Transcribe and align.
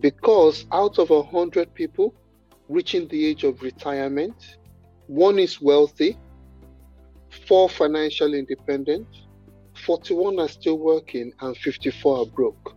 because 0.00 0.66
out 0.72 0.98
of 0.98 1.10
a 1.10 1.22
hundred 1.22 1.72
people 1.74 2.14
reaching 2.68 3.06
the 3.08 3.26
age 3.26 3.44
of 3.44 3.62
retirement, 3.62 4.56
one 5.06 5.38
is 5.38 5.60
wealthy, 5.60 6.16
four 7.46 7.68
financially 7.68 8.38
independent, 8.38 9.06
41 9.84 10.38
are 10.38 10.48
still 10.48 10.78
working, 10.78 11.32
and 11.40 11.56
54 11.56 12.18
are 12.18 12.26
broke. 12.26 12.76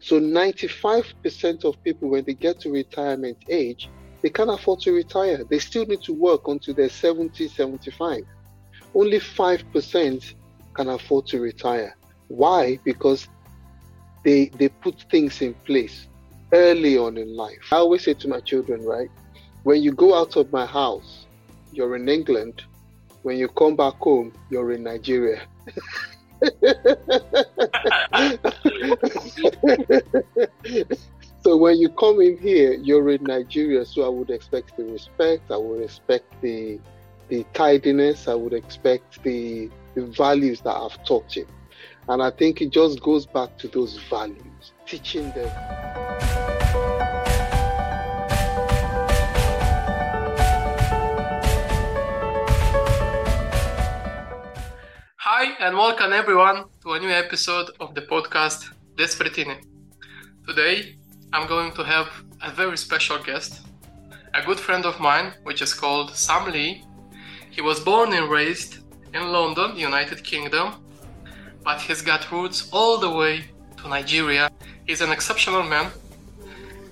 So 0.00 0.20
95% 0.20 1.64
of 1.64 1.82
people, 1.82 2.10
when 2.10 2.24
they 2.24 2.34
get 2.34 2.60
to 2.60 2.70
retirement 2.70 3.38
age, 3.48 3.88
they 4.22 4.28
can't 4.28 4.50
afford 4.50 4.80
to 4.80 4.92
retire. 4.92 5.44
They 5.44 5.58
still 5.58 5.86
need 5.86 6.02
to 6.02 6.12
work 6.12 6.46
until 6.48 6.74
they're 6.74 6.90
70, 6.90 7.48
75. 7.48 8.22
Only 8.94 9.18
5% 9.18 10.34
can 10.74 10.88
afford 10.88 11.26
to 11.28 11.40
retire. 11.40 11.96
Why? 12.28 12.78
Because 12.84 13.28
they 14.24 14.50
they 14.58 14.68
put 14.68 15.06
things 15.10 15.40
in 15.40 15.54
place 15.54 16.06
early 16.52 16.96
on 16.98 17.16
in 17.16 17.36
life. 17.36 17.58
I 17.72 17.76
always 17.76 18.04
say 18.04 18.14
to 18.14 18.28
my 18.28 18.40
children, 18.40 18.82
right? 18.84 19.10
When 19.62 19.82
you 19.82 19.92
go 19.92 20.14
out 20.14 20.36
of 20.36 20.50
my 20.52 20.66
house, 20.66 21.26
you're 21.72 21.96
in 21.96 22.08
England. 22.08 22.62
When 23.22 23.36
you 23.36 23.48
come 23.48 23.76
back 23.76 23.94
home, 23.94 24.32
you're 24.48 24.72
in 24.72 24.82
Nigeria. 24.82 25.42
so 31.44 31.56
when 31.56 31.76
you 31.78 31.90
come 31.90 32.20
in 32.20 32.38
here, 32.38 32.72
you're 32.72 33.10
in 33.10 33.22
Nigeria. 33.24 33.84
So 33.84 34.04
I 34.04 34.08
would 34.08 34.30
expect 34.30 34.76
the 34.76 34.84
respect. 34.84 35.50
I 35.50 35.58
would 35.58 35.82
expect 35.82 36.40
the 36.40 36.80
the 37.28 37.44
tidiness. 37.52 38.26
I 38.26 38.34
would 38.34 38.54
expect 38.54 39.22
the 39.22 39.70
the 39.94 40.06
values 40.06 40.62
that 40.62 40.74
I've 40.74 41.04
taught 41.04 41.36
you. 41.36 41.46
And 42.08 42.22
I 42.22 42.30
think 42.30 42.60
it 42.62 42.70
just 42.70 43.00
goes 43.02 43.26
back 43.26 43.56
to 43.58 43.68
those 43.68 43.98
values, 44.08 44.72
teaching. 44.90 45.32
Hi, 55.18 55.44
and 55.60 55.76
welcome 55.76 56.12
everyone 56.12 56.64
to 56.82 56.94
a 56.94 56.98
new 56.98 57.08
episode 57.08 57.70
of 57.78 57.94
the 57.94 58.02
podcast 58.02 58.70
Despre 58.96 59.30
Tine. 59.30 59.60
Today, 60.48 60.96
I'm 61.32 61.46
going 61.46 61.70
to 61.74 61.84
have 61.84 62.08
a 62.42 62.50
very 62.50 62.76
special 62.76 63.18
guest, 63.22 63.60
a 64.34 64.42
good 64.44 64.58
friend 64.58 64.84
of 64.84 64.98
mine, 64.98 65.34
which 65.44 65.62
is 65.62 65.72
called 65.72 66.16
Sam 66.16 66.50
Leigh. 66.50 66.82
He 67.52 67.60
was 67.60 67.78
born 67.78 68.12
and 68.12 68.28
raised 68.28 68.78
in 69.14 69.22
London, 69.30 69.76
United 69.76 70.24
Kingdom, 70.24 70.82
but 71.62 71.80
he's 71.80 72.02
got 72.02 72.32
roots 72.32 72.68
all 72.72 72.98
the 72.98 73.10
way 73.10 73.44
to 73.82 73.88
Nigeria. 73.88 74.50
He's 74.90 75.02
an 75.02 75.12
exceptional 75.12 75.62
man. 75.62 75.92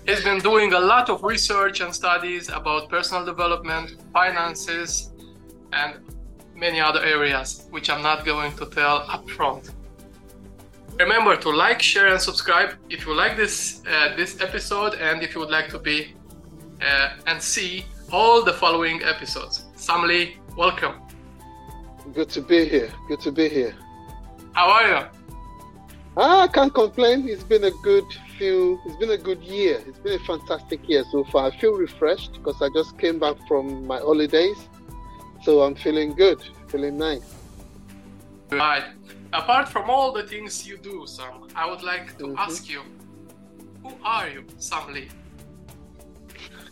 He's 0.06 0.22
been 0.22 0.38
doing 0.38 0.72
a 0.72 0.78
lot 0.78 1.10
of 1.10 1.24
research 1.24 1.80
and 1.80 1.92
studies 1.92 2.48
about 2.48 2.88
personal 2.88 3.24
development, 3.24 3.96
finances, 4.12 5.10
and 5.72 5.94
many 6.54 6.80
other 6.80 7.02
areas, 7.02 7.66
which 7.70 7.90
I'm 7.90 8.00
not 8.00 8.24
going 8.24 8.54
to 8.58 8.66
tell 8.66 9.00
upfront. 9.08 9.72
Remember 10.96 11.34
to 11.38 11.50
like, 11.50 11.82
share, 11.82 12.06
and 12.06 12.20
subscribe 12.20 12.74
if 12.88 13.04
you 13.04 13.16
like 13.16 13.36
this 13.36 13.82
uh, 13.84 14.14
this 14.14 14.40
episode, 14.40 14.94
and 14.94 15.20
if 15.24 15.34
you 15.34 15.40
would 15.40 15.54
like 15.58 15.68
to 15.70 15.80
be 15.80 16.14
uh, 16.80 17.26
and 17.26 17.42
see 17.42 17.84
all 18.12 18.44
the 18.44 18.52
following 18.52 19.02
episodes. 19.02 19.64
Sam 19.74 20.06
Leigh, 20.06 20.36
welcome. 20.56 20.94
Good 22.14 22.30
to 22.30 22.42
be 22.42 22.68
here. 22.68 22.92
Good 23.08 23.20
to 23.22 23.32
be 23.32 23.48
here. 23.48 23.74
How 24.52 24.68
are 24.70 24.86
you? 24.88 25.17
Ah, 26.20 26.42
I 26.42 26.48
can't 26.48 26.74
complain. 26.74 27.28
It's 27.28 27.44
been 27.44 27.62
a 27.62 27.70
good 27.70 28.04
few. 28.36 28.80
It's 28.84 28.96
been 28.96 29.12
a 29.12 29.16
good 29.16 29.40
year. 29.40 29.80
It's 29.86 30.00
been 30.00 30.14
a 30.20 30.24
fantastic 30.24 30.80
year 30.88 31.04
so 31.12 31.22
far. 31.22 31.46
I 31.46 31.56
feel 31.56 31.74
refreshed 31.74 32.32
because 32.32 32.60
I 32.60 32.68
just 32.74 32.98
came 32.98 33.20
back 33.20 33.36
from 33.46 33.86
my 33.86 33.98
holidays, 33.98 34.56
so 35.44 35.62
I'm 35.62 35.76
feeling 35.76 36.14
good, 36.16 36.42
feeling 36.66 36.96
nice. 36.96 37.36
Right. 38.50 38.82
Apart 39.32 39.68
from 39.68 39.90
all 39.90 40.10
the 40.10 40.24
things 40.24 40.66
you 40.66 40.76
do, 40.78 41.06
Sam, 41.06 41.46
I 41.54 41.70
would 41.70 41.82
like 41.84 42.18
to 42.18 42.24
Mhm. 42.28 42.38
ask 42.38 42.68
you, 42.68 42.82
who 43.84 43.90
are 44.02 44.28
you, 44.28 44.44
Sam 44.58 44.92
Leigh? 44.92 45.10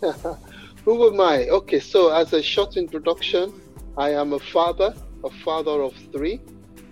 Who 0.84 1.08
am 1.08 1.20
I? 1.20 1.48
Okay, 1.48 1.78
so 1.80 2.10
as 2.10 2.32
a 2.32 2.42
short 2.42 2.76
introduction, 2.76 3.52
I 3.96 4.10
am 4.10 4.32
a 4.32 4.38
father, 4.40 4.92
a 5.24 5.30
father 5.44 5.82
of 5.82 5.94
three. 6.12 6.40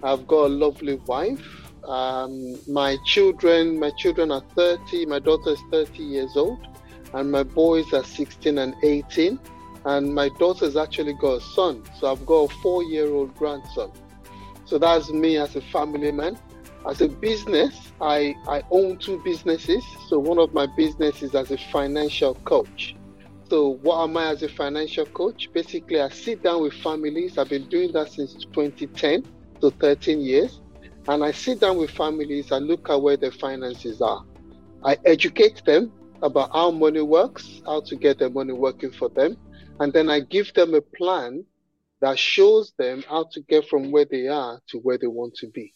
I've 0.02 0.26
got 0.26 0.46
a 0.46 0.48
lovely 0.64 0.96
wife. 1.06 1.63
Um, 1.88 2.58
my 2.66 2.96
children, 3.04 3.78
my 3.78 3.90
children 3.90 4.30
are 4.30 4.42
30. 4.56 5.06
My 5.06 5.18
daughter 5.18 5.50
is 5.50 5.60
30 5.70 6.02
years 6.02 6.36
old, 6.36 6.66
and 7.12 7.30
my 7.30 7.42
boys 7.42 7.92
are 7.92 8.04
16 8.04 8.58
and 8.58 8.74
18. 8.82 9.38
And 9.86 10.14
my 10.14 10.30
daughter's 10.30 10.76
actually 10.76 11.12
got 11.14 11.34
a 11.34 11.40
son, 11.40 11.82
so 11.98 12.10
I've 12.10 12.24
got 12.24 12.50
a 12.50 12.54
four-year-old 12.62 13.34
grandson. 13.36 13.92
So 14.64 14.78
that's 14.78 15.10
me 15.10 15.36
as 15.36 15.56
a 15.56 15.60
family 15.60 16.10
man. 16.10 16.38
As 16.88 17.00
a 17.02 17.08
business, 17.08 17.92
I, 18.00 18.34
I 18.48 18.62
own 18.70 18.98
two 18.98 19.20
businesses. 19.22 19.84
So 20.08 20.18
one 20.18 20.38
of 20.38 20.54
my 20.54 20.66
businesses 20.76 21.34
as 21.34 21.50
a 21.50 21.58
financial 21.58 22.34
coach. 22.46 22.96
So 23.50 23.74
what 23.82 24.02
am 24.02 24.16
I 24.16 24.28
as 24.28 24.42
a 24.42 24.48
financial 24.48 25.04
coach? 25.06 25.50
Basically, 25.52 26.00
I 26.00 26.08
sit 26.08 26.42
down 26.42 26.62
with 26.62 26.72
families. 26.74 27.36
I've 27.36 27.50
been 27.50 27.68
doing 27.68 27.92
that 27.92 28.10
since 28.10 28.34
2010, 28.52 29.24
so 29.60 29.70
13 29.70 30.20
years. 30.20 30.60
And 31.08 31.22
I 31.22 31.32
sit 31.32 31.60
down 31.60 31.76
with 31.76 31.90
families. 31.90 32.50
and 32.50 32.66
look 32.66 32.88
at 32.88 33.00
where 33.00 33.16
their 33.16 33.32
finances 33.32 34.00
are. 34.00 34.24
I 34.82 34.96
educate 35.04 35.62
them 35.64 35.92
about 36.22 36.50
how 36.52 36.70
money 36.70 37.02
works, 37.02 37.62
how 37.66 37.80
to 37.82 37.96
get 37.96 38.18
their 38.18 38.30
money 38.30 38.52
working 38.52 38.90
for 38.90 39.08
them, 39.10 39.36
and 39.80 39.92
then 39.92 40.08
I 40.08 40.20
give 40.20 40.52
them 40.54 40.74
a 40.74 40.80
plan 40.80 41.44
that 42.00 42.18
shows 42.18 42.72
them 42.78 43.02
how 43.08 43.24
to 43.32 43.40
get 43.42 43.68
from 43.68 43.90
where 43.90 44.04
they 44.04 44.28
are 44.28 44.60
to 44.68 44.78
where 44.78 44.98
they 44.98 45.06
want 45.06 45.34
to 45.36 45.48
be. 45.48 45.74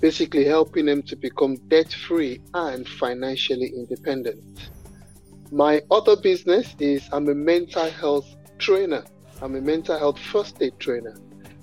Basically, 0.00 0.44
helping 0.44 0.86
them 0.86 1.02
to 1.02 1.16
become 1.16 1.56
debt 1.68 1.92
free 1.92 2.40
and 2.54 2.88
financially 2.88 3.72
independent. 3.74 4.70
My 5.50 5.82
other 5.90 6.16
business 6.16 6.74
is 6.78 7.08
I'm 7.12 7.28
a 7.28 7.34
mental 7.34 7.88
health 7.90 8.26
trainer. 8.58 9.04
I'm 9.40 9.54
a 9.54 9.60
mental 9.60 9.98
health 9.98 10.18
first 10.18 10.60
aid 10.62 10.78
trainer. 10.78 11.16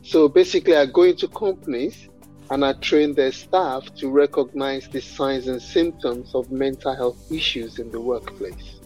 So 0.04 0.28
basically, 0.28 0.76
I 0.76 0.86
go 0.86 1.04
into 1.04 1.28
companies 1.30 2.09
and 2.52 2.66
I 2.66 2.74
train 2.74 3.14
their 3.14 3.32
staff 3.32 3.94
to 3.96 4.10
recognize 4.10 4.88
the 4.88 5.02
signs 5.02 5.48
and 5.48 5.62
symptoms 5.62 6.34
of 6.34 6.52
mental 6.52 6.96
health 6.96 7.32
issues 7.32 7.80
in 7.80 7.92
the 7.92 8.02
workplace. 8.02 8.80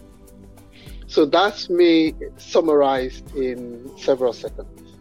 So 1.06 1.24
that's 1.24 1.70
me 1.70 2.14
summarized 2.36 3.34
in 3.36 3.90
several 3.98 4.32
seconds. 4.32 4.96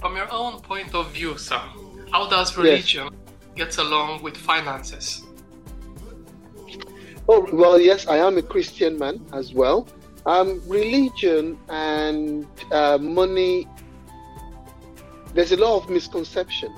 From 0.00 0.16
your 0.16 0.30
own 0.32 0.60
point 0.60 0.94
of 0.94 1.10
view, 1.12 1.38
Sam, 1.38 2.06
how 2.10 2.28
does 2.28 2.56
religion 2.56 3.10
get 3.54 3.78
along 3.78 4.22
with 4.22 4.36
finances? 4.36 5.22
Oh, 7.28 7.48
well, 7.52 7.80
yes, 7.80 8.06
I 8.06 8.18
am 8.18 8.36
a 8.36 8.42
Christian 8.42 8.98
man 8.98 9.24
as 9.32 9.54
well. 9.54 9.88
Um, 10.26 10.60
religion 10.66 11.58
and 11.68 12.46
uh, 12.70 12.98
money, 12.98 13.66
there's 15.34 15.52
a 15.52 15.56
lot 15.56 15.82
of 15.82 15.90
misconception, 15.90 16.72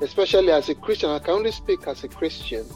especially 0.00 0.50
as 0.50 0.68
a 0.68 0.74
Christian. 0.74 1.10
I 1.10 1.18
can 1.18 1.34
only 1.34 1.52
speak 1.52 1.86
as 1.86 2.02
a 2.02 2.08
Christian. 2.08 2.66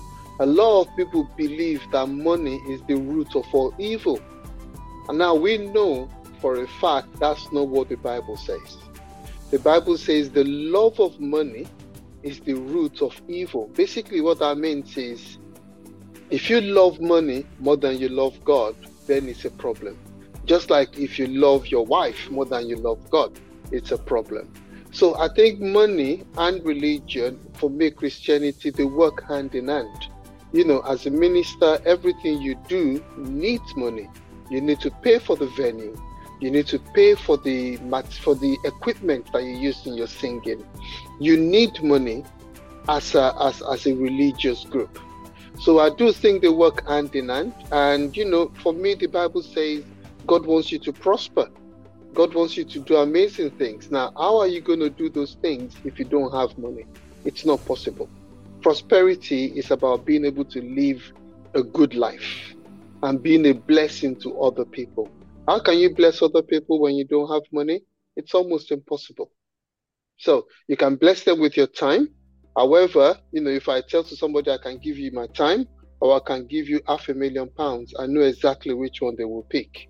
A 0.41 0.47
lot 0.47 0.83
of 0.83 0.97
people 0.97 1.29
believe 1.37 1.83
that 1.93 2.07
money 2.09 2.57
is 2.69 2.83
the 2.89 2.97
root 2.97 3.35
of 3.35 3.47
all 3.53 3.75
evil. 3.79 4.21
And 5.09 5.19
now 5.19 5.35
we 5.35 5.59
know 5.59 6.11
for 6.41 6.61
a 6.61 6.67
fact 6.67 7.09
that's 7.19 7.51
not 7.53 7.69
what 7.69 7.89
the 7.89 7.97
Bible 7.97 8.37
says. 8.37 8.77
The 9.51 9.59
Bible 9.59 9.97
says 9.97 10.31
the 10.31 10.45
love 10.45 11.01
of 11.01 11.19
money 11.21 11.67
is 12.23 12.41
the 12.41 12.55
root 12.55 13.03
of 13.03 13.21
evil. 13.29 13.69
Basically, 13.75 14.21
what 14.21 14.39
that 14.41 14.59
means 14.59 14.97
is 14.97 15.39
if 16.31 16.49
you 16.49 16.61
love 16.61 17.01
money 17.01 17.47
more 17.59 17.77
than 17.77 17.99
you 17.99 18.09
love 18.09 18.43
God, 18.45 18.75
then 19.07 19.29
it's 19.29 19.45
a 19.45 19.51
problem. 19.51 19.99
Just 20.45 20.71
like 20.71 20.99
if 20.99 21.19
you 21.19 21.27
love 21.27 21.67
your 21.69 21.85
wife 21.85 22.31
more 22.31 22.45
than 22.45 22.69
you 22.69 22.77
love 22.77 23.09
God, 23.11 23.39
it's 23.71 23.93
a 23.93 23.99
problem. 23.99 24.53
So 24.93 25.19
I 25.19 25.29
think 25.29 25.59
money 25.59 26.23
and 26.37 26.63
religion, 26.65 27.41
for 27.55 27.71
me, 27.71 27.91
Christianity, 27.91 28.71
they 28.71 28.85
work 28.85 29.27
hand 29.27 29.55
in 29.55 29.69
hand. 29.69 30.09
You 30.53 30.65
know, 30.65 30.81
as 30.81 31.07
a 31.07 31.11
minister, 31.11 31.79
everything 31.87 32.43
you 32.43 32.57
do 32.69 33.03
needs 33.17 33.75
money. 33.75 34.09
You 34.51 34.61
need 34.61 34.81
to 34.81 34.91
pay 34.91 35.19
for 35.19 35.35
the 35.35 35.47
venue. 35.47 35.97
You 36.41 36.51
need 36.51 36.67
to 36.67 36.79
pay 36.79 37.15
for 37.15 37.39
the 37.39 37.79
for 38.21 38.35
the 38.35 38.59
equipment 38.65 39.33
that 39.33 39.45
you 39.45 39.57
use 39.57 39.87
in 39.87 39.95
your 39.95 40.09
singing. 40.09 40.63
You 41.19 41.39
need 41.39 41.83
money 41.83 42.25
as 42.89 43.15
a 43.15 43.33
as, 43.41 43.63
as 43.63 43.87
a 43.87 43.95
religious 43.95 44.65
group. 44.65 44.99
So 45.59 45.79
I 45.79 45.89
do 45.89 46.13
think 46.13 46.43
they 46.43 46.49
work 46.51 46.87
hand 46.87 47.15
in 47.15 47.31
hand. 47.31 47.55
And 47.71 48.15
you 48.15 48.27
know, 48.27 48.53
for 48.63 48.75
me, 48.75 48.95
the 48.95 49.07
Bible 49.07 49.43
says 49.43 49.85
God 50.27 50.45
wants 50.45 50.71
you 50.71 50.79
to 50.81 50.93
prosper. 50.93 51.49
God 52.15 52.35
wants 52.35 52.57
you 52.57 52.65
to 52.65 52.81
do 52.81 52.97
amazing 52.97 53.53
things. 53.53 53.91
Now, 53.91 54.13
how 54.19 54.39
are 54.39 54.47
you 54.47 54.61
going 54.61 54.81
to 54.81 54.91
do 54.91 55.09
those 55.09 55.37
things 55.41 55.81
if 55.85 55.99
you 55.99 56.05
don't 56.05 56.35
have 56.35 56.57
money? 56.59 56.85
It's 57.25 57.47
not 57.47 57.65
possible. 57.65 58.11
Prosperity 58.61 59.47
is 59.57 59.71
about 59.71 60.05
being 60.05 60.25
able 60.25 60.45
to 60.47 60.61
live 60.61 61.03
a 61.55 61.63
good 61.63 61.95
life 61.95 62.55
and 63.03 63.23
being 63.23 63.47
a 63.47 63.53
blessing 63.53 64.19
to 64.21 64.41
other 64.41 64.65
people. 64.65 65.11
How 65.49 65.59
can 65.59 65.79
you 65.79 65.95
bless 65.95 66.23
other 66.23 66.43
people 66.43 66.81
when 66.81 66.95
you 66.95 67.05
don't 67.05 67.33
have 67.33 67.43
money? 67.53 67.81
It's 68.17 68.35
almost 68.35 68.71
impossible. 68.71 69.31
So 70.19 70.47
you 70.69 70.77
can 70.77 70.97
bless 70.97 71.25
them 71.25 71.41
with 71.41 71.57
your 71.57 71.67
time. 71.67 72.09
However, 72.57 73.17
you 73.33 73.41
know, 73.41 73.51
if 73.51 73.69
I 73.69 73.81
tell 73.81 74.05
to 74.05 74.17
somebody 74.17 74.51
I 74.51 74.59
can 74.63 74.79
give 74.79 74.99
you 74.99 75.11
my 75.13 75.27
time 75.29 75.67
or 76.01 76.15
I 76.17 76.21
can 76.25 76.47
give 76.47 76.69
you 76.69 76.81
half 76.87 77.09
a 77.09 77.15
million 77.15 77.49
pounds, 77.57 77.95
I 77.99 78.07
know 78.07 78.21
exactly 78.21 78.75
which 78.75 79.01
one 79.01 79.17
they 79.17 79.25
will 79.25 79.47
pick. 79.51 79.89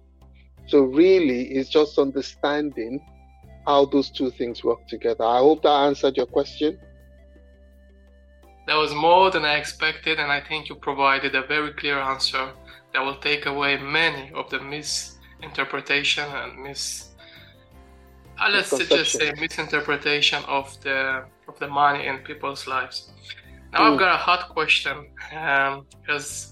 So 0.66 0.82
really 0.82 1.42
it's 1.56 1.68
just 1.68 1.98
understanding 1.98 3.00
how 3.66 3.86
those 3.86 4.10
two 4.10 4.30
things 4.30 4.64
work 4.64 4.86
together. 4.86 5.24
I 5.24 5.38
hope 5.38 5.62
that 5.62 5.86
answered 5.88 6.16
your 6.16 6.26
question. 6.26 6.78
That 8.66 8.76
was 8.76 8.94
more 8.94 9.30
than 9.30 9.44
I 9.44 9.56
expected, 9.56 10.20
and 10.20 10.30
I 10.30 10.40
think 10.40 10.68
you 10.68 10.76
provided 10.76 11.34
a 11.34 11.42
very 11.42 11.72
clear 11.72 11.98
answer 11.98 12.52
that 12.92 13.04
will 13.04 13.16
take 13.16 13.46
away 13.46 13.76
many 13.76 14.30
of 14.34 14.50
the 14.50 14.60
misinterpretation 14.60 16.24
and 16.24 16.62
mis 16.62 17.08
uh, 18.38 18.48
let's 18.50 18.70
just 18.88 19.12
say 19.12 19.32
misinterpretation 19.38 20.42
of 20.44 20.80
the 20.82 21.24
of 21.48 21.58
the 21.58 21.68
money 21.68 22.06
in 22.06 22.18
people's 22.18 22.66
lives. 22.66 23.12
Now 23.72 23.80
mm. 23.80 23.92
I've 23.92 23.98
got 23.98 24.14
a 24.14 24.18
hot 24.18 24.48
question 24.48 25.06
because 26.02 26.51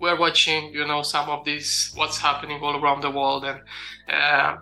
we're 0.00 0.18
watching, 0.18 0.72
you 0.72 0.86
know, 0.86 1.02
some 1.02 1.28
of 1.28 1.44
these 1.44 1.92
what's 1.94 2.18
happening 2.18 2.60
all 2.62 2.82
around 2.82 3.02
the 3.02 3.10
world, 3.10 3.44
and 3.44 3.60
uh, 4.08 4.56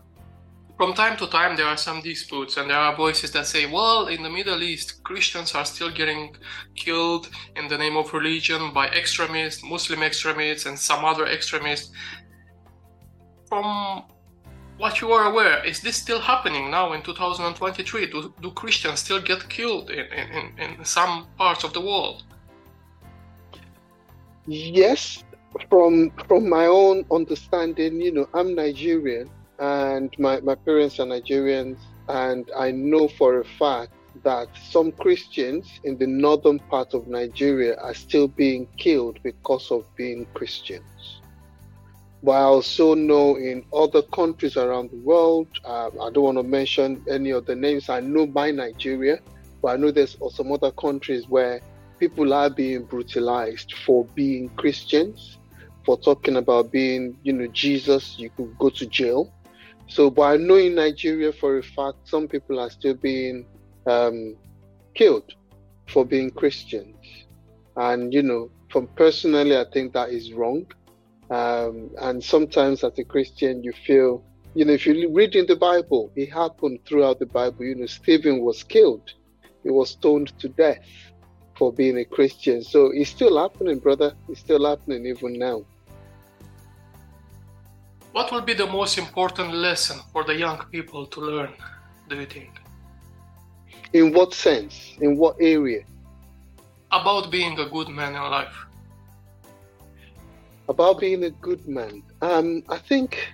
from 0.78 0.94
time 0.94 1.16
to 1.16 1.26
time 1.26 1.56
there 1.56 1.66
are 1.66 1.76
some 1.76 2.00
disputes 2.00 2.56
and 2.56 2.70
there 2.70 2.78
are 2.78 2.94
voices 2.94 3.32
that 3.32 3.46
say 3.46 3.66
well 3.66 4.06
in 4.06 4.22
the 4.22 4.30
middle 4.30 4.62
east 4.62 5.02
christians 5.02 5.52
are 5.56 5.64
still 5.64 5.90
getting 5.90 6.34
killed 6.76 7.28
in 7.56 7.66
the 7.66 7.76
name 7.76 7.96
of 7.96 8.14
religion 8.14 8.72
by 8.72 8.86
extremists 8.90 9.64
muslim 9.64 10.04
extremists 10.04 10.66
and 10.66 10.78
some 10.78 11.04
other 11.04 11.26
extremists. 11.26 11.90
From 13.48 14.04
what 14.76 15.00
you 15.00 15.10
are 15.10 15.32
aware 15.32 15.64
is 15.64 15.80
this 15.80 15.96
still 15.96 16.20
happening 16.20 16.70
now 16.70 16.92
in 16.92 17.02
2023 17.02 18.06
do, 18.06 18.32
do 18.40 18.50
christians 18.52 19.00
still 19.00 19.20
get 19.20 19.48
killed 19.48 19.90
in, 19.90 20.06
in, 20.12 20.58
in 20.78 20.84
some 20.84 21.26
parts 21.36 21.64
of 21.64 21.72
the 21.72 21.80
world? 21.80 22.22
Yes 24.46 25.24
from 25.68 26.10
from 26.26 26.48
my 26.48 26.66
own 26.66 27.04
understanding 27.10 28.00
you 28.00 28.12
know 28.12 28.28
i'm 28.34 28.54
nigerian 28.54 29.28
and 29.58 30.14
my, 30.18 30.40
my 30.40 30.54
parents 30.54 31.00
are 31.00 31.06
Nigerians, 31.06 31.78
and 32.08 32.50
I 32.56 32.70
know 32.70 33.08
for 33.08 33.40
a 33.40 33.44
fact 33.44 33.92
that 34.22 34.48
some 34.70 34.92
Christians 34.92 35.80
in 35.84 35.98
the 35.98 36.06
northern 36.06 36.58
part 36.58 36.94
of 36.94 37.06
Nigeria 37.08 37.76
are 37.76 37.94
still 37.94 38.28
being 38.28 38.66
killed 38.76 39.18
because 39.22 39.70
of 39.70 39.84
being 39.96 40.26
Christians. 40.34 41.20
But 42.22 42.32
I 42.32 42.42
also 42.42 42.94
know 42.94 43.36
in 43.36 43.64
other 43.72 44.02
countries 44.02 44.56
around 44.56 44.90
the 44.90 44.96
world, 44.98 45.48
uh, 45.64 45.90
I 46.02 46.10
don't 46.10 46.24
want 46.24 46.38
to 46.38 46.42
mention 46.42 47.04
any 47.08 47.30
of 47.30 47.46
the 47.46 47.54
names. 47.54 47.88
I 47.88 48.00
know 48.00 48.26
by 48.26 48.50
Nigeria, 48.50 49.20
but 49.62 49.68
I 49.68 49.76
know 49.76 49.90
there's 49.92 50.16
some 50.34 50.50
other 50.50 50.72
countries 50.72 51.28
where 51.28 51.60
people 52.00 52.32
are 52.32 52.50
being 52.50 52.84
brutalized 52.84 53.74
for 53.74 54.04
being 54.14 54.48
Christians, 54.50 55.37
for 55.88 55.96
talking 55.96 56.36
about 56.36 56.70
being, 56.70 57.16
you 57.22 57.32
know, 57.32 57.46
Jesus. 57.46 58.18
You 58.18 58.28
could 58.36 58.52
go 58.58 58.68
to 58.68 58.86
jail 58.86 59.32
so, 59.88 60.10
but 60.10 60.22
I 60.22 60.36
know 60.36 60.56
in 60.56 60.74
Nigeria 60.74 61.32
for 61.32 61.58
a 61.58 61.62
fact, 61.62 61.96
some 62.04 62.28
people 62.28 62.60
are 62.60 62.68
still 62.68 62.94
being 62.94 63.46
um, 63.86 64.36
killed 64.94 65.32
for 65.88 66.04
being 66.04 66.30
Christians. 66.30 66.94
And, 67.74 68.12
you 68.12 68.22
know, 68.22 68.50
from 68.70 68.88
personally, 68.96 69.56
I 69.56 69.64
think 69.72 69.94
that 69.94 70.10
is 70.10 70.32
wrong. 70.34 70.66
Um, 71.30 71.90
and 72.00 72.22
sometimes 72.22 72.84
as 72.84 72.98
a 72.98 73.04
Christian, 73.04 73.64
you 73.64 73.72
feel, 73.72 74.22
you 74.54 74.66
know, 74.66 74.74
if 74.74 74.86
you 74.86 75.10
read 75.10 75.34
in 75.34 75.46
the 75.46 75.56
Bible, 75.56 76.12
it 76.16 76.30
happened 76.30 76.80
throughout 76.86 77.18
the 77.18 77.26
Bible. 77.26 77.64
You 77.64 77.76
know, 77.76 77.86
Stephen 77.86 78.42
was 78.42 78.62
killed, 78.62 79.10
he 79.62 79.70
was 79.70 79.90
stoned 79.90 80.38
to 80.40 80.48
death 80.50 80.84
for 81.56 81.72
being 81.72 81.96
a 81.98 82.04
Christian. 82.04 82.62
So 82.62 82.90
it's 82.94 83.10
still 83.10 83.38
happening, 83.38 83.78
brother. 83.78 84.14
It's 84.28 84.40
still 84.40 84.66
happening 84.66 85.06
even 85.06 85.38
now. 85.38 85.64
What 88.18 88.32
will 88.32 88.40
be 88.40 88.54
the 88.54 88.66
most 88.66 88.98
important 88.98 89.54
lesson 89.54 90.00
for 90.12 90.24
the 90.24 90.34
young 90.34 90.58
people 90.72 91.06
to 91.06 91.20
learn, 91.20 91.52
do 92.08 92.16
you 92.16 92.26
think? 92.26 92.50
In 93.92 94.12
what 94.12 94.34
sense? 94.34 94.96
In 95.00 95.16
what 95.16 95.36
area? 95.40 95.84
About 96.90 97.30
being 97.30 97.56
a 97.60 97.66
good 97.66 97.88
man 97.88 98.16
in 98.16 98.22
life. 98.22 98.56
About 100.68 100.98
being 100.98 101.22
a 101.22 101.30
good 101.30 101.68
man. 101.68 102.02
Um, 102.20 102.64
I 102.68 102.78
think 102.78 103.28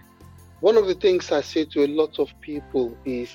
one 0.60 0.76
of 0.76 0.86
the 0.86 0.94
things 0.94 1.32
I 1.32 1.40
say 1.40 1.64
to 1.64 1.86
a 1.86 1.88
lot 2.00 2.18
of 2.18 2.28
people 2.42 2.94
is 3.06 3.32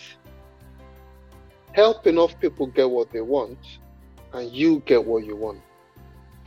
help 1.71 2.05
enough 2.05 2.39
people 2.39 2.67
get 2.67 2.87
what 2.87 3.11
they 3.11 3.21
want 3.21 3.79
and 4.33 4.51
you 4.51 4.83
get 4.85 5.03
what 5.03 5.25
you 5.25 5.35
want. 5.35 5.61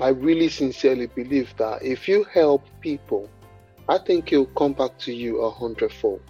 I 0.00 0.10
really 0.10 0.48
sincerely 0.48 1.08
believe 1.08 1.52
that 1.56 1.82
if 1.82 2.06
you 2.06 2.22
help 2.22 2.62
people 2.80 3.28
I 3.92 3.98
think 3.98 4.30
he'll 4.30 4.46
come 4.46 4.72
back 4.72 4.98
to 5.00 5.12
you 5.12 5.42
a 5.42 5.50
hundredfold. 5.50 6.22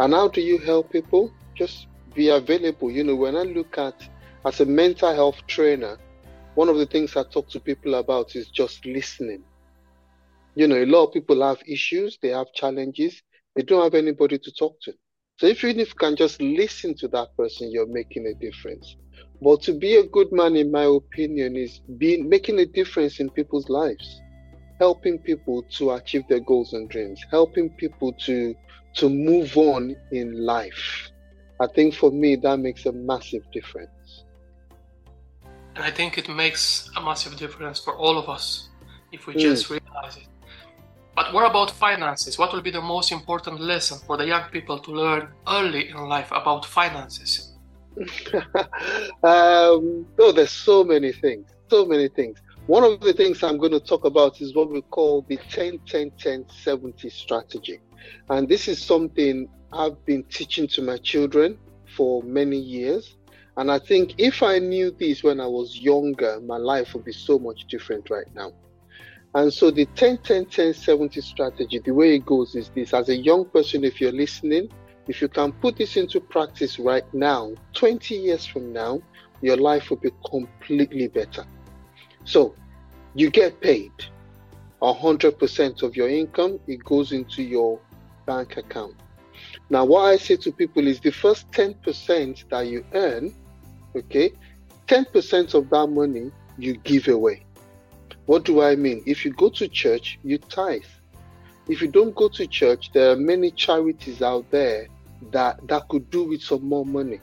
And 0.00 0.12
how 0.12 0.26
do 0.26 0.40
you 0.40 0.58
help 0.58 0.90
people? 0.90 1.30
Just 1.54 1.86
be 2.16 2.30
available. 2.30 2.90
You 2.90 3.04
know, 3.04 3.14
when 3.14 3.36
I 3.36 3.42
look 3.42 3.78
at 3.78 3.94
as 4.44 4.58
a 4.58 4.66
mental 4.66 5.14
health 5.14 5.36
trainer, 5.46 5.98
one 6.56 6.68
of 6.68 6.78
the 6.78 6.86
things 6.86 7.16
I 7.16 7.22
talk 7.22 7.48
to 7.50 7.60
people 7.60 7.94
about 7.94 8.34
is 8.34 8.48
just 8.48 8.84
listening. 8.84 9.44
You 10.56 10.66
know, 10.66 10.82
a 10.82 10.84
lot 10.84 11.04
of 11.04 11.12
people 11.12 11.46
have 11.46 11.62
issues, 11.64 12.18
they 12.20 12.30
have 12.30 12.52
challenges, 12.54 13.22
they 13.54 13.62
don't 13.62 13.84
have 13.84 13.94
anybody 13.94 14.38
to 14.38 14.50
talk 14.50 14.80
to. 14.80 14.92
So 15.38 15.46
if 15.46 15.62
you 15.62 15.72
can 15.96 16.16
just 16.16 16.42
listen 16.42 16.96
to 16.96 17.06
that 17.08 17.36
person, 17.36 17.70
you're 17.70 17.86
making 17.86 18.26
a 18.26 18.34
difference. 18.44 18.96
But 19.40 19.62
to 19.62 19.74
be 19.74 19.94
a 19.94 20.08
good 20.08 20.32
man, 20.32 20.56
in 20.56 20.72
my 20.72 20.86
opinion, 20.86 21.56
is 21.56 21.82
being 21.98 22.28
making 22.28 22.58
a 22.58 22.66
difference 22.66 23.20
in 23.20 23.30
people's 23.30 23.68
lives 23.68 24.20
helping 24.80 25.18
people 25.18 25.62
to 25.76 25.92
achieve 25.92 26.26
their 26.28 26.40
goals 26.40 26.72
and 26.72 26.88
dreams, 26.88 27.24
helping 27.30 27.68
people 27.70 28.12
to 28.14 28.54
to 28.94 29.08
move 29.08 29.56
on 29.56 29.94
in 30.10 30.44
life. 30.44 31.10
I 31.60 31.66
think 31.68 31.94
for 31.94 32.10
me 32.10 32.34
that 32.36 32.56
makes 32.58 32.86
a 32.86 32.92
massive 32.92 33.44
difference. 33.52 34.24
And 35.76 35.84
I 35.84 35.90
think 35.90 36.18
it 36.18 36.28
makes 36.28 36.90
a 36.96 37.00
massive 37.00 37.36
difference 37.36 37.78
for 37.78 37.94
all 37.96 38.18
of 38.18 38.28
us 38.28 38.70
if 39.12 39.26
we 39.26 39.34
mm. 39.34 39.40
just 39.40 39.70
realize 39.70 40.16
it. 40.16 40.26
But 41.14 41.32
what 41.34 41.48
about 41.48 41.70
finances? 41.70 42.38
What 42.38 42.52
will 42.52 42.62
be 42.62 42.70
the 42.70 42.80
most 42.80 43.12
important 43.12 43.60
lesson 43.60 43.98
for 44.06 44.16
the 44.16 44.26
young 44.26 44.44
people 44.50 44.78
to 44.78 44.90
learn 44.90 45.28
early 45.46 45.90
in 45.90 45.96
life 45.96 46.30
about 46.32 46.64
finances? 46.64 47.52
um, 49.22 50.06
oh, 50.18 50.32
there's 50.34 50.50
so 50.50 50.82
many 50.82 51.12
things, 51.12 51.46
so 51.68 51.84
many 51.84 52.08
things. 52.08 52.38
One 52.70 52.84
of 52.84 53.00
the 53.00 53.12
things 53.12 53.42
I'm 53.42 53.58
going 53.58 53.72
to 53.72 53.80
talk 53.80 54.04
about 54.04 54.40
is 54.40 54.54
what 54.54 54.70
we 54.70 54.80
call 54.80 55.22
the 55.22 55.38
10 55.38 55.80
10 55.88 56.12
10 56.12 56.46
70 56.48 57.10
strategy. 57.10 57.80
And 58.28 58.48
this 58.48 58.68
is 58.68 58.80
something 58.80 59.48
I've 59.72 60.06
been 60.06 60.22
teaching 60.30 60.68
to 60.68 60.82
my 60.82 60.98
children 60.98 61.58
for 61.96 62.22
many 62.22 62.58
years. 62.58 63.16
And 63.56 63.72
I 63.72 63.80
think 63.80 64.14
if 64.18 64.44
I 64.44 64.60
knew 64.60 64.92
this 64.92 65.24
when 65.24 65.40
I 65.40 65.48
was 65.48 65.80
younger, 65.80 66.40
my 66.42 66.58
life 66.58 66.94
would 66.94 67.04
be 67.04 67.12
so 67.12 67.40
much 67.40 67.66
different 67.66 68.08
right 68.08 68.32
now. 68.36 68.52
And 69.34 69.52
so 69.52 69.72
the 69.72 69.86
10 69.96 70.18
10 70.18 70.46
10 70.46 70.72
70 70.72 71.20
strategy, 71.22 71.80
the 71.80 71.92
way 71.92 72.14
it 72.14 72.24
goes 72.24 72.54
is 72.54 72.68
this 72.68 72.94
as 72.94 73.08
a 73.08 73.16
young 73.16 73.46
person, 73.46 73.82
if 73.82 74.00
you're 74.00 74.12
listening, 74.12 74.70
if 75.08 75.20
you 75.20 75.26
can 75.26 75.50
put 75.50 75.76
this 75.76 75.96
into 75.96 76.20
practice 76.20 76.78
right 76.78 77.12
now, 77.12 77.52
20 77.72 78.14
years 78.14 78.46
from 78.46 78.72
now, 78.72 79.02
your 79.42 79.56
life 79.56 79.90
will 79.90 79.96
be 79.96 80.12
completely 80.24 81.08
better. 81.08 81.44
So 82.24 82.54
you 83.14 83.30
get 83.30 83.60
paid 83.60 83.92
100% 84.80 85.82
of 85.82 85.96
your 85.96 86.08
income, 86.08 86.58
it 86.66 86.82
goes 86.84 87.12
into 87.12 87.42
your 87.42 87.78
bank 88.26 88.56
account. 88.56 88.94
Now, 89.68 89.84
what 89.84 90.02
I 90.02 90.16
say 90.16 90.36
to 90.36 90.52
people 90.52 90.86
is 90.86 91.00
the 91.00 91.10
first 91.10 91.50
10% 91.52 92.48
that 92.50 92.66
you 92.66 92.84
earn, 92.94 93.34
okay, 93.96 94.32
10% 94.86 95.54
of 95.54 95.70
that 95.70 95.86
money 95.88 96.30
you 96.58 96.76
give 96.78 97.08
away. 97.08 97.44
What 98.26 98.44
do 98.44 98.62
I 98.62 98.76
mean? 98.76 99.02
If 99.06 99.24
you 99.24 99.32
go 99.32 99.48
to 99.50 99.68
church, 99.68 100.18
you 100.22 100.38
tithe. 100.38 100.82
If 101.68 101.80
you 101.80 101.88
don't 101.88 102.14
go 102.14 102.28
to 102.28 102.46
church, 102.46 102.92
there 102.92 103.12
are 103.12 103.16
many 103.16 103.50
charities 103.50 104.22
out 104.22 104.50
there 104.50 104.88
that, 105.30 105.66
that 105.68 105.88
could 105.88 106.10
do 106.10 106.24
with 106.24 106.42
some 106.42 106.64
more 106.64 106.86
money. 106.86 107.20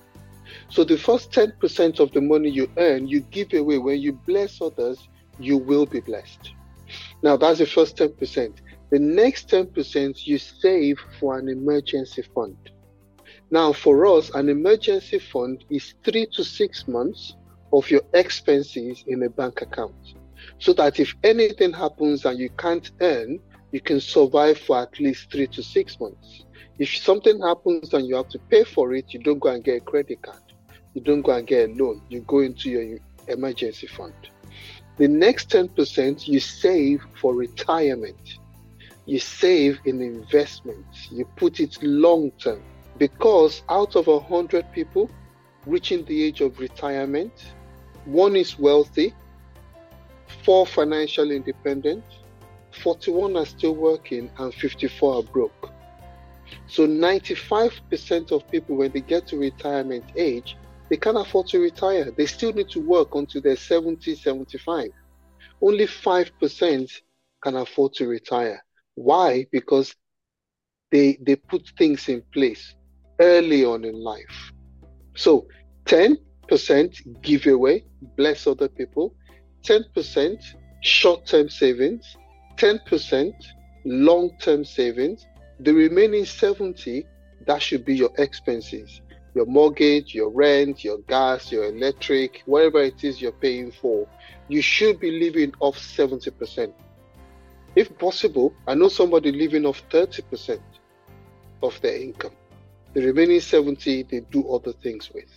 So 0.69 0.83
the 0.83 0.97
first 0.97 1.31
10% 1.31 1.99
of 1.99 2.11
the 2.11 2.21
money 2.21 2.49
you 2.49 2.69
earn, 2.77 3.07
you 3.07 3.21
give 3.21 3.53
away. 3.53 3.77
When 3.77 3.99
you 3.99 4.13
bless 4.13 4.61
others, 4.61 5.07
you 5.39 5.57
will 5.57 5.85
be 5.85 5.99
blessed. 5.99 6.51
Now, 7.23 7.37
that's 7.37 7.59
the 7.59 7.65
first 7.65 7.97
10%. 7.97 8.57
The 8.91 8.99
next 8.99 9.49
10% 9.49 10.25
you 10.25 10.37
save 10.37 10.99
for 11.19 11.37
an 11.37 11.49
emergency 11.49 12.23
fund. 12.33 12.57
Now, 13.51 13.73
for 13.73 14.05
us, 14.05 14.29
an 14.33 14.49
emergency 14.49 15.19
fund 15.19 15.63
is 15.69 15.93
three 16.03 16.27
to 16.33 16.43
six 16.43 16.87
months 16.87 17.35
of 17.73 17.89
your 17.89 18.01
expenses 18.13 19.03
in 19.07 19.23
a 19.23 19.29
bank 19.29 19.61
account. 19.61 19.95
so 20.59 20.73
that 20.73 20.99
if 20.99 21.15
anything 21.23 21.73
happens 21.73 22.25
and 22.25 22.39
you 22.39 22.49
can't 22.51 22.91
earn, 23.01 23.39
you 23.71 23.81
can 23.81 23.99
survive 23.99 24.57
for 24.57 24.79
at 24.79 24.99
least 24.99 25.31
three 25.31 25.47
to 25.47 25.61
six 25.61 25.99
months. 25.99 26.45
If 26.79 26.95
something 26.95 27.41
happens 27.41 27.93
and 27.93 28.07
you 28.07 28.15
have 28.15 28.29
to 28.29 28.39
pay 28.49 28.63
for 28.63 28.93
it, 28.93 29.05
you 29.13 29.19
don't 29.19 29.39
go 29.39 29.49
and 29.49 29.63
get 29.63 29.77
a 29.77 29.85
credit 29.85 30.21
card. 30.21 30.41
You 30.93 31.01
don't 31.01 31.21
go 31.21 31.33
and 31.33 31.45
get 31.45 31.69
a 31.69 31.73
loan. 31.73 32.01
You 32.09 32.21
go 32.21 32.39
into 32.39 32.69
your 32.69 32.99
emergency 33.27 33.87
fund. 33.87 34.13
The 34.97 35.07
next 35.07 35.49
10% 35.49 36.27
you 36.27 36.39
save 36.39 37.05
for 37.21 37.35
retirement. 37.35 38.39
You 39.05 39.19
save 39.19 39.79
in 39.85 40.01
investments. 40.01 41.09
You 41.11 41.25
put 41.35 41.59
it 41.59 41.77
long 41.81 42.31
term. 42.31 42.61
Because 42.97 43.61
out 43.69 43.95
of 43.95 44.07
100 44.07 44.71
people 44.71 45.09
reaching 45.67 46.03
the 46.05 46.23
age 46.23 46.41
of 46.41 46.59
retirement, 46.59 47.53
one 48.05 48.35
is 48.35 48.57
wealthy, 48.57 49.13
four 50.43 50.65
financially 50.65 51.35
independent, 51.35 52.03
41 52.81 53.37
are 53.37 53.45
still 53.45 53.75
working, 53.75 54.31
and 54.39 54.53
54 54.53 55.15
are 55.15 55.23
broke. 55.23 55.71
So 56.67 56.87
95% 56.87 58.31
of 58.31 58.49
people, 58.49 58.77
when 58.77 58.91
they 58.91 59.01
get 59.01 59.27
to 59.27 59.37
retirement 59.37 60.05
age, 60.15 60.57
they 60.89 60.97
can't 60.97 61.17
afford 61.17 61.47
to 61.47 61.59
retire. 61.59 62.11
They 62.17 62.25
still 62.25 62.53
need 62.53 62.69
to 62.69 62.79
work 62.79 63.15
until 63.15 63.41
they're 63.41 63.55
70, 63.55 64.15
75. 64.15 64.89
Only 65.61 65.85
5% 65.85 66.91
can 67.43 67.55
afford 67.55 67.93
to 67.95 68.07
retire. 68.07 68.63
Why? 68.95 69.45
Because 69.51 69.93
they 70.91 71.17
they 71.21 71.35
put 71.35 71.69
things 71.77 72.07
in 72.07 72.23
place 72.33 72.75
early 73.19 73.65
on 73.65 73.83
in 73.83 73.95
life. 73.95 74.51
So 75.15 75.47
10% 75.85 77.21
give 77.21 77.45
away, 77.47 77.85
bless 78.15 78.47
other 78.47 78.69
people, 78.69 79.15
10% 79.63 80.43
short-term 80.81 81.49
savings, 81.49 82.15
10% 82.57 83.33
long-term 83.85 84.63
savings, 84.63 85.25
the 85.59 85.73
remaining 85.73 86.25
70 86.25 87.05
that 87.45 87.61
should 87.61 87.85
be 87.85 87.95
your 87.95 88.11
expenses 88.17 89.01
your 89.37 89.45
mortgage, 89.45 90.15
your 90.15 90.31
rent, 90.31 90.83
your 90.83 90.97
gas, 91.07 91.51
your 91.51 91.65
electric, 91.65 92.41
whatever 92.45 92.81
it 92.81 93.03
is 93.03 93.21
you're 93.21 93.31
paying 93.31 93.71
for, 93.71 94.07
you 94.47 94.61
should 94.63 94.99
be 94.99 95.11
living 95.11 95.53
off 95.59 95.77
70%. 95.77 96.73
If 97.75 97.95
possible, 97.99 98.51
I 98.67 98.73
know 98.73 98.87
somebody 98.89 99.31
living 99.31 99.65
off 99.65 99.87
30% 99.89 100.59
of 101.61 101.79
their 101.81 101.95
income. 101.95 102.35
The 102.93 103.05
remaining 103.05 103.39
70 103.39 104.03
they 104.03 104.21
do 104.31 104.49
other 104.49 104.73
things 104.73 105.11
with. 105.13 105.29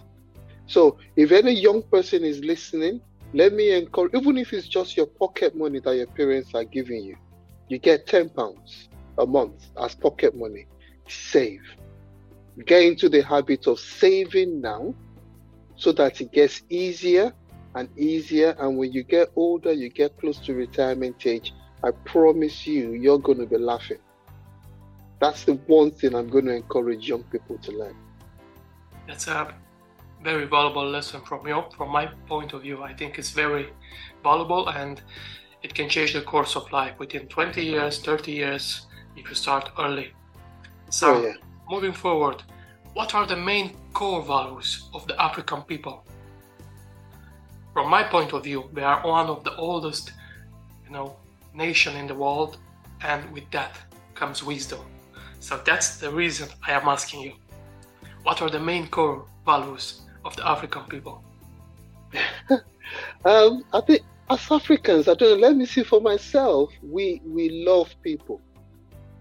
So 0.67 0.97
if 1.17 1.31
any 1.31 1.53
young 1.53 1.83
person 1.83 2.25
is 2.25 2.41
listening, 2.41 3.03
let 3.35 3.53
me 3.53 3.73
encourage, 3.77 4.15
even 4.15 4.39
if 4.39 4.55
it's 4.55 4.67
just 4.67 4.97
your 4.97 5.07
pocket 5.07 5.55
money 5.55 5.81
that 5.81 5.97
your 5.97 6.07
parents 6.07 6.55
are 6.55 6.65
giving 6.65 7.05
you, 7.05 7.17
you 7.69 7.79
get 7.79 8.07
10 8.07 8.31
pounds 8.31 8.89
a 9.19 9.27
month 9.27 9.67
as 9.79 9.95
pocket 9.95 10.35
money. 10.35 10.67
Save 11.07 11.61
get 12.67 12.83
into 12.83 13.09
the 13.09 13.23
habit 13.23 13.67
of 13.67 13.79
saving 13.79 14.61
now 14.61 14.95
so 15.77 15.93
that 15.93 16.21
it 16.21 16.33
gets 16.33 16.63
easier 16.69 17.33
and 17.75 17.89
easier. 17.99 18.55
And 18.59 18.77
when 18.77 18.93
you 18.93 19.03
get 19.03 19.31
older, 19.37 19.73
you 19.73 19.89
get 19.89 20.19
close 20.19 20.39
to 20.41 20.55
retirement 20.55 21.27
age, 21.27 21.55
I 21.83 21.91
promise 22.05 22.67
you, 22.67 22.93
you're 22.93 23.19
going 23.19 23.39
to 23.39 23.47
be 23.47 23.57
laughing. 23.57 23.99
That's 25.21 25.45
the 25.45 25.55
one 25.55 25.91
thing 25.91 26.15
I'm 26.15 26.29
going 26.29 26.47
to 26.47 26.55
encourage 26.55 27.09
young 27.09 27.23
people 27.25 27.59
to 27.59 27.73
learn. 27.73 27.97
That's 29.07 29.29
a 29.29 29.55
very 30.23 30.47
valuable 30.47 30.89
lesson 30.89 31.23
from 31.23 31.47
you. 31.47 31.65
From 31.77 31.91
my 31.91 32.07
point 32.27 32.53
of 32.53 32.63
view, 32.63 32.83
I 32.83 32.95
think 32.95 33.19
it's 33.19 33.31
very 33.31 33.71
valuable 34.23 34.69
and 34.69 35.01
it 35.63 35.75
can 35.75 35.89
change 35.89 36.15
the 36.15 36.23
course 36.23 36.57
of 36.57 36.71
life 36.73 36.99
within 36.99 37.27
20 37.29 37.63
years, 37.63 38.01
30 38.01 38.33
years 38.33 38.87
if 39.17 39.29
you 39.29 39.35
start 39.35 39.71
early. 39.79 40.13
So, 40.91 41.15
oh, 41.15 41.23
yeah 41.23 41.50
moving 41.71 41.93
forward, 41.93 42.43
what 42.95 43.15
are 43.15 43.27
the 43.27 43.37
main 43.37 43.77
core 43.93 44.23
values 44.23 44.89
of 44.93 45.07
the 45.07 45.21
African 45.23 45.63
people? 45.63 46.05
From 47.73 47.89
my 47.89 48.03
point 48.03 48.33
of 48.33 48.43
view, 48.43 48.69
they 48.73 48.83
are 48.83 49.07
one 49.07 49.29
of 49.29 49.45
the 49.45 49.55
oldest, 49.55 50.13
you 50.85 50.91
know, 50.91 51.17
nation 51.55 51.97
in 51.97 52.09
the 52.09 52.15
world, 52.15 52.59
and 53.03 53.31
with 53.33 53.49
that 53.53 53.79
comes 54.15 54.43
wisdom. 54.43 54.81
So 55.39 55.61
that's 55.65 55.99
the 55.99 56.11
reason 56.11 56.49
I 56.67 56.73
am 56.73 56.89
asking 56.89 57.21
you. 57.21 57.35
What 58.25 58.43
are 58.43 58.51
the 58.51 58.61
main 58.61 58.89
core 58.89 59.25
values 59.47 60.01
of 60.25 60.35
the 60.35 60.47
African 60.47 60.83
people? 60.85 61.23
um, 63.25 63.65
I 63.73 63.81
think 63.87 64.03
as 64.29 64.51
Africans, 64.51 65.07
I 65.07 65.15
don't 65.15 65.41
know, 65.41 65.47
let 65.47 65.57
me 65.57 65.67
see 65.67 65.85
for 65.85 66.01
myself, 66.01 66.71
we 66.83 67.23
we 67.25 67.65
love 67.65 67.95
people. 68.03 68.41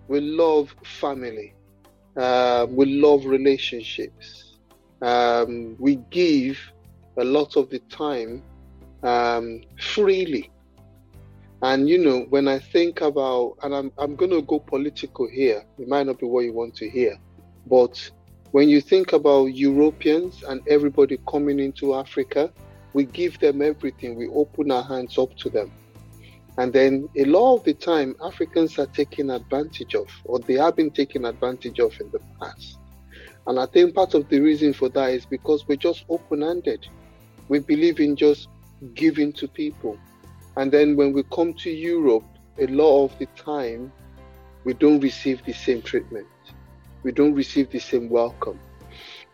We 0.07 0.19
love 0.19 0.75
family. 0.83 1.53
Um, 2.19 2.75
we 2.75 2.85
love 2.99 3.25
relationships. 3.25 4.57
Um, 5.01 5.77
we 5.79 5.95
give 6.09 6.59
a 7.15 7.23
lot 7.23 7.55
of 7.55 7.69
the 7.69 7.79
time 7.89 8.43
um, 9.03 9.61
freely. 9.79 10.51
And 11.61 11.87
you 11.87 11.97
know, 11.97 12.25
when 12.29 12.49
I 12.49 12.59
think 12.59 12.99
about, 12.99 13.55
and 13.63 13.73
I'm, 13.73 13.91
I'm 13.97 14.17
going 14.17 14.31
to 14.31 14.41
go 14.41 14.59
political 14.59 15.29
here, 15.29 15.63
it 15.77 15.87
might 15.87 16.07
not 16.07 16.19
be 16.19 16.25
what 16.25 16.41
you 16.41 16.51
want 16.51 16.75
to 16.75 16.89
hear, 16.89 17.17
but 17.67 18.11
when 18.51 18.67
you 18.67 18.81
think 18.81 19.13
about 19.13 19.45
Europeans 19.45 20.43
and 20.43 20.61
everybody 20.67 21.19
coming 21.25 21.59
into 21.59 21.95
Africa, 21.95 22.51
we 22.91 23.05
give 23.05 23.39
them 23.39 23.61
everything, 23.61 24.17
we 24.17 24.27
open 24.27 24.71
our 24.71 24.83
hands 24.83 25.17
up 25.17 25.35
to 25.37 25.49
them. 25.49 25.71
And 26.59 26.73
then 26.73 27.07
a 27.15 27.23
lot 27.23 27.55
of 27.55 27.63
the 27.63 27.73
time, 27.73 28.17
Africans 28.21 28.77
are 28.79 28.85
taken 28.87 29.29
advantage 29.29 29.95
of, 29.95 30.09
or 30.25 30.39
they 30.39 30.55
have 30.55 30.75
been 30.75 30.91
taken 30.91 31.23
advantage 31.23 31.79
of 31.79 31.97
in 32.01 32.11
the 32.11 32.19
past. 32.37 32.77
And 33.47 33.57
I 33.57 33.65
think 33.65 33.95
part 33.95 34.13
of 34.13 34.27
the 34.27 34.41
reason 34.41 34.73
for 34.73 34.89
that 34.89 35.11
is 35.11 35.25
because 35.25 35.65
we're 35.69 35.77
just 35.77 36.03
open 36.09 36.41
handed. 36.41 36.85
We 37.47 37.59
believe 37.59 38.01
in 38.01 38.17
just 38.17 38.49
giving 38.93 39.31
to 39.33 39.47
people. 39.47 39.97
And 40.57 40.69
then 40.69 40.97
when 40.97 41.13
we 41.13 41.23
come 41.31 41.53
to 41.53 41.69
Europe, 41.69 42.25
a 42.59 42.67
lot 42.67 43.05
of 43.05 43.17
the 43.19 43.27
time, 43.37 43.93
we 44.65 44.73
don't 44.73 44.99
receive 44.99 45.41
the 45.45 45.53
same 45.53 45.81
treatment. 45.81 46.27
We 47.03 47.13
don't 47.13 47.35
receive 47.35 47.69
the 47.71 47.79
same 47.79 48.09
welcome. 48.09 48.59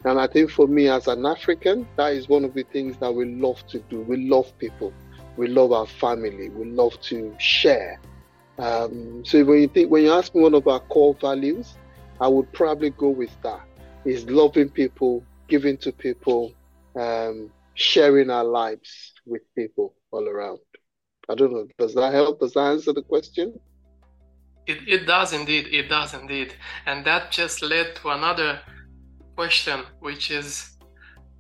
And 0.04 0.20
I 0.20 0.28
think 0.28 0.52
for 0.52 0.68
me 0.68 0.90
as 0.90 1.08
an 1.08 1.26
African, 1.26 1.88
that 1.98 2.14
is 2.14 2.30
one 2.30 2.46
of 2.46 2.54
the 2.54 2.66
things 2.72 2.98
that 2.98 3.12
we 3.12 3.26
love 3.26 3.66
to 3.70 3.80
do. 3.90 4.02
We 4.02 4.30
love 4.30 4.56
people 4.60 4.94
we 5.38 5.48
love 5.48 5.72
our 5.72 5.88
family, 5.88 6.50
we 6.50 6.66
love 6.66 7.00
to 7.02 7.36
share. 7.38 8.00
Um, 8.58 9.24
so 9.26 9.44
when 9.44 9.62
you 9.62 9.68
think 9.68 9.92
when 9.92 10.04
you 10.04 10.12
ask 10.14 10.34
me 10.34 10.42
one 10.42 10.54
of 10.54 10.68
our 10.68 10.80
core 10.80 11.16
values, 11.20 11.76
I 12.22 12.28
would 12.28 12.52
probably 12.54 12.92
go 12.92 13.10
with 13.10 13.36
that. 13.44 13.62
Is 14.06 14.30
loving 14.30 14.70
people, 14.70 15.24
giving 15.48 15.78
to 15.78 15.92
people, 15.92 16.54
um, 16.96 17.52
sharing 17.74 18.30
our 18.30 18.44
lives 18.44 19.14
with 19.26 19.42
people 19.56 19.96
all 20.12 20.28
around. 20.28 20.60
I 21.28 21.36
don't 21.36 21.52
know. 21.52 21.68
Does 21.78 21.96
that 21.96 22.14
help? 22.14 22.40
Does 22.40 22.54
that 22.54 22.72
answer 22.72 22.94
the 22.94 23.02
question? 23.02 23.60
It, 24.68 24.88
it 24.88 25.06
does 25.06 25.34
indeed. 25.34 25.68
It 25.72 25.90
does 25.90 26.14
indeed. 26.14 26.54
And 26.86 27.06
that 27.06 27.32
just 27.32 27.62
led 27.62 27.96
to 27.98 28.10
another 28.10 28.62
question, 29.36 29.82
which 30.00 30.32
is 30.32 30.78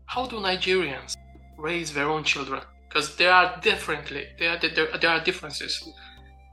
how 0.07 0.27
do 0.27 0.37
Nigerians 0.37 1.15
raise 1.57 1.93
their 1.93 2.09
own 2.09 2.23
children? 2.23 2.61
Because 2.95 3.17
there 3.17 3.33
are 3.33 3.59
differently 3.59 4.27
there, 4.39 4.57
there, 4.57 4.87
there 5.01 5.09
are 5.09 5.21
differences 5.23 5.89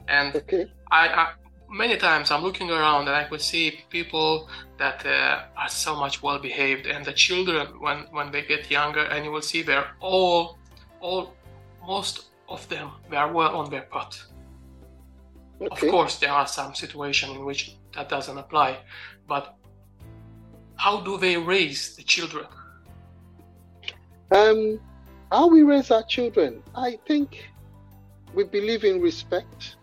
and 0.08 0.34
okay. 0.34 0.66
I, 0.90 1.08
I, 1.08 1.32
many 1.70 1.96
times 1.96 2.32
i'm 2.32 2.42
looking 2.42 2.68
around 2.68 3.06
and 3.06 3.16
i 3.16 3.24
could 3.24 3.40
see 3.40 3.78
people 3.90 4.48
that 4.76 5.06
uh, 5.06 5.44
are 5.56 5.68
so 5.68 5.94
much 5.94 6.20
well 6.20 6.40
behaved 6.40 6.86
and 6.86 7.04
the 7.04 7.12
children 7.12 7.68
when 7.80 7.98
when 8.10 8.32
they 8.32 8.42
get 8.42 8.68
younger 8.70 9.04
and 9.04 9.24
you 9.24 9.30
will 9.30 9.46
see 9.52 9.62
they're 9.62 9.92
all 10.00 10.58
all 11.00 11.32
most 11.86 12.26
of 12.48 12.68
them 12.68 12.90
they 13.08 13.16
are 13.16 13.32
well 13.32 13.54
on 13.56 13.70
their 13.70 13.82
path 13.82 14.24
okay. 15.60 15.68
of 15.70 15.92
course 15.92 16.18
there 16.18 16.32
are 16.32 16.48
some 16.48 16.74
situations 16.74 17.36
in 17.36 17.44
which 17.44 17.76
that 17.94 18.08
doesn't 18.08 18.36
apply 18.36 18.78
but 19.28 19.56
how 20.74 21.00
do 21.00 21.16
they 21.18 21.36
raise 21.36 21.94
the 21.94 22.02
children 22.02 22.46
um 24.32 24.80
how 25.32 25.48
we 25.48 25.62
raise 25.62 25.90
our 25.90 26.02
children, 26.02 26.62
I 26.74 26.98
think 27.06 27.50
we 28.34 28.44
believe 28.44 28.84
in 28.84 29.00
respect, 29.00 29.76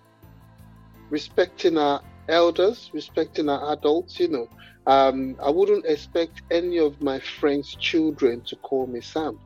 respecting 1.10 1.76
our 1.76 2.04
elders, 2.28 2.92
respecting 2.94 3.50
our 3.50 3.74
adults. 3.74 4.20
You 4.20 4.28
know, 4.28 4.50
um, 4.86 5.36
I 5.42 5.50
wouldn't 5.50 5.88
expect 5.88 6.44
any 6.52 6.78
of 6.78 7.02
my 7.02 7.20
friends' 7.20 7.74
children 7.74 8.42
to 8.42 8.56
call 8.58 8.86
me 8.86 9.02
Sam. 9.02 9.40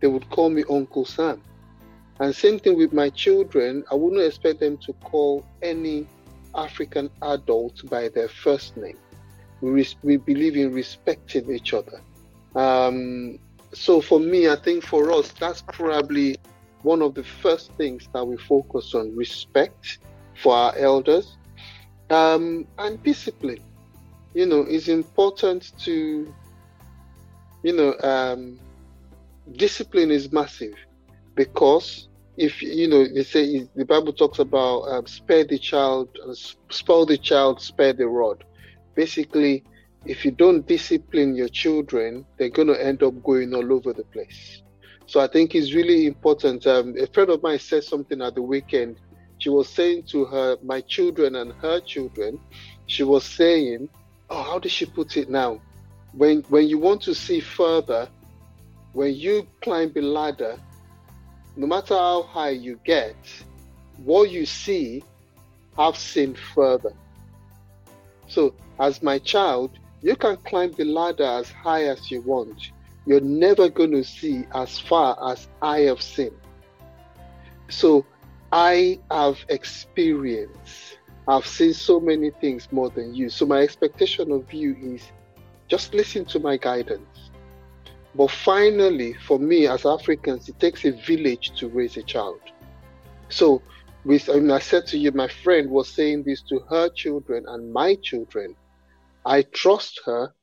They 0.00 0.08
would 0.08 0.28
call 0.28 0.50
me 0.50 0.62
Uncle 0.68 1.06
Sam. 1.06 1.40
And 2.20 2.36
same 2.36 2.58
thing 2.58 2.76
with 2.76 2.92
my 2.92 3.08
children, 3.08 3.84
I 3.90 3.94
wouldn't 3.94 4.20
expect 4.20 4.60
them 4.60 4.76
to 4.84 4.92
call 4.92 5.42
any 5.62 6.06
African 6.54 7.08
adult 7.22 7.88
by 7.88 8.10
their 8.10 8.28
first 8.28 8.76
name. 8.76 8.98
We, 9.62 9.88
we 10.02 10.18
believe 10.18 10.54
in 10.54 10.70
respecting 10.74 11.50
each 11.50 11.72
other. 11.72 12.02
Um, 12.54 13.38
so 13.74 14.00
for 14.00 14.20
me, 14.20 14.48
I 14.48 14.56
think 14.56 14.84
for 14.84 15.12
us, 15.12 15.32
that's 15.38 15.62
probably 15.62 16.36
one 16.82 17.02
of 17.02 17.14
the 17.14 17.24
first 17.24 17.72
things 17.76 18.08
that 18.12 18.24
we 18.24 18.36
focus 18.36 18.94
on 18.94 19.14
respect 19.16 19.98
for 20.42 20.54
our 20.54 20.76
elders 20.76 21.38
um, 22.10 22.66
and 22.78 23.02
discipline. 23.02 23.62
You 24.34 24.46
know, 24.46 24.60
it's 24.62 24.88
important 24.88 25.72
to, 25.84 26.34
you 27.62 27.72
know, 27.72 27.94
um, 28.02 28.58
discipline 29.56 30.10
is 30.10 30.32
massive 30.32 30.74
because 31.34 32.08
if 32.36 32.62
you 32.62 32.88
know 32.88 33.06
they 33.06 33.22
say 33.22 33.68
the 33.74 33.84
bible 33.84 34.12
talks 34.12 34.38
about 34.38 34.82
um, 34.82 35.06
spare 35.06 35.44
the 35.44 35.58
child 35.58 36.08
uh, 36.26 36.32
spoil 36.70 37.04
the 37.04 37.18
child 37.18 37.60
spare 37.60 37.92
the 37.92 38.06
rod 38.06 38.42
basically 38.94 39.64
if 40.04 40.24
you 40.24 40.30
don't 40.30 40.66
discipline 40.66 41.34
your 41.34 41.48
children 41.48 42.26
they're 42.38 42.50
going 42.50 42.68
to 42.68 42.84
end 42.84 43.02
up 43.02 43.22
going 43.22 43.54
all 43.54 43.72
over 43.72 43.92
the 43.92 44.04
place. 44.04 44.62
So 45.06 45.20
i 45.20 45.26
think 45.26 45.54
it's 45.54 45.74
really 45.74 46.06
important 46.06 46.66
um, 46.66 46.94
a 46.98 47.06
friend 47.06 47.30
of 47.30 47.42
mine 47.42 47.58
said 47.58 47.84
something 47.84 48.20
at 48.22 48.34
the 48.34 48.42
weekend. 48.42 48.96
She 49.38 49.48
was 49.48 49.68
saying 49.68 50.04
to 50.12 50.24
her 50.26 50.56
my 50.62 50.80
children 50.82 51.36
and 51.36 51.52
her 51.60 51.80
children 51.80 52.38
she 52.86 53.02
was 53.02 53.24
saying 53.24 53.88
oh 54.30 54.42
how 54.42 54.58
did 54.58 54.72
she 54.72 54.86
put 54.86 55.16
it 55.16 55.28
now? 55.30 55.60
When 56.12 56.42
when 56.48 56.68
you 56.68 56.78
want 56.78 57.02
to 57.02 57.14
see 57.14 57.40
further 57.40 58.08
when 58.92 59.14
you 59.14 59.46
climb 59.62 59.92
a 59.96 60.00
ladder 60.02 60.58
no 61.56 61.66
matter 61.66 61.94
how 61.94 62.22
high 62.22 62.50
you 62.50 62.80
get, 62.84 63.16
what 63.96 64.30
you 64.30 64.46
see, 64.46 65.04
I've 65.78 65.96
seen 65.96 66.34
further. 66.34 66.92
So, 68.28 68.54
as 68.78 69.02
my 69.02 69.18
child, 69.18 69.78
you 70.02 70.16
can 70.16 70.36
climb 70.38 70.72
the 70.72 70.84
ladder 70.84 71.24
as 71.24 71.50
high 71.50 71.84
as 71.84 72.10
you 72.10 72.22
want. 72.22 72.72
You're 73.06 73.20
never 73.20 73.68
going 73.68 73.92
to 73.92 74.04
see 74.04 74.44
as 74.54 74.78
far 74.78 75.16
as 75.30 75.48
I 75.60 75.80
have 75.80 76.02
seen. 76.02 76.32
So, 77.68 78.04
I 78.52 79.00
have 79.10 79.38
experience. 79.48 80.96
I've 81.26 81.46
seen 81.46 81.72
so 81.72 82.00
many 82.00 82.30
things 82.30 82.68
more 82.70 82.90
than 82.90 83.14
you. 83.14 83.30
So, 83.30 83.46
my 83.46 83.60
expectation 83.60 84.30
of 84.30 84.52
you 84.52 84.76
is 84.80 85.10
just 85.68 85.94
listen 85.94 86.24
to 86.26 86.38
my 86.38 86.56
guidance 86.56 87.30
but 88.14 88.30
finally, 88.30 89.14
for 89.14 89.38
me 89.38 89.66
as 89.66 89.86
Africans, 89.86 90.48
it 90.48 90.60
takes 90.60 90.84
a 90.84 90.92
village 90.92 91.52
to 91.56 91.68
raise 91.68 91.96
a 91.96 92.02
child. 92.02 92.40
So, 93.30 93.62
with, 94.04 94.28
I, 94.28 94.54
I 94.54 94.58
said 94.58 94.86
to 94.88 94.98
you, 94.98 95.12
my 95.12 95.28
friend 95.28 95.70
was 95.70 95.88
saying 95.88 96.24
this 96.24 96.42
to 96.42 96.60
her 96.68 96.90
children 96.90 97.44
and 97.48 97.72
my 97.72 97.96
children. 98.02 98.54
I 99.24 99.42
trust 99.42 100.00
her 100.06 100.34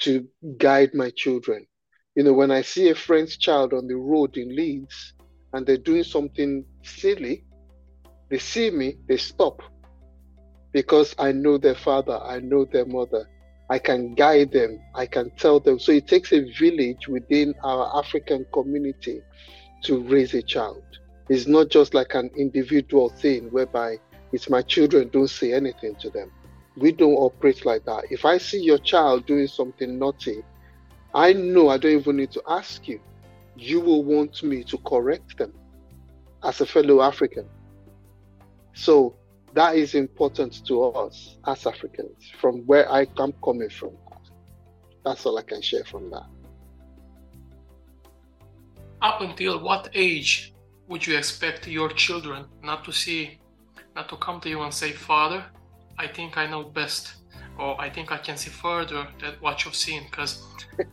to 0.00 0.26
guide 0.58 0.94
my 0.94 1.10
children. 1.10 1.66
You 2.14 2.24
know, 2.24 2.32
when 2.32 2.50
I 2.50 2.62
see 2.62 2.88
a 2.90 2.94
friend's 2.94 3.36
child 3.36 3.72
on 3.72 3.86
the 3.86 3.96
road 3.96 4.36
in 4.36 4.54
Leeds 4.54 5.14
and 5.52 5.66
they're 5.66 5.76
doing 5.76 6.04
something 6.04 6.64
silly, 6.82 7.44
they 8.30 8.38
see 8.38 8.70
me, 8.70 8.96
they 9.08 9.16
stop 9.16 9.62
because 10.74 11.14
I 11.18 11.32
know 11.32 11.56
their 11.56 11.76
father, 11.76 12.20
I 12.22 12.40
know 12.40 12.64
their 12.64 12.84
mother. 12.84 13.28
I 13.70 13.78
can 13.78 14.14
guide 14.14 14.52
them, 14.52 14.78
I 14.94 15.06
can 15.06 15.30
tell 15.38 15.60
them. 15.60 15.78
So 15.78 15.92
it 15.92 16.06
takes 16.06 16.32
a 16.32 16.40
village 16.58 17.08
within 17.08 17.54
our 17.62 17.96
African 17.96 18.44
community 18.52 19.22
to 19.84 20.02
raise 20.02 20.34
a 20.34 20.42
child. 20.42 20.82
It's 21.30 21.46
not 21.46 21.70
just 21.70 21.94
like 21.94 22.14
an 22.14 22.30
individual 22.36 23.08
thing 23.08 23.50
whereby 23.50 23.98
it's 24.32 24.50
my 24.50 24.62
children, 24.62 25.08
don't 25.12 25.30
say 25.30 25.54
anything 25.54 25.94
to 26.00 26.10
them. 26.10 26.30
We 26.76 26.92
don't 26.92 27.14
operate 27.14 27.64
like 27.64 27.84
that. 27.84 28.04
If 28.10 28.24
I 28.24 28.38
see 28.38 28.60
your 28.60 28.78
child 28.78 29.26
doing 29.26 29.46
something 29.46 29.98
naughty, 29.98 30.42
I 31.14 31.32
know 31.32 31.68
I 31.68 31.78
don't 31.78 31.92
even 31.92 32.16
need 32.16 32.32
to 32.32 32.42
ask 32.48 32.88
you. 32.88 33.00
You 33.56 33.80
will 33.80 34.02
want 34.02 34.42
me 34.42 34.64
to 34.64 34.78
correct 34.78 35.38
them 35.38 35.52
as 36.42 36.60
a 36.60 36.66
fellow 36.66 37.00
African. 37.02 37.48
So 38.74 39.14
that 39.54 39.76
is 39.76 39.94
important 39.94 40.66
to 40.66 40.82
us 40.82 41.38
as 41.46 41.64
Africans 41.64 42.32
from 42.40 42.66
where 42.66 42.90
I 42.90 43.06
am 43.20 43.32
coming 43.44 43.70
from. 43.70 43.92
That's 45.04 45.24
all 45.24 45.38
I 45.38 45.42
can 45.42 45.62
share 45.62 45.84
from 45.84 46.10
that. 46.10 46.26
Up 49.00 49.20
until 49.20 49.62
what 49.62 49.90
age 49.94 50.52
would 50.88 51.06
you 51.06 51.16
expect 51.16 51.68
your 51.68 51.90
children 51.90 52.46
not 52.62 52.84
to 52.84 52.92
see, 52.92 53.38
not 53.94 54.08
to 54.08 54.16
come 54.16 54.40
to 54.40 54.48
you 54.48 54.62
and 54.62 54.74
say, 54.74 54.90
Father, 54.90 55.44
I 55.98 56.06
think 56.06 56.36
I 56.36 56.46
know 56.46 56.64
best, 56.64 57.14
or 57.58 57.80
I 57.80 57.88
think 57.88 58.12
I 58.12 58.18
can 58.18 58.36
see 58.36 58.50
further 58.50 59.06
than 59.20 59.34
what 59.40 59.64
you've 59.64 59.74
seen? 59.74 60.04
Because 60.10 60.42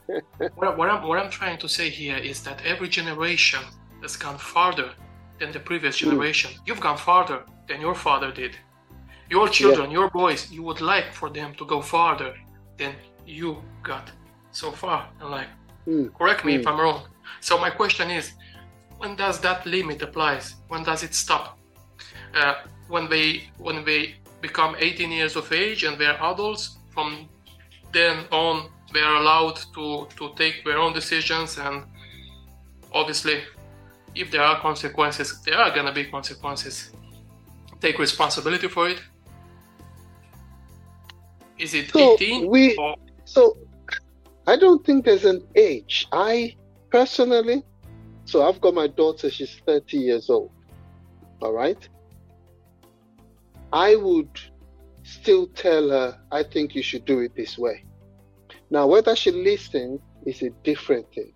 what, 0.55 0.77
what, 0.77 0.89
I'm, 0.89 1.07
what 1.07 1.17
I'm 1.17 1.29
trying 1.29 1.57
to 1.59 1.69
say 1.69 1.89
here 1.89 2.17
is 2.17 2.43
that 2.43 2.61
every 2.65 2.89
generation 2.89 3.61
has 4.01 4.15
gone 4.15 4.37
farther 4.37 4.91
than 5.39 5.51
the 5.51 5.59
previous 5.59 5.99
hmm. 5.99 6.09
generation. 6.09 6.51
Mm. 6.51 6.59
You've 6.67 6.79
gone 6.79 6.97
farther 6.97 7.43
than 7.67 7.81
your 7.81 7.95
father 7.95 8.31
did. 8.31 8.55
Your 9.29 9.47
children, 9.47 9.89
yeah. 9.89 9.99
your 9.99 10.09
boys, 10.09 10.51
you 10.51 10.61
would 10.63 10.81
like 10.81 11.13
for 11.13 11.29
them 11.29 11.55
to 11.55 11.65
go 11.65 11.81
farther 11.81 12.35
than 12.77 12.93
you 13.25 13.63
got 13.81 14.11
so 14.51 14.71
far 14.71 15.09
in 15.21 15.31
life. 15.31 15.47
Mm. 15.87 16.13
Correct 16.13 16.45
me 16.45 16.55
mm. 16.55 16.59
if 16.59 16.67
I'm 16.67 16.79
wrong. 16.79 17.03
So 17.39 17.57
my 17.57 17.69
question 17.69 18.11
is, 18.11 18.33
when 18.97 19.15
does 19.15 19.39
that 19.39 19.65
limit 19.65 20.01
applies? 20.01 20.55
When 20.67 20.83
does 20.83 21.01
it 21.03 21.13
stop? 21.15 21.57
Uh, 22.35 22.55
when 22.87 23.09
they 23.09 23.43
when 23.57 23.83
they 23.83 24.15
become 24.41 24.75
18 24.79 25.11
years 25.11 25.35
of 25.35 25.51
age 25.51 25.83
and 25.83 25.97
they're 25.99 26.21
adults, 26.21 26.77
from 26.89 27.29
then 27.93 28.25
on 28.31 28.69
they 28.93 28.99
are 28.99 29.15
allowed 29.15 29.57
to 29.73 30.07
to 30.17 30.33
take 30.35 30.65
their 30.65 30.77
own 30.77 30.93
decisions 30.93 31.57
and 31.57 31.83
obviously 32.93 33.41
if 34.15 34.29
there 34.31 34.41
are 34.41 34.59
consequences, 34.59 35.41
there 35.45 35.57
are 35.57 35.73
gonna 35.73 35.93
be 35.93 36.05
consequences 36.05 36.91
take 37.81 37.97
responsibility 37.99 38.67
for 38.67 38.89
it? 38.89 39.01
Is 41.57 41.73
it 41.73 41.89
so 41.89 42.13
18? 42.13 42.47
We, 42.49 42.75
or... 42.77 42.95
So 43.25 43.57
I 44.47 44.55
don't 44.55 44.85
think 44.85 45.05
there's 45.05 45.25
an 45.25 45.43
age. 45.55 46.07
I 46.11 46.55
personally, 46.91 47.63
so 48.25 48.47
I've 48.47 48.61
got 48.61 48.73
my 48.73 48.87
daughter, 48.87 49.29
she's 49.29 49.55
30 49.65 49.97
years 49.97 50.29
old. 50.29 50.51
All 51.41 51.53
right. 51.53 51.87
I 53.71 53.95
would 53.95 54.29
still 55.03 55.47
tell 55.47 55.89
her, 55.89 56.17
I 56.31 56.43
think 56.43 56.75
you 56.75 56.83
should 56.83 57.05
do 57.05 57.19
it 57.19 57.35
this 57.35 57.57
way. 57.57 57.83
Now, 58.69 58.87
whether 58.87 59.15
she 59.15 59.31
listens 59.31 59.99
is 60.25 60.41
a 60.41 60.49
different 60.63 61.05
thing. 61.13 61.33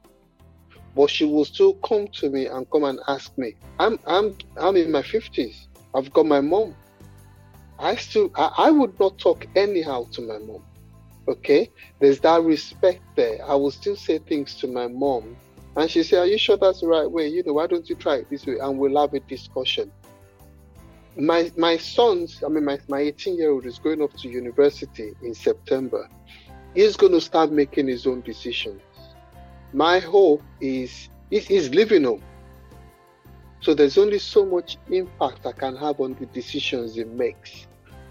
But 0.95 1.09
she 1.09 1.25
will 1.25 1.45
still 1.45 1.73
come 1.75 2.07
to 2.19 2.29
me 2.29 2.45
and 2.45 2.69
come 2.71 2.85
and 2.85 2.99
ask 3.07 3.37
me. 3.37 3.55
I'm 3.79 3.99
I'm 4.07 4.37
I'm 4.57 4.77
in 4.77 4.91
my 4.91 5.01
50s. 5.01 5.55
I've 5.93 6.11
got 6.13 6.25
my 6.25 6.39
mom. 6.39 6.73
I 7.79 7.95
still, 7.95 8.31
I, 8.35 8.51
I 8.57 8.71
would 8.71 8.97
not 8.99 9.17
talk 9.19 9.45
anyhow 9.55 10.05
to 10.13 10.21
my 10.21 10.37
mom. 10.39 10.63
Okay, 11.27 11.69
there's 11.99 12.19
that 12.21 12.41
respect 12.43 13.01
there. 13.17 13.39
I 13.45 13.55
will 13.55 13.71
still 13.71 13.95
say 13.97 14.19
things 14.19 14.55
to 14.55 14.67
my 14.67 14.87
mom, 14.87 15.35
and 15.75 15.89
she 15.89 16.03
say, 16.03 16.17
"Are 16.17 16.25
you 16.25 16.37
sure 16.37 16.55
that's 16.55 16.81
the 16.81 16.87
right 16.87 17.09
way? 17.09 17.27
You 17.27 17.43
know, 17.43 17.53
why 17.53 17.67
don't 17.67 17.89
you 17.89 17.95
try 17.95 18.17
it 18.17 18.29
this 18.29 18.45
way?" 18.45 18.59
And 18.61 18.77
we'll 18.77 19.01
have 19.01 19.13
a 19.13 19.19
discussion. 19.21 19.91
My 21.17 21.51
my 21.57 21.77
sons, 21.77 22.43
I 22.45 22.49
mean, 22.49 22.65
my 22.65 22.79
my 22.87 22.99
18 22.99 23.37
year 23.37 23.51
old 23.51 23.65
is 23.65 23.79
going 23.79 24.01
off 24.01 24.13
to 24.17 24.29
university 24.29 25.13
in 25.21 25.33
September. 25.33 26.09
He's 26.73 26.97
going 26.97 27.13
to 27.13 27.21
start 27.21 27.51
making 27.51 27.87
his 27.87 28.05
own 28.05 28.21
decisions. 28.21 28.81
My 29.71 29.99
hope 29.99 30.43
is 30.59 31.09
he's 31.29 31.69
living 31.69 32.03
home 32.03 32.21
so 33.65 33.73
there's 33.73 33.97
only 33.97 34.19
so 34.19 34.45
much 34.45 34.77
impact 34.91 35.47
I 35.47 35.51
can 35.51 35.75
have 35.77 35.99
on 35.99 36.13
the 36.19 36.27
decisions 36.27 36.93
he 36.93 37.03
makes. 37.03 37.65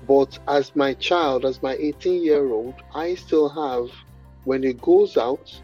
But 0.04 0.36
as 0.48 0.74
my 0.74 0.94
child, 0.94 1.44
as 1.44 1.62
my 1.62 1.74
18 1.74 2.24
year 2.24 2.50
old, 2.50 2.74
I 2.92 3.14
still 3.14 3.48
have, 3.48 3.88
when 4.42 4.64
he 4.64 4.72
goes 4.72 5.16
out, 5.16 5.56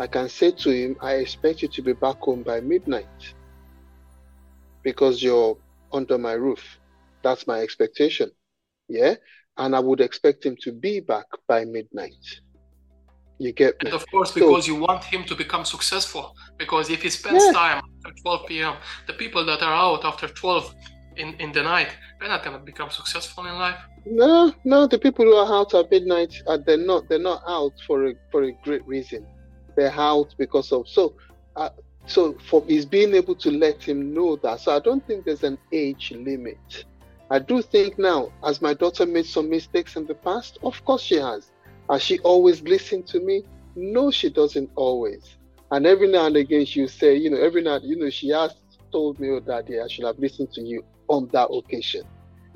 I 0.00 0.08
can 0.08 0.28
say 0.28 0.50
to 0.50 0.70
him, 0.70 0.96
I 1.00 1.14
expect 1.14 1.62
you 1.62 1.68
to 1.68 1.80
be 1.80 1.92
back 1.92 2.18
home 2.18 2.42
by 2.42 2.58
midnight 2.60 3.34
because 4.82 5.22
you're 5.22 5.56
under 5.92 6.18
my 6.18 6.32
roof. 6.32 6.80
That's 7.26 7.44
my 7.48 7.58
expectation. 7.66 8.30
Yeah. 8.88 9.14
And 9.56 9.74
I 9.74 9.80
would 9.80 10.00
expect 10.00 10.46
him 10.46 10.56
to 10.64 10.70
be 10.70 11.00
back 11.00 11.26
by 11.48 11.64
midnight. 11.64 12.24
You 13.38 13.50
get 13.52 13.72
me? 13.82 13.90
And 13.90 13.94
of 14.00 14.08
course, 14.12 14.30
because 14.30 14.66
so, 14.66 14.72
you 14.72 14.78
want 14.88 15.02
him 15.02 15.24
to 15.24 15.34
become 15.34 15.64
successful. 15.64 16.36
Because 16.56 16.88
if 16.88 17.02
he 17.02 17.10
spends 17.10 17.44
yeah. 17.44 17.52
time 17.52 17.78
after 17.78 18.12
12 18.22 18.46
p.m., 18.46 18.74
the 19.08 19.14
people 19.14 19.44
that 19.44 19.60
are 19.60 19.74
out 19.74 20.04
after 20.04 20.28
12 20.28 20.72
in, 21.16 21.34
in 21.40 21.50
the 21.50 21.64
night, 21.64 21.90
they're 22.20 22.28
not 22.28 22.44
gonna 22.44 22.60
become 22.60 22.90
successful 22.90 23.44
in 23.46 23.54
life. 23.58 23.80
No, 24.04 24.54
no, 24.64 24.86
the 24.86 25.00
people 25.06 25.24
who 25.24 25.34
are 25.34 25.52
out 25.52 25.74
at 25.74 25.90
midnight, 25.90 26.32
uh, 26.46 26.58
they're 26.64 26.86
not. 26.92 27.08
They're 27.08 27.28
not 27.32 27.42
out 27.48 27.72
for 27.88 28.06
a 28.06 28.14
for 28.30 28.44
a 28.44 28.52
great 28.62 28.86
reason. 28.86 29.26
They're 29.74 29.98
out 30.12 30.32
because 30.38 30.70
of 30.70 30.88
so. 30.88 31.16
Uh, 31.56 31.70
so 32.06 32.20
for 32.48 32.64
is 32.68 32.86
being 32.86 33.14
able 33.14 33.34
to 33.34 33.50
let 33.50 33.82
him 33.82 34.14
know 34.14 34.36
that. 34.44 34.60
So 34.60 34.76
I 34.76 34.78
don't 34.78 35.04
think 35.08 35.24
there's 35.24 35.42
an 35.42 35.58
age 35.72 36.12
limit. 36.12 36.84
I 37.30 37.40
do 37.40 37.60
think 37.60 37.98
now, 37.98 38.30
as 38.44 38.62
my 38.62 38.74
daughter 38.74 39.04
made 39.04 39.26
some 39.26 39.50
mistakes 39.50 39.96
in 39.96 40.06
the 40.06 40.14
past, 40.14 40.58
of 40.62 40.84
course 40.84 41.02
she 41.02 41.16
has. 41.16 41.50
Has 41.90 42.02
she 42.02 42.18
always 42.20 42.62
listened 42.62 43.06
to 43.08 43.20
me? 43.20 43.42
No, 43.74 44.10
she 44.10 44.30
doesn't 44.30 44.70
always. 44.76 45.36
And 45.70 45.86
every 45.86 46.08
now 46.08 46.26
and 46.26 46.36
again 46.36 46.64
she'll 46.64 46.88
say, 46.88 47.16
you 47.16 47.30
know, 47.30 47.40
every 47.40 47.62
now, 47.62 47.80
you 47.82 47.96
know, 47.96 48.10
she 48.10 48.28
has 48.28 48.54
told 48.92 49.18
me, 49.18 49.30
oh, 49.30 49.40
daddy, 49.40 49.80
I 49.80 49.88
should 49.88 50.04
have 50.04 50.18
listened 50.18 50.52
to 50.52 50.62
you 50.62 50.84
on 51.08 51.28
that 51.28 51.48
occasion, 51.48 52.04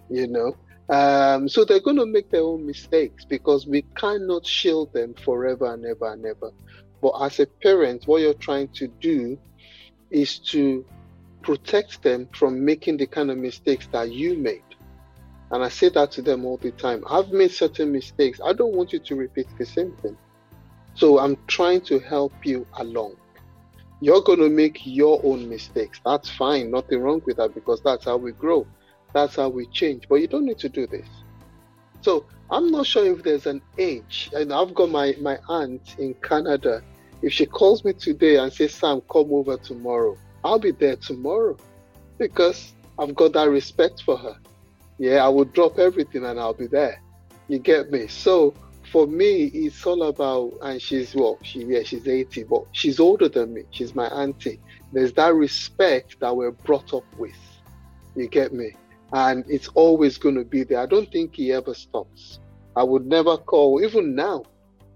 you 0.08 0.28
know. 0.28 0.56
Um, 0.88 1.48
so 1.48 1.64
they're 1.64 1.80
going 1.80 1.96
to 1.98 2.06
make 2.06 2.30
their 2.30 2.42
own 2.42 2.66
mistakes 2.66 3.24
because 3.24 3.66
we 3.66 3.82
cannot 3.96 4.46
shield 4.46 4.92
them 4.92 5.14
forever 5.14 5.72
and 5.72 5.84
ever 5.84 6.12
and 6.12 6.24
ever. 6.24 6.50
But 7.00 7.12
as 7.20 7.40
a 7.40 7.46
parent, 7.46 8.06
what 8.06 8.22
you're 8.22 8.34
trying 8.34 8.68
to 8.68 8.88
do 8.88 9.38
is 10.10 10.38
to 10.50 10.84
protect 11.42 12.02
them 12.02 12.28
from 12.34 12.64
making 12.64 12.96
the 12.96 13.06
kind 13.06 13.30
of 13.30 13.38
mistakes 13.38 13.88
that 13.92 14.12
you 14.12 14.36
made. 14.36 14.62
And 15.50 15.64
I 15.64 15.68
say 15.68 15.88
that 15.90 16.12
to 16.12 16.22
them 16.22 16.44
all 16.44 16.58
the 16.58 16.70
time. 16.70 17.02
I've 17.08 17.30
made 17.30 17.50
certain 17.50 17.90
mistakes. 17.90 18.40
I 18.44 18.52
don't 18.52 18.74
want 18.74 18.92
you 18.92 19.00
to 19.00 19.16
repeat 19.16 19.48
the 19.58 19.66
same 19.66 19.92
thing. 19.96 20.16
So 20.94 21.18
I'm 21.18 21.36
trying 21.46 21.80
to 21.82 21.98
help 21.98 22.32
you 22.44 22.66
along. 22.74 23.16
You're 24.00 24.22
going 24.22 24.38
to 24.38 24.48
make 24.48 24.80
your 24.84 25.20
own 25.24 25.48
mistakes. 25.48 26.00
That's 26.04 26.30
fine. 26.30 26.70
Nothing 26.70 27.00
wrong 27.00 27.20
with 27.26 27.36
that 27.38 27.54
because 27.54 27.80
that's 27.82 28.04
how 28.04 28.16
we 28.16 28.32
grow. 28.32 28.66
That's 29.12 29.36
how 29.36 29.48
we 29.48 29.66
change. 29.66 30.08
But 30.08 30.16
you 30.16 30.28
don't 30.28 30.46
need 30.46 30.58
to 30.58 30.68
do 30.68 30.86
this. 30.86 31.06
So 32.00 32.26
I'm 32.50 32.70
not 32.70 32.86
sure 32.86 33.04
if 33.04 33.22
there's 33.22 33.46
an 33.46 33.60
age. 33.76 34.30
And 34.34 34.52
I've 34.52 34.74
got 34.74 34.90
my, 34.90 35.16
my 35.20 35.38
aunt 35.48 35.96
in 35.98 36.14
Canada. 36.14 36.82
If 37.22 37.32
she 37.32 37.44
calls 37.44 37.84
me 37.84 37.92
today 37.92 38.36
and 38.36 38.52
says, 38.52 38.72
Sam, 38.72 39.02
come 39.02 39.32
over 39.32 39.56
tomorrow, 39.58 40.16
I'll 40.44 40.58
be 40.58 40.70
there 40.70 40.96
tomorrow 40.96 41.56
because 42.18 42.72
I've 42.98 43.14
got 43.14 43.32
that 43.34 43.50
respect 43.50 44.02
for 44.02 44.16
her. 44.16 44.36
Yeah, 44.98 45.24
I 45.24 45.28
will 45.28 45.44
drop 45.44 45.78
everything 45.78 46.24
and 46.24 46.38
I'll 46.38 46.54
be 46.54 46.66
there. 46.66 47.00
You 47.48 47.58
get 47.58 47.90
me? 47.90 48.06
So 48.06 48.54
for 48.90 49.06
me, 49.06 49.44
it's 49.44 49.86
all 49.86 50.02
about, 50.04 50.52
and 50.62 50.80
she's 50.80 51.14
well, 51.14 51.38
she 51.42 51.64
yeah, 51.64 51.82
she's 51.82 52.06
80, 52.06 52.44
but 52.44 52.64
she's 52.72 53.00
older 53.00 53.28
than 53.28 53.54
me. 53.54 53.62
She's 53.70 53.94
my 53.94 54.06
auntie. 54.08 54.60
There's 54.92 55.12
that 55.14 55.34
respect 55.34 56.16
that 56.20 56.36
we're 56.36 56.50
brought 56.50 56.92
up 56.92 57.04
with. 57.16 57.36
You 58.16 58.28
get 58.28 58.52
me? 58.52 58.74
And 59.12 59.44
it's 59.48 59.68
always 59.68 60.18
going 60.18 60.36
to 60.36 60.44
be 60.44 60.64
there. 60.64 60.80
I 60.80 60.86
don't 60.86 61.10
think 61.10 61.34
he 61.34 61.52
ever 61.52 61.74
stops. 61.74 62.40
I 62.76 62.82
would 62.82 63.06
never 63.06 63.36
call, 63.36 63.82
even 63.82 64.14
now, 64.14 64.44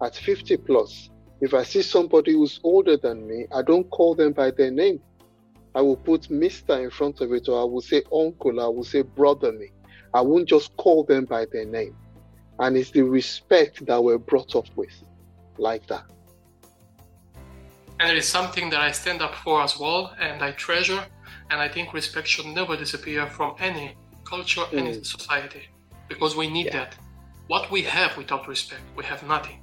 at 0.02 0.14
50 0.14 0.56
plus, 0.58 1.10
if 1.40 1.54
I 1.54 1.62
see 1.62 1.82
somebody 1.82 2.32
who's 2.32 2.60
older 2.62 2.96
than 2.96 3.26
me, 3.26 3.46
I 3.54 3.62
don't 3.62 3.88
call 3.90 4.14
them 4.14 4.32
by 4.32 4.50
their 4.50 4.70
name. 4.70 5.00
I 5.74 5.80
will 5.80 5.96
put 5.96 6.22
Mr. 6.22 6.82
in 6.82 6.90
front 6.90 7.20
of 7.20 7.32
it, 7.32 7.48
or 7.48 7.60
I 7.60 7.64
will 7.64 7.80
say 7.80 8.02
uncle, 8.12 8.60
I 8.60 8.66
will 8.66 8.84
say 8.84 9.02
brother 9.02 9.52
me. 9.52 9.70
I 10.12 10.20
won't 10.20 10.48
just 10.48 10.76
call 10.76 11.02
them 11.04 11.24
by 11.24 11.46
their 11.46 11.64
name. 11.64 11.96
And 12.60 12.76
it's 12.76 12.90
the 12.90 13.02
respect 13.02 13.84
that 13.86 14.02
we're 14.02 14.18
brought 14.18 14.54
up 14.54 14.68
with, 14.76 14.94
like 15.58 15.86
that. 15.88 16.04
And 17.98 18.10
it 18.10 18.16
is 18.16 18.28
something 18.28 18.70
that 18.70 18.80
I 18.80 18.92
stand 18.92 19.22
up 19.22 19.34
for 19.34 19.62
as 19.62 19.78
well, 19.78 20.14
and 20.20 20.42
I 20.42 20.52
treasure. 20.52 21.04
And 21.50 21.60
I 21.60 21.68
think 21.68 21.92
respect 21.92 22.28
should 22.28 22.46
never 22.46 22.76
disappear 22.76 23.26
from 23.26 23.56
any 23.58 23.96
culture, 24.24 24.62
mm. 24.62 24.78
any 24.78 25.02
society, 25.02 25.62
because 26.08 26.36
we 26.36 26.48
need 26.48 26.66
yeah. 26.66 26.78
that. 26.78 26.96
What 27.48 27.70
we 27.70 27.82
have 27.82 28.16
without 28.16 28.48
respect, 28.48 28.80
we 28.96 29.04
have 29.04 29.22
nothing. 29.26 29.58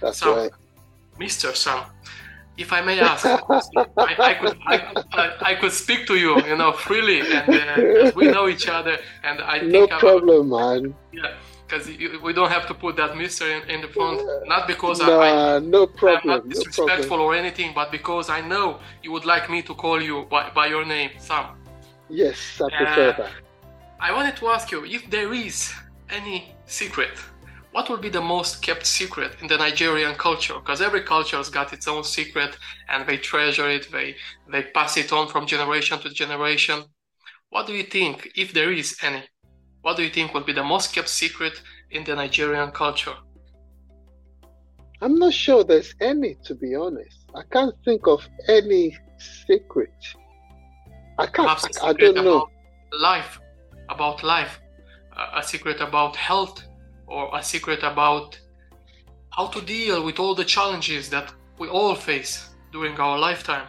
That's 0.00 0.18
so, 0.18 0.36
right. 0.36 0.50
Mr. 1.18 1.54
Sam, 1.54 1.84
if 2.56 2.72
I 2.72 2.80
may 2.80 3.00
ask, 3.00 3.26
I, 3.26 3.40
I, 3.98 4.34
could 4.34 4.58
I, 4.66 5.32
I, 5.40 5.54
could 5.56 5.72
speak 5.72 6.06
to 6.06 6.16
you, 6.16 6.40
you 6.46 6.56
know, 6.56 6.72
freely, 6.72 7.20
and 7.20 7.48
uh, 7.54 8.12
we 8.14 8.28
know 8.28 8.48
each 8.48 8.68
other, 8.68 8.98
and 9.22 9.40
I 9.40 9.58
think 9.60 9.72
no 9.72 9.98
problem, 9.98 10.50
man. 10.50 10.94
Yeah, 11.12 11.34
because 11.66 11.88
we 12.22 12.32
don't 12.32 12.50
have 12.50 12.66
to 12.68 12.74
put 12.74 12.96
that 12.96 13.16
mystery 13.16 13.54
in, 13.54 13.68
in 13.68 13.80
the 13.80 13.88
front, 13.88 14.22
not 14.46 14.68
because 14.68 15.00
nah, 15.00 15.20
I, 15.20 15.58
no 15.58 15.86
problem, 15.86 16.20
I'm 16.22 16.38
not 16.38 16.48
disrespectful 16.48 17.18
no 17.18 17.24
or 17.24 17.34
anything, 17.34 17.72
but 17.74 17.90
because 17.90 18.30
I 18.30 18.40
know 18.40 18.78
you 19.02 19.10
would 19.12 19.24
like 19.24 19.50
me 19.50 19.62
to 19.62 19.74
call 19.74 20.00
you 20.00 20.26
by, 20.30 20.50
by 20.50 20.66
your 20.66 20.84
name, 20.84 21.10
Sam. 21.18 21.56
Yes, 22.08 22.60
I 22.60 22.68
prefer 22.76 23.08
uh, 23.10 23.16
that. 23.16 23.30
I 23.98 24.12
wanted 24.12 24.36
to 24.36 24.48
ask 24.48 24.70
you 24.70 24.84
if 24.84 25.10
there 25.10 25.32
is 25.32 25.72
any 26.10 26.54
secret 26.66 27.18
what 27.74 27.90
would 27.90 28.00
be 28.00 28.08
the 28.08 28.20
most 28.20 28.62
kept 28.62 28.86
secret 28.86 29.32
in 29.40 29.48
the 29.48 29.56
Nigerian 29.56 30.14
culture? 30.14 30.54
Because 30.54 30.80
every 30.80 31.02
culture 31.02 31.36
has 31.38 31.50
got 31.50 31.72
its 31.72 31.88
own 31.88 32.04
secret 32.04 32.56
and 32.88 33.04
they 33.04 33.16
treasure 33.16 33.68
it, 33.68 33.90
they, 33.90 34.14
they 34.48 34.62
pass 34.62 34.96
it 34.96 35.12
on 35.12 35.26
from 35.26 35.44
generation 35.44 35.98
to 35.98 36.08
generation. 36.08 36.84
What 37.50 37.66
do 37.66 37.72
you 37.72 37.82
think, 37.82 38.30
if 38.36 38.52
there 38.52 38.70
is 38.72 38.96
any, 39.02 39.24
what 39.82 39.96
do 39.96 40.04
you 40.04 40.10
think 40.10 40.34
would 40.34 40.46
be 40.46 40.52
the 40.52 40.62
most 40.62 40.94
kept 40.94 41.08
secret 41.08 41.60
in 41.90 42.04
the 42.04 42.14
Nigerian 42.14 42.70
culture? 42.70 43.16
I'm 45.02 45.18
not 45.18 45.34
sure 45.34 45.64
there's 45.64 45.96
any, 46.00 46.36
to 46.44 46.54
be 46.54 46.76
honest. 46.76 47.24
I 47.34 47.42
can't 47.50 47.74
think 47.84 48.06
of 48.06 48.24
any 48.46 48.96
secret. 49.18 49.90
I 51.18 51.26
can't, 51.26 51.50
I, 51.82 51.88
I 51.88 51.92
don't 51.92 52.14
know. 52.14 52.46
Life, 53.00 53.40
about 53.88 54.22
life, 54.22 54.60
a 55.34 55.42
secret 55.42 55.80
about 55.80 56.14
health, 56.14 56.62
or 57.06 57.30
a 57.36 57.42
secret 57.42 57.82
about 57.82 58.38
how 59.30 59.46
to 59.48 59.60
deal 59.62 60.04
with 60.04 60.18
all 60.18 60.34
the 60.34 60.44
challenges 60.44 61.10
that 61.10 61.32
we 61.58 61.68
all 61.68 61.94
face 61.94 62.50
during 62.72 62.98
our 62.98 63.18
lifetime? 63.18 63.68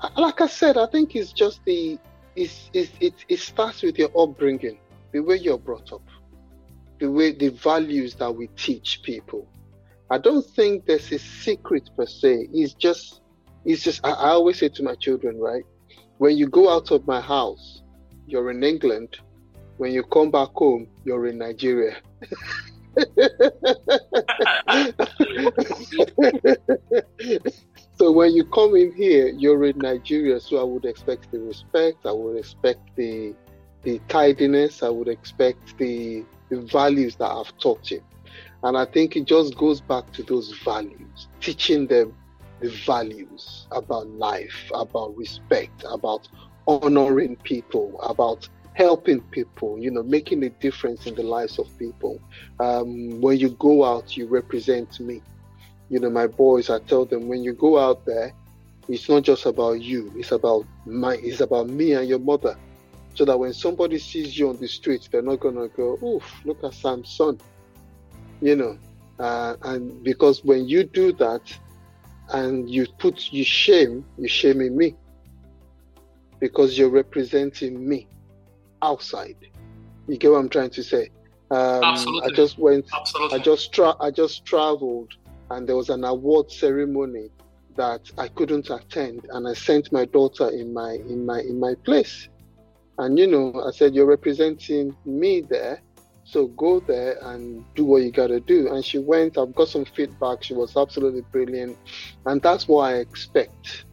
Uh, 0.00 0.08
like 0.16 0.40
I 0.40 0.46
said, 0.46 0.76
I 0.76 0.86
think 0.86 1.16
it's 1.16 1.32
just 1.32 1.64
the 1.64 1.98
it's, 2.36 2.68
it's, 2.72 2.90
it, 3.00 3.14
it 3.28 3.38
starts 3.38 3.82
with 3.82 3.96
your 3.96 4.10
upbringing, 4.18 4.78
the 5.12 5.20
way 5.20 5.36
you're 5.36 5.58
brought 5.58 5.92
up, 5.92 6.02
the 6.98 7.10
way 7.10 7.32
the 7.32 7.50
values 7.50 8.14
that 8.16 8.30
we 8.34 8.48
teach 8.56 9.02
people. 9.02 9.46
I 10.10 10.18
don't 10.18 10.44
think 10.44 10.86
there's 10.86 11.10
a 11.12 11.18
secret 11.18 11.90
per 11.96 12.06
se. 12.06 12.48
It's 12.52 12.74
just 12.74 13.20
it's 13.64 13.82
just 13.82 14.04
I, 14.04 14.10
I 14.10 14.28
always 14.30 14.58
say 14.58 14.68
to 14.68 14.82
my 14.82 14.94
children, 14.96 15.38
right? 15.38 15.64
When 16.18 16.36
you 16.36 16.48
go 16.48 16.68
out 16.68 16.90
of 16.90 17.06
my 17.06 17.20
house, 17.20 17.82
you're 18.26 18.50
in 18.50 18.62
England, 18.62 19.18
when 19.76 19.92
you 19.92 20.02
come 20.04 20.30
back 20.30 20.50
home, 20.54 20.86
you're 21.04 21.26
in 21.26 21.38
Nigeria. 21.38 21.96
so 27.98 28.12
when 28.12 28.32
you 28.32 28.44
come 28.44 28.76
in 28.76 28.92
here, 28.94 29.28
you're 29.28 29.64
in 29.64 29.78
Nigeria. 29.78 30.38
So 30.40 30.60
I 30.60 30.62
would 30.62 30.84
expect 30.84 31.32
the 31.32 31.40
respect. 31.40 32.06
I 32.06 32.12
would 32.12 32.36
expect 32.36 32.94
the 32.96 33.34
the 33.82 34.00
tidiness. 34.08 34.82
I 34.82 34.88
would 34.88 35.08
expect 35.08 35.76
the 35.78 36.24
the 36.50 36.60
values 36.60 37.16
that 37.16 37.30
I've 37.30 37.56
taught 37.58 37.90
you. 37.90 38.02
And 38.62 38.78
I 38.78 38.84
think 38.86 39.16
it 39.16 39.24
just 39.26 39.56
goes 39.56 39.80
back 39.80 40.12
to 40.12 40.22
those 40.22 40.52
values, 40.64 41.28
teaching 41.40 41.86
them 41.86 42.14
the 42.60 42.70
values 42.70 43.66
about 43.72 44.08
life, 44.08 44.70
about 44.72 45.16
respect, 45.16 45.84
about 45.90 46.28
honoring 46.66 47.36
people, 47.36 48.00
about 48.00 48.48
helping 48.74 49.20
people, 49.30 49.78
you 49.78 49.90
know, 49.90 50.02
making 50.02 50.42
a 50.44 50.50
difference 50.50 51.06
in 51.06 51.14
the 51.14 51.22
lives 51.22 51.58
of 51.58 51.66
people. 51.78 52.20
Um, 52.60 53.20
when 53.20 53.38
you 53.38 53.50
go 53.50 53.84
out, 53.84 54.16
you 54.16 54.26
represent 54.26 55.00
me. 55.00 55.22
You 55.88 56.00
know, 56.00 56.10
my 56.10 56.26
boys, 56.26 56.70
I 56.70 56.80
tell 56.80 57.04
them 57.04 57.28
when 57.28 57.42
you 57.42 57.52
go 57.54 57.78
out 57.78 58.04
there, 58.04 58.34
it's 58.88 59.08
not 59.08 59.22
just 59.22 59.46
about 59.46 59.80
you, 59.80 60.12
it's 60.16 60.32
about 60.32 60.66
my 60.84 61.14
it's 61.22 61.40
about 61.40 61.68
me 61.68 61.92
and 61.92 62.08
your 62.08 62.18
mother. 62.18 62.56
So 63.14 63.24
that 63.24 63.38
when 63.38 63.52
somebody 63.54 63.98
sees 63.98 64.36
you 64.36 64.48
on 64.48 64.58
the 64.58 64.66
street, 64.66 65.08
they're 65.10 65.22
not 65.22 65.40
gonna 65.40 65.68
go, 65.68 65.96
oof, 66.02 66.24
look 66.44 66.62
at 66.64 66.74
Sam's 66.74 67.10
son. 67.10 67.38
You 68.40 68.56
know. 68.56 68.78
Uh, 69.20 69.54
and 69.62 70.02
because 70.02 70.42
when 70.42 70.66
you 70.66 70.82
do 70.82 71.12
that 71.12 71.40
and 72.30 72.68
you 72.68 72.84
put 72.98 73.32
you 73.32 73.44
shame, 73.44 74.04
you're 74.18 74.28
shaming 74.28 74.76
me. 74.76 74.96
Because 76.40 76.76
you're 76.76 76.90
representing 76.90 77.88
me 77.88 78.08
outside. 78.84 79.36
You 80.06 80.16
get 80.18 80.30
what 80.30 80.38
I'm 80.38 80.48
trying 80.48 80.70
to 80.70 80.82
say? 80.82 81.10
Um, 81.50 81.84
Absolutely. 81.84 82.32
I 82.32 82.36
just 82.36 82.58
went. 82.58 82.86
Absolutely. 82.92 83.38
I 83.38 83.42
just 83.42 83.72
tra- 83.72 83.96
I 84.00 84.10
just 84.10 84.44
traveled, 84.44 85.12
and 85.50 85.68
there 85.68 85.76
was 85.76 85.88
an 85.90 86.04
award 86.04 86.50
ceremony 86.50 87.30
that 87.76 88.10
I 88.18 88.28
couldn't 88.28 88.70
attend, 88.70 89.26
and 89.30 89.48
I 89.48 89.54
sent 89.54 89.92
my 89.92 90.04
daughter 90.04 90.48
in 90.50 90.72
my 90.72 90.92
in 90.92 91.26
my 91.26 91.40
in 91.40 91.58
my 91.58 91.74
place. 91.84 92.28
And 92.98 93.18
you 93.18 93.26
know, 93.26 93.62
I 93.66 93.70
said, 93.70 93.94
"You're 93.94 94.06
representing 94.06 94.96
me 95.04 95.40
there, 95.40 95.80
so 96.24 96.46
go 96.48 96.80
there 96.80 97.18
and 97.22 97.64
do 97.74 97.84
what 97.84 98.02
you 98.02 98.10
gotta 98.10 98.40
do." 98.40 98.72
And 98.72 98.84
she 98.84 98.98
went. 98.98 99.36
I've 99.38 99.54
got 99.54 99.68
some 99.68 99.84
feedback. 99.84 100.42
She 100.42 100.54
was 100.54 100.76
absolutely 100.76 101.22
brilliant, 101.32 101.76
and 102.26 102.40
that's 102.42 102.68
what 102.68 102.82
I 102.90 102.94
expect 102.96 103.84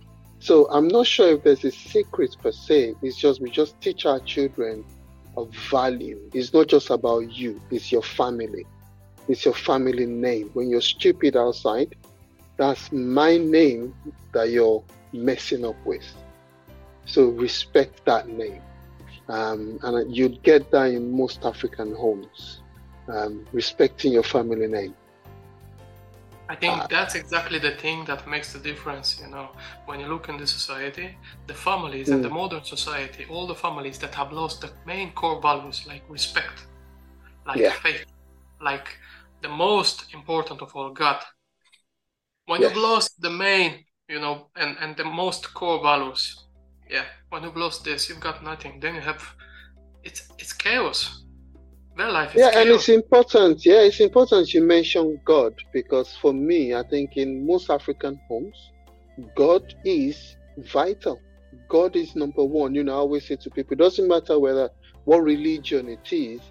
so 0.42 0.68
I'm 0.72 0.88
not 0.88 1.06
sure 1.06 1.34
if 1.34 1.44
there's 1.44 1.64
a 1.64 1.72
secret 1.72 2.36
per 2.42 2.52
se. 2.52 2.96
It's 3.04 3.16
just 3.16 3.42
we 3.42 3.52
just 3.52 3.80
teach 3.80 4.08
our 4.08 4.20
children 4.22 4.84
a 5.38 5.46
value. 5.46 6.20
It's 6.34 6.52
not 6.52 6.68
just 6.68 6.90
about 6.90 7.32
you, 7.32 7.62
it's 7.70 7.92
your 7.92 8.02
family. 8.02 8.66
It's 9.28 9.46
your 9.46 9.54
family 9.54 10.08
name. 10.08 10.50
When 10.54 10.68
you're 10.68 10.82
stupid 10.82 11.38
outside, 11.38 11.96
that's 12.58 12.92
my 12.92 13.38
name 13.38 13.94
that 14.34 14.50
you're 14.50 14.84
messing 15.14 15.64
up 15.64 15.78
with. 15.86 16.04
So 17.06 17.30
respect 17.30 18.04
that 18.06 18.28
name. 18.28 18.64
Um, 19.28 19.80
and 19.84 20.16
you'd 20.16 20.42
get 20.42 20.72
that 20.72 20.86
in 20.92 21.16
most 21.16 21.46
African 21.46 21.94
homes, 21.96 22.62
um, 23.08 23.46
respecting 23.54 24.12
your 24.12 24.24
family 24.24 24.68
name. 24.68 24.96
I 26.52 26.56
think 26.56 26.78
uh, 26.78 26.88
that's 26.88 27.16
exactly 27.16 27.60
the 27.60 27.76
thing 27.84 28.04
that 28.10 28.28
makes 28.28 28.52
the 28.52 28.60
difference. 28.60 29.08
You 29.22 29.30
know, 29.34 29.48
when 29.86 30.02
you 30.02 30.08
look 30.08 30.28
in 30.28 30.36
the 30.36 30.46
society, 30.46 31.08
the 31.48 31.54
families 31.54 32.10
mm. 32.10 32.16
and 32.16 32.24
the 32.26 32.30
mm. 32.30 32.42
modern 32.42 32.66
society, 32.66 33.26
all 33.30 33.48
the 33.48 33.56
families 33.56 33.98
that 34.00 34.14
have 34.16 34.34
lost 34.34 34.60
the 34.60 34.70
main 34.86 35.14
core 35.14 35.40
values 35.42 35.86
like 35.88 36.04
respect, 36.10 36.58
like 37.48 37.58
yeah. 37.58 37.72
faith, 37.86 38.06
like 38.60 38.88
the 39.42 39.48
most 39.48 40.14
important 40.14 40.62
of 40.62 40.76
all, 40.76 40.90
God. 40.90 41.20
When 42.48 42.60
yes. 42.60 42.70
you've 42.70 42.84
lost 42.84 43.22
the 43.22 43.30
main, 43.30 43.86
you 44.10 44.20
know, 44.20 44.36
and 44.58 44.76
and 44.82 44.98
the 44.98 45.06
most 45.06 45.54
core 45.54 45.82
values, 45.82 46.24
yeah, 46.90 47.06
when 47.30 47.44
you've 47.44 47.62
lost 47.66 47.86
this, 47.86 48.10
you've 48.10 48.26
got 48.30 48.44
nothing. 48.44 48.82
Then 48.82 48.96
you 48.96 49.02
have, 49.12 49.24
it's 50.04 50.22
it's 50.38 50.52
chaos 50.52 51.21
their 52.02 52.12
life 52.12 52.34
yeah, 52.36 52.52
chaos. 52.52 52.62
and 52.62 52.70
it's 52.70 52.90
important. 52.90 53.66
Yeah, 53.66 53.82
it's 53.82 54.00
important 54.00 54.54
you 54.54 54.64
mention 54.64 55.20
God 55.26 55.54
because 55.72 56.16
for 56.16 56.34
me, 56.34 56.74
I 56.74 56.84
think 56.84 57.18
in 57.18 57.46
most 57.46 57.70
African 57.70 58.20
homes, 58.28 58.72
God 59.36 59.76
is 59.84 60.36
vital. 60.58 61.22
God 61.68 61.96
is 61.96 62.16
number 62.16 62.44
one. 62.44 62.74
You 62.76 62.84
know, 62.84 62.94
I 62.94 62.98
always 62.98 63.28
say 63.28 63.36
to 63.36 63.50
people, 63.50 63.74
it 63.74 63.80
doesn't 63.80 64.08
matter 64.08 64.40
whether 64.40 64.70
what 65.06 65.24
religion 65.24 65.90
it 65.90 66.12
is. 66.12 66.42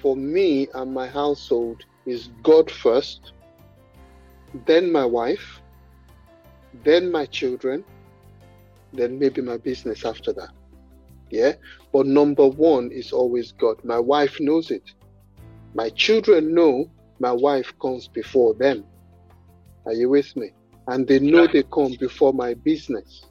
For 0.00 0.16
me 0.16 0.68
and 0.74 0.92
my 0.92 1.08
household 1.08 1.82
is 2.06 2.28
God 2.42 2.70
first, 2.70 3.32
then 4.66 4.92
my 4.92 5.04
wife, 5.04 5.60
then 6.84 7.10
my 7.10 7.26
children, 7.26 7.84
then 8.92 9.18
maybe 9.18 9.40
my 9.40 9.56
business 9.56 10.04
after 10.04 10.32
that. 10.34 10.50
Yeah. 11.34 11.54
But 11.92 12.06
number 12.06 12.46
one 12.46 12.90
is 12.92 13.12
always 13.12 13.52
God. 13.52 13.76
My 13.82 13.98
wife 13.98 14.36
knows 14.38 14.70
it. 14.70 14.88
My 15.74 15.90
children 15.90 16.54
know 16.54 16.86
my 17.18 17.32
wife 17.32 17.72
comes 17.82 18.08
before 18.08 18.54
them. 18.54 18.84
Are 19.86 19.92
you 19.92 20.08
with 20.10 20.34
me? 20.36 20.52
And 20.86 21.08
they 21.08 21.18
know 21.18 21.48
they 21.48 21.64
come 21.64 21.96
before 21.98 22.32
my 22.32 22.54
business. 22.54 23.24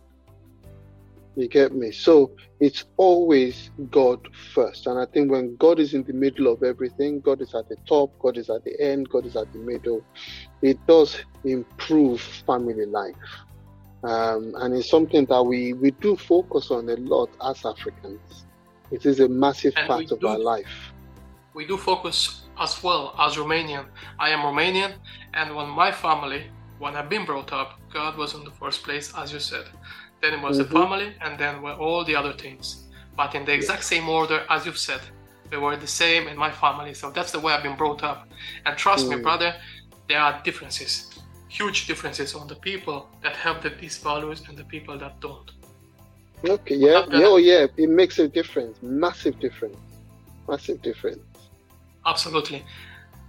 You 1.35 1.47
get 1.47 1.73
me? 1.73 1.91
So 1.91 2.31
it's 2.59 2.83
always 2.97 3.71
God 3.89 4.19
first. 4.53 4.85
And 4.85 4.99
I 4.99 5.05
think 5.13 5.31
when 5.31 5.55
God 5.57 5.79
is 5.79 5.93
in 5.93 6.03
the 6.03 6.13
middle 6.13 6.51
of 6.51 6.61
everything, 6.61 7.21
God 7.21 7.41
is 7.41 7.55
at 7.55 7.69
the 7.69 7.77
top, 7.87 8.11
God 8.19 8.37
is 8.37 8.49
at 8.49 8.63
the 8.65 8.79
end, 8.81 9.09
God 9.09 9.25
is 9.25 9.35
at 9.35 9.51
the 9.53 9.59
middle, 9.59 10.05
it 10.61 10.77
does 10.87 11.17
improve 11.45 12.21
family 12.21 12.85
life. 12.85 13.15
Um, 14.03 14.53
and 14.57 14.75
it's 14.75 14.89
something 14.89 15.25
that 15.25 15.41
we, 15.41 15.73
we 15.73 15.91
do 15.91 16.17
focus 16.17 16.71
on 16.71 16.89
a 16.89 16.95
lot 16.97 17.29
as 17.43 17.65
Africans. 17.65 18.45
It 18.91 19.05
is 19.05 19.21
a 19.21 19.29
massive 19.29 19.73
and 19.77 19.87
part 19.87 20.11
of 20.11 20.19
do, 20.19 20.27
our 20.27 20.37
life. 20.37 20.91
We 21.53 21.65
do 21.65 21.77
focus 21.77 22.41
as 22.59 22.83
well 22.83 23.15
as 23.17 23.35
Romanian. 23.35 23.85
I 24.19 24.29
am 24.29 24.39
Romanian, 24.39 24.93
and 25.33 25.55
when 25.55 25.69
my 25.69 25.91
family, 25.91 26.43
when 26.79 26.95
I've 26.95 27.09
been 27.09 27.25
brought 27.25 27.53
up, 27.53 27.79
God 27.93 28.17
was 28.17 28.33
in 28.33 28.43
the 28.43 28.51
first 28.51 28.83
place, 28.83 29.13
as 29.17 29.31
you 29.31 29.39
said. 29.39 29.65
Then 30.21 30.33
it 30.33 30.41
was 30.41 30.59
mm-hmm. 30.59 30.73
the 30.73 30.79
family, 30.79 31.13
and 31.21 31.39
then 31.39 31.61
were 31.61 31.73
all 31.73 32.03
the 32.03 32.15
other 32.15 32.33
things. 32.33 32.83
But 33.15 33.35
in 33.35 33.45
the 33.45 33.53
exact 33.53 33.83
same 33.85 34.09
order 34.09 34.45
as 34.49 34.65
you've 34.65 34.77
said, 34.77 35.01
they 35.49 35.57
were 35.57 35.77
the 35.77 35.87
same 35.87 36.27
in 36.27 36.35
my 36.37 36.51
family. 36.51 36.93
So 36.93 37.09
that's 37.11 37.31
the 37.31 37.39
way 37.39 37.53
I've 37.53 37.63
been 37.63 37.77
brought 37.77 38.03
up. 38.03 38.27
And 38.65 38.77
trust 38.77 39.05
mm. 39.05 39.17
me, 39.17 39.21
brother, 39.21 39.55
there 40.09 40.19
are 40.19 40.41
differences 40.43 41.12
huge 41.53 41.85
differences 41.85 42.33
on 42.33 42.47
the 42.47 42.55
people 42.55 43.07
that 43.21 43.35
have 43.35 43.61
the, 43.61 43.69
these 43.69 43.97
values 43.99 44.41
and 44.47 44.57
the 44.57 44.63
people 44.63 44.97
that 44.97 45.19
don't. 45.19 45.51
Okay, 46.43 46.75
yeah, 46.75 47.05
yeah, 47.11 47.27
oh, 47.27 47.37
yeah, 47.37 47.67
it 47.77 47.89
makes 47.89 48.17
a 48.17 48.27
difference, 48.27 48.75
massive 48.81 49.39
difference, 49.39 49.77
massive 50.49 50.81
difference. 50.81 51.21
Absolutely. 52.05 52.65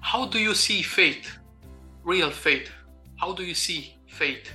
How 0.00 0.26
do 0.26 0.38
you 0.38 0.54
see 0.54 0.80
faith, 0.82 1.38
real 2.02 2.30
faith? 2.30 2.70
How 3.20 3.34
do 3.34 3.44
you 3.44 3.54
see 3.54 3.94
faith? 4.08 4.50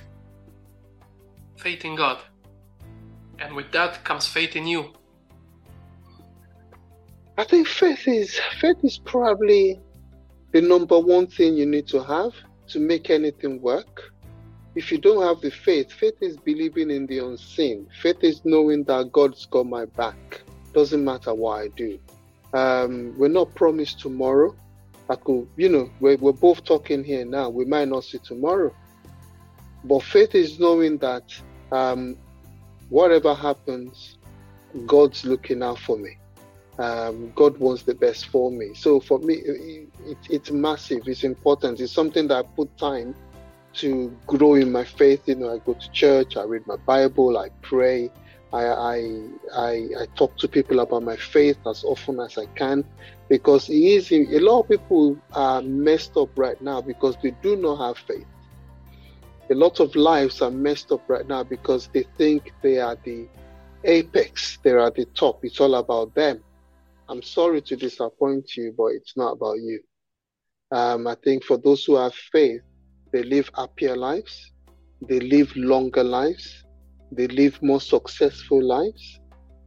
Faith 1.56 1.84
in 1.84 1.94
God. 1.94 2.18
And 3.38 3.54
with 3.54 3.70
that 3.72 4.04
comes 4.04 4.26
faith 4.26 4.56
in 4.56 4.66
you. 4.66 4.92
I 7.38 7.44
think 7.44 7.68
faith 7.68 8.06
is 8.06 8.38
faith 8.60 8.80
is 8.82 8.98
probably 8.98 9.80
the 10.52 10.60
number 10.60 10.98
one 10.98 11.26
thing 11.26 11.54
you 11.54 11.64
need 11.64 11.86
to 11.88 12.02
have 12.02 12.34
to 12.70 12.80
make 12.80 13.10
anything 13.10 13.60
work. 13.60 14.12
If 14.74 14.92
you 14.92 14.98
don't 14.98 15.22
have 15.22 15.40
the 15.40 15.50
faith, 15.50 15.92
faith 15.92 16.14
is 16.20 16.36
believing 16.36 16.90
in 16.90 17.06
the 17.06 17.18
unseen. 17.18 17.88
Faith 18.00 18.22
is 18.22 18.40
knowing 18.44 18.84
that 18.84 19.12
God's 19.12 19.46
got 19.46 19.66
my 19.66 19.84
back. 19.84 20.42
Doesn't 20.72 21.04
matter 21.04 21.34
what 21.34 21.60
I 21.60 21.68
do. 21.68 21.98
Um, 22.52 23.14
we're 23.18 23.28
not 23.28 23.54
promised 23.54 24.00
tomorrow. 24.00 24.54
I 25.08 25.16
could, 25.16 25.48
you 25.56 25.68
know, 25.68 25.90
we're, 25.98 26.16
we're 26.16 26.32
both 26.32 26.64
talking 26.64 27.02
here 27.02 27.24
now. 27.24 27.48
We 27.48 27.64
might 27.64 27.88
not 27.88 28.04
see 28.04 28.18
tomorrow. 28.18 28.72
But 29.82 30.04
faith 30.04 30.34
is 30.36 30.60
knowing 30.60 30.98
that 30.98 31.24
um, 31.72 32.16
whatever 32.88 33.34
happens, 33.34 34.18
God's 34.86 35.24
looking 35.24 35.64
out 35.64 35.80
for 35.80 35.96
me 35.96 36.19
um, 36.78 37.32
God 37.34 37.58
wants 37.58 37.82
the 37.82 37.94
best 37.94 38.26
for 38.26 38.50
me. 38.50 38.74
So 38.74 39.00
for 39.00 39.18
me, 39.18 39.34
it, 39.34 39.88
it, 40.06 40.18
it's 40.28 40.50
massive. 40.50 41.02
It's 41.06 41.24
important. 41.24 41.80
It's 41.80 41.92
something 41.92 42.28
that 42.28 42.36
I 42.36 42.42
put 42.56 42.76
time 42.78 43.14
to 43.74 44.16
grow 44.26 44.54
in 44.54 44.72
my 44.72 44.84
faith. 44.84 45.22
You 45.26 45.36
know, 45.36 45.54
I 45.54 45.58
go 45.58 45.74
to 45.74 45.90
church, 45.90 46.36
I 46.36 46.44
read 46.44 46.66
my 46.66 46.76
Bible, 46.76 47.38
I 47.38 47.50
pray, 47.62 48.10
I, 48.52 48.64
I, 48.64 48.96
I, 49.54 49.70
I 50.00 50.06
talk 50.16 50.36
to 50.38 50.48
people 50.48 50.80
about 50.80 51.02
my 51.02 51.16
faith 51.16 51.58
as 51.66 51.84
often 51.84 52.18
as 52.20 52.36
I 52.36 52.46
can, 52.56 52.84
because 53.28 53.68
it 53.68 53.74
is 53.74 54.10
a 54.10 54.38
lot 54.40 54.60
of 54.60 54.68
people 54.68 55.16
are 55.34 55.62
messed 55.62 56.16
up 56.16 56.30
right 56.36 56.60
now 56.60 56.80
because 56.80 57.16
they 57.22 57.30
do 57.42 57.56
not 57.56 57.76
have 57.76 57.98
faith. 57.98 58.26
A 59.50 59.54
lot 59.54 59.80
of 59.80 59.94
lives 59.94 60.42
are 60.42 60.50
messed 60.50 60.92
up 60.92 61.08
right 61.08 61.26
now 61.26 61.42
because 61.42 61.88
they 61.92 62.04
think 62.16 62.52
they 62.62 62.78
are 62.78 62.96
the 63.04 63.28
apex, 63.84 64.58
they 64.62 64.70
are 64.70 64.90
the 64.90 65.04
top. 65.06 65.44
It's 65.44 65.60
all 65.60 65.74
about 65.74 66.14
them 66.14 66.40
I'm 67.10 67.22
sorry 67.22 67.60
to 67.62 67.74
disappoint 67.74 68.56
you, 68.56 68.72
but 68.78 68.92
it's 68.92 69.16
not 69.16 69.32
about 69.32 69.58
you. 69.58 69.80
Um, 70.70 71.08
I 71.08 71.16
think 71.24 71.42
for 71.42 71.56
those 71.56 71.84
who 71.84 71.96
have 71.96 72.14
faith, 72.14 72.60
they 73.12 73.24
live 73.24 73.50
happier 73.56 73.96
lives, 73.96 74.52
they 75.08 75.18
live 75.18 75.50
longer 75.56 76.04
lives, 76.04 76.64
they 77.10 77.26
live 77.26 77.60
more 77.62 77.80
successful 77.80 78.62
lives, 78.62 79.18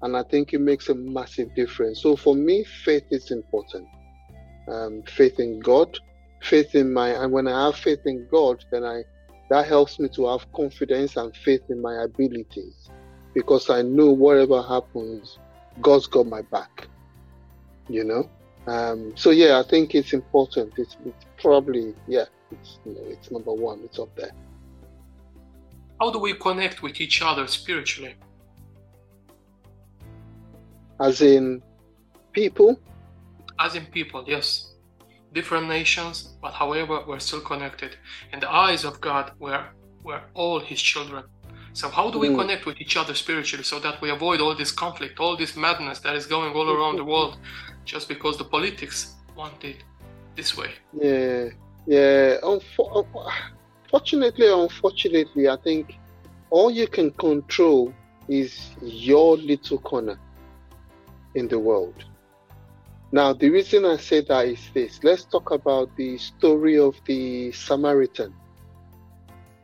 and 0.04 0.16
I 0.16 0.24
think 0.24 0.54
it 0.54 0.62
makes 0.62 0.88
a 0.88 0.96
massive 0.96 1.54
difference. 1.54 2.02
So 2.02 2.16
for 2.16 2.34
me, 2.34 2.64
faith 2.64 3.04
is 3.12 3.30
important. 3.30 3.90
Um, 4.72 5.04
faith 5.06 5.38
in 5.42 5.60
God, 5.60 6.00
faith 6.44 6.74
in 6.76 6.94
my, 6.94 7.10
and 7.10 7.34
when 7.34 7.50
I 7.50 7.66
have 7.66 7.76
faith 7.76 8.00
in 8.06 8.26
God, 8.32 8.64
then 8.72 8.86
I 8.86 9.04
that 9.50 9.68
helps 9.68 10.00
me 10.00 10.08
to 10.16 10.30
have 10.30 10.50
confidence 10.54 11.18
and 11.18 11.36
faith 11.36 11.64
in 11.68 11.82
my 11.82 12.04
abilities 12.04 12.90
because 13.36 13.70
I 13.70 13.82
know 13.82 14.12
whatever 14.12 14.62
happens, 14.62 15.38
God's 15.82 16.08
got 16.08 16.28
my 16.28 16.42
back 16.44 16.88
you 17.89 18.04
know. 18.04 18.30
Um, 18.67 19.13
so 19.15 19.32
yeah, 19.32 19.60
I 19.60 19.63
think 19.67 19.93
it's 19.93 20.13
important. 20.13 20.74
It's, 20.78 20.96
it's 21.06 21.26
probably 21.41 21.93
yeah, 22.08 22.26
it's 22.52 22.80
you 22.86 22.93
know, 22.93 23.02
it's 23.08 23.32
number 23.32 23.54
one. 23.54 23.82
It's 23.84 24.00
up 24.00 24.15
there. 24.15 24.32
How 26.00 26.12
do 26.12 26.19
we 26.19 26.34
connect 26.34 26.82
with 26.82 27.00
each 27.00 27.22
other 27.22 27.48
spiritually? 27.48 28.15
As 31.00 31.22
in 31.22 31.62
people. 32.32 32.80
As 33.60 33.76
in 33.76 33.86
people, 33.88 34.24
yes. 34.28 34.74
Different 35.34 35.67
nations, 35.67 36.36
but 36.41 36.54
however, 36.54 37.04
we're 37.08 37.19
still 37.19 37.41
connected. 37.41 37.98
In 38.32 38.39
the 38.39 38.50
eyes 38.50 38.86
of 38.86 39.02
God, 39.02 39.32
we're 39.39 39.65
we're 40.04 40.22
all 40.34 40.60
His 40.60 40.82
children. 40.82 41.24
So 41.74 41.90
how 41.90 42.12
do 42.12 42.20
we 42.20 42.30
mm. 42.30 42.40
connect 42.40 42.66
with 42.66 42.80
each 42.80 42.98
other 42.98 43.16
spiritually 43.16 43.64
so 43.64 43.80
that 43.80 44.00
we 44.02 44.12
avoid 44.12 44.42
all 44.42 44.56
this 44.56 44.72
conflict, 44.72 45.20
all 45.20 45.36
this 45.36 45.56
madness 45.56 46.00
that 46.00 46.16
is 46.16 46.26
going 46.26 46.54
all 46.54 46.70
around 46.70 46.98
the 46.98 47.04
world? 47.04 47.38
just 47.86 48.08
because 48.08 48.38
the 48.38 48.44
politics 48.44 49.14
want 49.36 49.64
it 49.64 49.78
this 50.36 50.58
way. 50.58 50.72
Yeah, 50.94 51.50
yeah. 51.86 52.38
Unfortunately, 52.44 54.48
unfortunately, 54.48 55.50
I 55.50 55.58
think 55.58 55.98
all 56.50 56.72
you 56.72 56.88
can 56.88 57.12
control 57.12 57.94
is 58.28 58.72
your 58.82 59.38
little 59.38 59.78
corner 59.80 60.18
in 61.36 61.48
the 61.48 61.60
world. 61.60 62.06
Now, 63.12 63.34
the 63.34 63.50
reason 63.50 63.86
I 63.86 63.98
say 63.98 64.22
that 64.22 64.48
is 64.48 64.70
this. 64.74 65.04
Let's 65.04 65.26
talk 65.26 65.52
about 65.52 65.96
the 65.98 66.18
story 66.18 66.80
of 66.80 66.96
the 67.06 67.52
Samaritan 67.52 68.34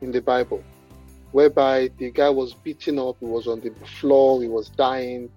in 0.02 0.12
the 0.12 0.20
Bible, 0.20 0.62
whereby 1.32 1.90
the 1.98 2.10
guy 2.10 2.28
was 2.28 2.54
beaten 2.54 2.98
up, 2.98 3.16
he 3.20 3.26
was 3.26 3.46
on 3.46 3.60
the 3.60 3.70
floor, 3.86 4.42
he 4.42 4.48
was 4.48 4.68
dying, 4.70 5.30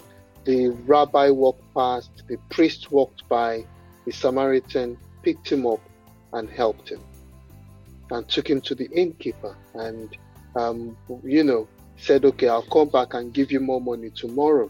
the 0.45 0.69
rabbi 0.85 1.29
walked 1.29 1.63
past, 1.73 2.23
the 2.27 2.37
priest 2.49 2.91
walked 2.91 3.27
by, 3.29 3.65
the 4.05 4.11
Samaritan 4.11 4.97
picked 5.21 5.49
him 5.49 5.65
up 5.65 5.79
and 6.33 6.49
helped 6.49 6.89
him 6.89 7.01
and 8.11 8.27
took 8.27 8.49
him 8.49 8.59
to 8.61 8.75
the 8.75 8.89
innkeeper 8.91 9.55
and, 9.75 10.15
um, 10.55 10.97
you 11.23 11.43
know, 11.43 11.67
said, 11.97 12.25
okay, 12.25 12.49
I'll 12.49 12.63
come 12.63 12.89
back 12.89 13.13
and 13.13 13.33
give 13.33 13.51
you 13.51 13.59
more 13.59 13.79
money 13.79 14.09
tomorrow. 14.09 14.69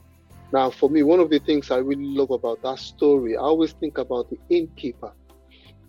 Now, 0.52 0.70
for 0.70 0.90
me, 0.90 1.02
one 1.02 1.20
of 1.20 1.32
the 1.32 1.40
things 1.40 1.72
I 1.72 1.78
really 1.78 2.06
love 2.06 2.30
about 2.30 2.62
that 2.62 2.78
story, 2.78 3.36
I 3.36 3.40
always 3.40 3.72
think 3.74 3.98
about 3.98 4.30
the 4.30 4.38
innkeeper. 4.50 5.12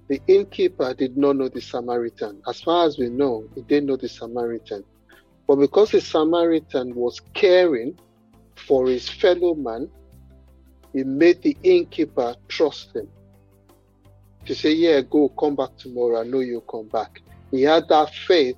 The 0.08 0.20
innkeeper 0.26 0.94
did 0.94 1.18
not 1.18 1.36
know 1.36 1.48
the 1.48 1.60
Samaritan. 1.60 2.42
As 2.48 2.62
far 2.62 2.86
as 2.86 2.98
we 2.98 3.10
know, 3.10 3.44
he 3.54 3.62
didn't 3.62 3.86
know 3.86 3.96
the 3.96 4.08
Samaritan. 4.08 4.84
But 5.46 5.56
because 5.56 5.90
the 5.90 6.00
Samaritan 6.00 6.94
was 6.94 7.20
caring 7.34 7.98
for 8.56 8.86
his 8.86 9.08
fellow 9.08 9.54
man, 9.54 9.90
he 10.92 11.04
made 11.04 11.42
the 11.42 11.56
innkeeper 11.62 12.34
trust 12.48 12.94
him. 12.94 13.08
To 14.46 14.54
say, 14.54 14.72
Yeah, 14.72 15.00
go, 15.02 15.28
come 15.30 15.56
back 15.56 15.76
tomorrow. 15.76 16.20
I 16.20 16.24
know 16.24 16.40
you'll 16.40 16.60
come 16.62 16.88
back. 16.88 17.20
He 17.50 17.62
had 17.62 17.88
that 17.88 18.14
faith 18.14 18.56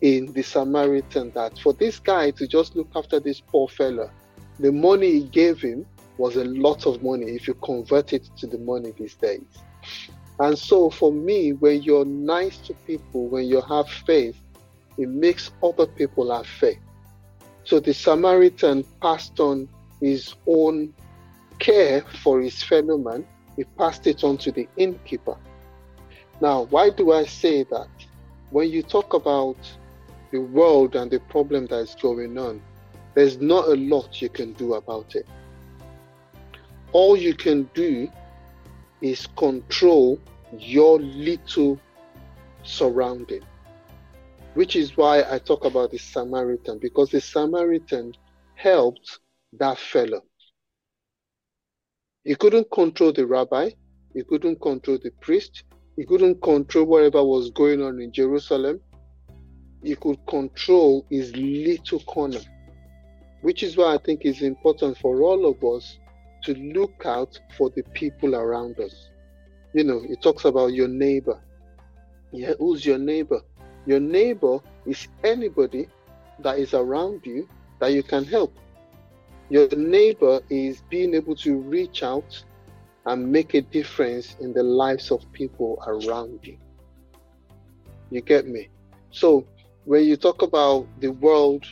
in 0.00 0.32
the 0.32 0.42
Samaritan 0.42 1.30
that 1.32 1.58
for 1.58 1.72
this 1.74 1.98
guy 1.98 2.30
to 2.32 2.46
just 2.46 2.74
look 2.76 2.88
after 2.94 3.20
this 3.20 3.40
poor 3.40 3.68
fella, 3.68 4.10
the 4.58 4.72
money 4.72 5.12
he 5.12 5.22
gave 5.24 5.60
him 5.60 5.86
was 6.18 6.36
a 6.36 6.44
lot 6.44 6.86
of 6.86 7.02
money 7.02 7.26
if 7.26 7.48
you 7.48 7.54
convert 7.54 8.12
it 8.12 8.28
to 8.36 8.46
the 8.46 8.58
money 8.58 8.92
these 8.98 9.14
days. 9.14 9.42
And 10.38 10.58
so 10.58 10.90
for 10.90 11.12
me, 11.12 11.52
when 11.52 11.82
you're 11.82 12.04
nice 12.04 12.58
to 12.58 12.74
people, 12.86 13.28
when 13.28 13.44
you 13.44 13.60
have 13.62 13.88
faith, 13.88 14.36
it 15.00 15.08
makes 15.08 15.50
other 15.62 15.86
people 15.86 16.44
faith. 16.44 16.78
So 17.64 17.80
the 17.80 17.94
Samaritan 17.94 18.84
passed 19.00 19.40
on 19.40 19.66
his 20.00 20.34
own 20.46 20.92
care 21.58 22.02
for 22.22 22.40
his 22.40 22.62
fellow 22.62 22.98
man, 22.98 23.26
he 23.56 23.64
passed 23.64 24.06
it 24.06 24.24
on 24.24 24.36
to 24.38 24.52
the 24.52 24.68
innkeeper. 24.76 25.36
Now, 26.40 26.64
why 26.64 26.90
do 26.90 27.12
I 27.12 27.24
say 27.24 27.64
that? 27.64 27.88
When 28.50 28.68
you 28.68 28.82
talk 28.82 29.14
about 29.14 29.56
the 30.32 30.38
world 30.38 30.96
and 30.96 31.10
the 31.10 31.20
problem 31.20 31.66
that 31.66 31.78
is 31.78 31.94
going 31.94 32.36
on, 32.38 32.60
there's 33.14 33.38
not 33.38 33.68
a 33.68 33.76
lot 33.76 34.20
you 34.20 34.28
can 34.28 34.52
do 34.54 34.74
about 34.74 35.14
it. 35.14 35.26
All 36.92 37.16
you 37.16 37.34
can 37.34 37.70
do 37.74 38.10
is 39.00 39.26
control 39.36 40.18
your 40.58 40.98
little 40.98 41.78
surrounding 42.64 43.42
which 44.54 44.76
is 44.76 44.96
why 44.96 45.24
I 45.30 45.38
talk 45.38 45.64
about 45.64 45.90
the 45.90 45.98
Samaritan, 45.98 46.78
because 46.78 47.10
the 47.10 47.20
Samaritan 47.20 48.14
helped 48.54 49.18
that 49.54 49.78
fellow. 49.78 50.22
He 52.24 52.34
couldn't 52.34 52.70
control 52.70 53.12
the 53.12 53.26
rabbi, 53.26 53.70
he 54.14 54.22
couldn't 54.24 54.60
control 54.60 54.98
the 55.02 55.12
priest, 55.20 55.64
he 55.96 56.04
couldn't 56.04 56.42
control 56.42 56.84
whatever 56.84 57.22
was 57.22 57.50
going 57.50 57.82
on 57.82 58.00
in 58.00 58.12
Jerusalem. 58.12 58.80
He 59.82 59.94
could 59.94 60.18
control 60.26 61.06
his 61.10 61.34
little 61.36 62.00
corner, 62.00 62.40
which 63.40 63.62
is 63.62 63.76
why 63.76 63.94
I 63.94 63.98
think 63.98 64.24
it's 64.24 64.42
important 64.42 64.98
for 64.98 65.22
all 65.22 65.46
of 65.46 65.62
us 65.64 65.98
to 66.44 66.54
look 66.54 67.02
out 67.06 67.38
for 67.56 67.70
the 67.70 67.82
people 67.94 68.34
around 68.34 68.78
us. 68.78 69.10
You 69.72 69.84
know, 69.84 70.02
it 70.08 70.20
talks 70.22 70.44
about 70.44 70.72
your 70.72 70.88
neighbor. 70.88 71.40
Yeah, 72.32 72.54
who's 72.58 72.84
your 72.84 72.98
neighbor? 72.98 73.40
Your 73.86 74.00
neighbor 74.00 74.60
is 74.86 75.08
anybody 75.24 75.88
that 76.40 76.58
is 76.58 76.74
around 76.74 77.24
you 77.24 77.48
that 77.78 77.92
you 77.92 78.02
can 78.02 78.24
help. 78.24 78.56
Your 79.48 79.68
neighbor 79.74 80.40
is 80.48 80.82
being 80.90 81.14
able 81.14 81.34
to 81.36 81.56
reach 81.56 82.02
out 82.02 82.44
and 83.06 83.32
make 83.32 83.54
a 83.54 83.62
difference 83.62 84.36
in 84.40 84.52
the 84.52 84.62
lives 84.62 85.10
of 85.10 85.30
people 85.32 85.82
around 85.86 86.40
you. 86.42 86.58
You 88.10 88.20
get 88.20 88.46
me? 88.46 88.68
So, 89.10 89.46
when 89.84 90.04
you 90.04 90.16
talk 90.16 90.42
about 90.42 90.86
the 91.00 91.08
world 91.08 91.64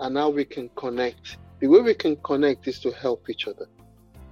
and 0.00 0.16
how 0.16 0.30
we 0.30 0.44
can 0.44 0.70
connect, 0.74 1.36
the 1.60 1.68
way 1.68 1.80
we 1.80 1.94
can 1.94 2.16
connect 2.16 2.66
is 2.66 2.80
to 2.80 2.90
help 2.90 3.28
each 3.28 3.46
other. 3.46 3.68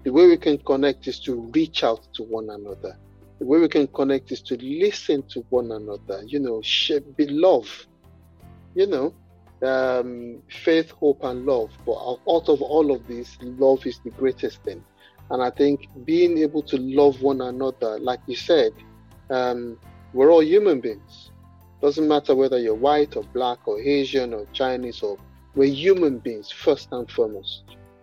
The 0.03 0.11
way 0.11 0.27
we 0.27 0.39
can 0.39 0.59
connect 0.59 1.07
is 1.07 1.21
to 1.21 1.35
reach 1.55 1.85
out 1.85 2.13
to 2.15 2.23
one 2.23 2.49
another 2.49 2.97
the 3.41 3.47
way 3.47 3.59
we 3.59 3.69
can 3.69 3.87
connect 3.89 4.31
is 4.33 4.43
to 4.43 4.57
listen 4.63 5.23
to 5.29 5.41
one 5.49 5.73
another, 5.73 6.23
you 6.27 6.39
know, 6.39 6.63
be 7.17 7.27
love, 7.27 7.87
you 8.75 8.87
know, 8.87 9.15
um, 9.67 10.43
faith, 10.51 10.91
hope, 10.91 11.25
and 11.25 11.47
love. 11.47 11.71
But 11.87 12.19
out 12.29 12.49
of 12.51 12.61
all 12.61 12.93
of 12.93 13.07
this, 13.09 13.39
love 13.41 13.87
is 13.87 13.99
the 14.05 14.11
greatest 14.11 14.63
thing. 14.63 14.85
And 15.31 15.43
I 15.43 15.49
think 15.49 15.89
being 16.05 16.37
able 16.39 16.63
to 16.65 16.77
love 16.77 17.23
one 17.23 17.41
another, 17.41 17.99
like 17.99 18.21
you 18.27 18.37
said, 18.37 18.73
um, 19.31 19.79
we're 20.13 20.31
all 20.31 20.43
human 20.43 20.81
beings. 20.81 21.31
Doesn't 21.81 22.07
matter 22.07 22.35
whether 22.35 22.59
you're 22.59 22.75
white 22.75 23.17
or 23.17 23.23
black 23.23 23.67
or 23.67 23.81
Asian 23.81 24.35
or 24.35 24.45
Chinese 24.53 25.03
or 25.03 25.17
we're 25.55 25.73
human 25.73 26.19
beings 26.19 26.51
first 26.51 26.89
and 26.93 27.11
foremost. 27.11 27.63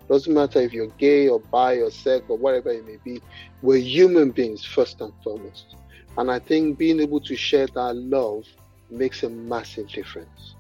Doesn't 0.10 0.34
matter 0.34 0.60
if 0.62 0.74
you're 0.74 0.88
gay 0.98 1.28
or 1.28 1.40
bi 1.40 1.76
or 1.76 1.92
sex 1.92 2.26
or 2.30 2.38
whatever 2.38 2.70
it 2.70 2.86
may 2.86 2.98
be, 3.04 3.22
we're 3.62 3.78
human 3.78 4.32
beings 4.32 4.64
first 4.64 5.02
and 5.02 5.12
foremost. 5.24 5.76
And 6.18 6.32
I 6.32 6.40
think 6.40 6.78
being 6.78 7.00
able 7.00 7.20
to 7.22 7.36
share 7.36 7.68
that 7.68 7.96
love 7.96 8.46
makes 8.90 9.24
a 9.24 9.30
massive 9.30 9.90
difference. 9.90 10.56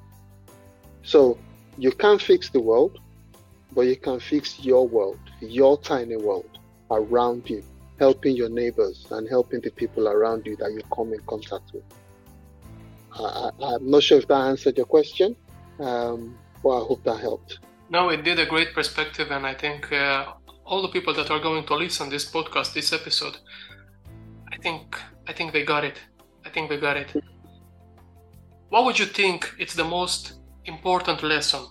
So 1.04 1.38
you 1.78 1.92
can't 1.92 2.22
fix 2.22 2.50
the 2.50 2.60
world, 2.60 3.00
but 3.72 3.82
you 3.82 3.96
can 3.96 4.20
fix 4.20 4.60
your 4.60 4.88
world, 4.88 5.20
your 5.40 5.78
tiny 5.78 6.18
world 6.18 6.60
around 6.92 7.50
you, 7.50 7.64
helping 8.00 8.36
your 8.36 8.50
neighbors 8.50 9.08
and 9.12 9.28
helping 9.30 9.62
the 9.62 9.72
people 9.72 10.08
around 10.08 10.46
you 10.46 10.56
that 10.58 10.72
you 10.72 10.82
come 10.94 11.14
in 11.14 11.20
contact 11.28 11.72
with. 11.74 11.84
I, 13.14 13.50
am 13.76 13.90
not 13.90 14.04
sure 14.04 14.20
if 14.20 14.28
that 14.28 14.36
answered 14.36 14.78
your 14.78 14.86
question, 14.86 15.36
um, 15.80 16.38
but 16.62 16.70
I 16.70 16.86
hope 16.86 17.04
that 17.04 17.20
helped. 17.20 17.60
No, 17.89 18.10
it 18.10 18.23
did 18.23 18.38
a 18.39 18.45
great 18.45 18.73
perspective, 18.73 19.32
and 19.32 19.45
I 19.45 19.54
think 19.54 19.91
uh, 19.93 20.34
all 20.65 20.82
the 20.82 20.89
people 20.89 21.13
that 21.13 21.32
are 21.32 21.39
going 21.39 21.65
to 21.65 21.76
listen 21.76 22.10
this 22.10 22.30
podcast, 22.30 22.73
this 22.73 22.91
episode, 22.91 23.38
I 24.52 24.58
think 24.58 25.00
I 25.28 25.34
think 25.34 25.54
they 25.54 25.63
got 25.63 25.86
it. 25.86 25.97
I 26.45 26.50
think 26.50 26.69
they 26.69 26.78
got 26.78 26.97
it. 26.97 27.15
What 28.69 28.84
would 28.84 29.00
you 29.00 29.06
think 29.06 29.54
it's 29.58 29.73
the 29.73 29.86
most 29.86 30.34
important 30.65 31.23
lesson 31.23 31.65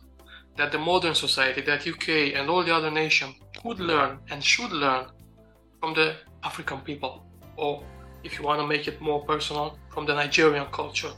that 0.56 0.72
the 0.72 0.78
modern 0.78 1.14
society, 1.14 1.60
that 1.62 1.86
UK 1.86 2.34
and 2.34 2.48
all 2.48 2.64
the 2.64 2.74
other 2.74 2.90
nations 2.90 3.34
could 3.62 3.78
learn 3.78 4.18
and 4.30 4.42
should 4.42 4.72
learn 4.72 5.06
from 5.80 5.92
the 5.92 6.16
African 6.42 6.80
people, 6.80 7.26
or 7.56 7.82
if 8.24 8.38
you 8.38 8.44
want 8.44 8.60
to 8.60 8.66
make 8.66 8.88
it 8.88 9.00
more 9.02 9.22
personal, 9.24 9.78
from 9.90 10.06
the 10.06 10.14
Nigerian 10.14 10.66
culture? 10.72 11.12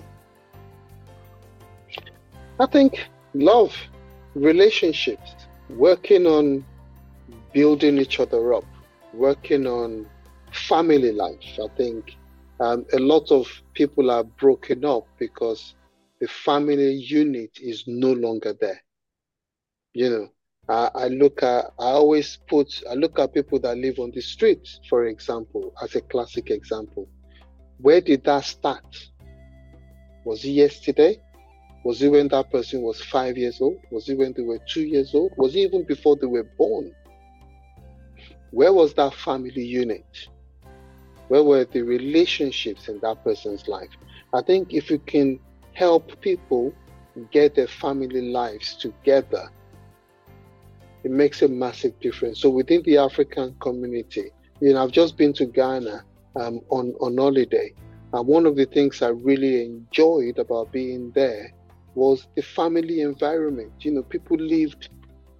I 2.59 2.67
think 2.67 3.09
love 3.35 3.73
relationships, 4.35 5.35
working 5.71 6.27
on 6.27 6.65
building 7.53 7.99
each 7.99 8.21
other 8.21 8.55
up, 8.55 8.65
working 9.13 9.67
on 9.67 10.07
family 10.53 11.13
life. 11.13 11.59
I 11.63 11.69
think 11.77 12.17
um, 12.61 12.85
a 12.93 12.99
lot 12.99 13.31
of 13.31 13.47
people 13.75 14.11
are 14.11 14.25
broken 14.25 14.85
up 14.85 15.07
because 15.19 15.75
the 16.21 16.29
family 16.29 16.93
unit 16.95 17.59
is 17.61 17.85
no 17.87 18.13
longer 18.13 18.55
there. 18.61 18.83
You 19.95 20.11
know, 20.11 20.29
I, 20.69 20.91
I 20.95 21.09
look 21.09 21.43
at, 21.43 21.67
I 21.79 21.91
always 21.91 22.39
put, 22.49 22.83
I 22.91 22.95
look 22.95 23.19
at 23.19 23.35
people 23.35 23.59
that 23.61 23.79
live 23.79 23.99
on 23.99 24.11
the 24.11 24.21
streets, 24.21 24.81
for 24.89 25.07
example, 25.07 25.73
as 25.83 25.95
a 25.95 26.01
classic 26.01 26.51
example. 26.51 27.09
Where 27.79 28.01
did 28.01 28.25
that 28.25 28.45
start? 28.45 29.11
Was 30.25 30.45
it 30.45 30.51
yesterday? 30.51 31.21
Was 31.85 32.03
it 32.03 32.09
when 32.09 32.29
that 32.29 32.51
person 32.51 32.83
was 32.83 33.01
five 33.01 33.37
years 33.39 33.61
old? 33.61 33.79
Was 33.91 34.09
it 34.09 34.19
when 34.19 34.33
they 34.33 34.43
were 34.43 34.59
two 34.69 34.83
years 34.83 35.15
old? 35.15 35.33
Was 35.37 35.55
it 35.55 35.61
even 35.61 35.85
before 35.85 36.17
they 36.17 36.27
were 36.27 36.49
born? 36.59 36.93
Where 38.51 38.73
was 38.73 38.95
that 38.95 39.15
family 39.15 39.65
unit? 39.65 40.07
Where 41.29 41.43
were 41.45 41.65
the 41.65 41.83
relationships 41.83 42.89
in 42.89 42.99
that 43.01 43.23
person's 43.23 43.69
life? 43.69 43.91
I 44.35 44.43
think 44.43 44.73
if 44.73 44.91
you 44.91 44.99
can 44.99 45.39
help 45.75 46.21
people 46.21 46.75
get 47.31 47.55
their 47.55 47.69
family 47.69 48.31
lives 48.31 48.77
together, 48.77 49.49
it 51.05 51.11
makes 51.11 51.43
a 51.43 51.49
massive 51.49 51.99
difference. 52.01 52.41
So 52.41 52.51
within 52.51 52.83
the 52.83 52.99
African 52.99 53.55
community, 53.61 54.31
you 54.61 54.73
know, 54.73 54.83
I've 54.83 54.91
just 54.91 55.17
been 55.17 55.33
to 55.35 55.47
Ghana 55.47 56.05
um, 56.37 56.61
on 56.71 56.95
on 57.01 57.17
holiday, 57.17 57.73
and 58.13 58.27
one 58.27 58.47
of 58.47 58.57
the 58.57 58.67
things 58.67 59.03
I 59.03 59.09
really 59.09 59.65
enjoyed 59.65 60.39
about 60.39 60.73
being 60.73 61.13
there 61.15 61.53
was 61.95 62.27
the 62.37 62.43
family 62.43 63.01
environment. 63.01 63.73
You 63.81 63.93
know, 63.93 64.03
people 64.03 64.37
lived 64.37 64.89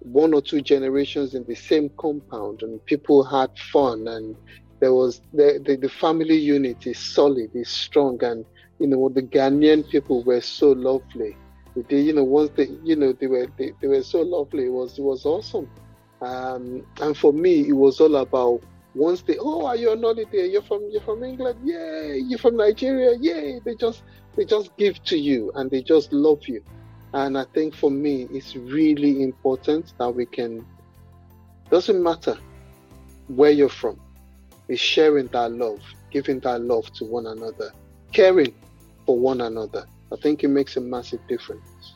one 0.01 0.33
or 0.33 0.41
two 0.41 0.61
generations 0.61 1.35
in 1.35 1.43
the 1.45 1.55
same 1.55 1.89
compound 1.97 2.63
and 2.63 2.83
people 2.85 3.23
had 3.23 3.49
fun 3.71 4.07
and 4.07 4.35
there 4.79 4.93
was 4.93 5.21
the, 5.33 5.61
the, 5.65 5.75
the 5.75 5.89
family 5.89 6.37
unit 6.37 6.87
is 6.87 6.97
solid, 6.97 7.51
is 7.53 7.69
strong 7.69 8.23
and 8.23 8.45
you 8.79 8.87
know 8.87 9.09
the 9.09 9.21
Ghanaian 9.21 9.87
people 9.89 10.23
were 10.23 10.41
so 10.41 10.71
lovely. 10.71 11.35
They, 11.89 11.99
you 11.99 12.13
know, 12.13 12.23
once 12.23 12.51
they 12.55 12.69
you 12.83 12.95
know 12.95 13.11
they 13.13 13.27
were 13.27 13.47
they, 13.57 13.73
they 13.81 13.87
were 13.87 14.03
so 14.03 14.21
lovely, 14.21 14.65
it 14.65 14.71
was 14.71 14.97
it 14.97 15.01
was 15.01 15.25
awesome. 15.25 15.69
Um, 16.21 16.85
and 17.01 17.17
for 17.17 17.33
me 17.33 17.67
it 17.67 17.73
was 17.73 17.99
all 17.99 18.15
about 18.17 18.61
once 18.95 19.21
they 19.21 19.37
oh 19.39 19.65
are 19.65 19.75
you 19.75 19.91
on 19.91 20.01
holiday? 20.01 20.47
You're 20.49 20.61
from 20.61 20.87
you're 20.89 21.01
from 21.01 21.23
England, 21.23 21.59
yay, 21.63 22.21
you're 22.25 22.39
from 22.39 22.55
Nigeria, 22.55 23.17
yay. 23.19 23.59
They 23.63 23.75
just 23.75 24.03
they 24.39 24.45
just 24.45 24.73
give 24.77 25.03
to 25.03 25.17
you 25.17 25.51
and 25.55 25.69
they 25.69 25.81
just 25.81 26.13
love 26.13 26.47
you. 26.47 26.63
And 27.13 27.37
I 27.37 27.43
think 27.53 27.75
for 27.75 27.91
me, 27.91 28.25
it's 28.31 28.55
really 28.55 29.21
important 29.21 29.91
that 29.97 30.09
we 30.09 30.25
can, 30.25 30.65
doesn't 31.69 32.01
matter 32.01 32.37
where 33.27 33.51
you're 33.51 33.67
from, 33.67 33.99
is 34.69 34.79
sharing 34.79 35.27
that 35.27 35.51
love. 35.51 35.81
giving 36.09 36.39
that 36.39 36.61
love 36.61 36.89
to 36.93 37.03
one 37.03 37.27
another, 37.27 37.73
caring 38.13 38.53
for 39.05 39.19
one 39.19 39.41
another. 39.41 39.85
I 40.09 40.15
think 40.15 40.45
it 40.45 40.47
makes 40.47 40.77
a 40.77 40.81
massive 40.81 41.19
difference. 41.27 41.95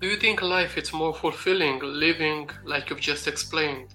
Do 0.00 0.08
you 0.08 0.16
think 0.16 0.42
life 0.42 0.76
is 0.78 0.92
more 0.92 1.14
fulfilling 1.14 1.78
living 1.78 2.50
like 2.64 2.90
you've 2.90 3.00
just 3.00 3.28
explained? 3.28 3.94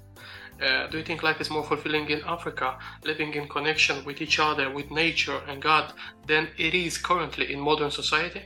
Uh, 0.61 0.87
do 0.87 0.97
you 0.97 1.03
think 1.03 1.21
life 1.23 1.41
is 1.41 1.49
more 1.49 1.63
fulfilling 1.63 2.09
in 2.09 2.21
Africa, 2.25 2.77
living 3.03 3.33
in 3.33 3.47
connection 3.47 4.03
with 4.05 4.21
each 4.21 4.39
other, 4.39 4.71
with 4.71 4.89
nature 4.89 5.39
and 5.47 5.61
God, 5.61 5.93
than 6.27 6.47
it 6.57 6.73
is 6.73 6.97
currently 6.97 7.51
in 7.51 7.59
modern 7.59 7.91
society? 7.91 8.43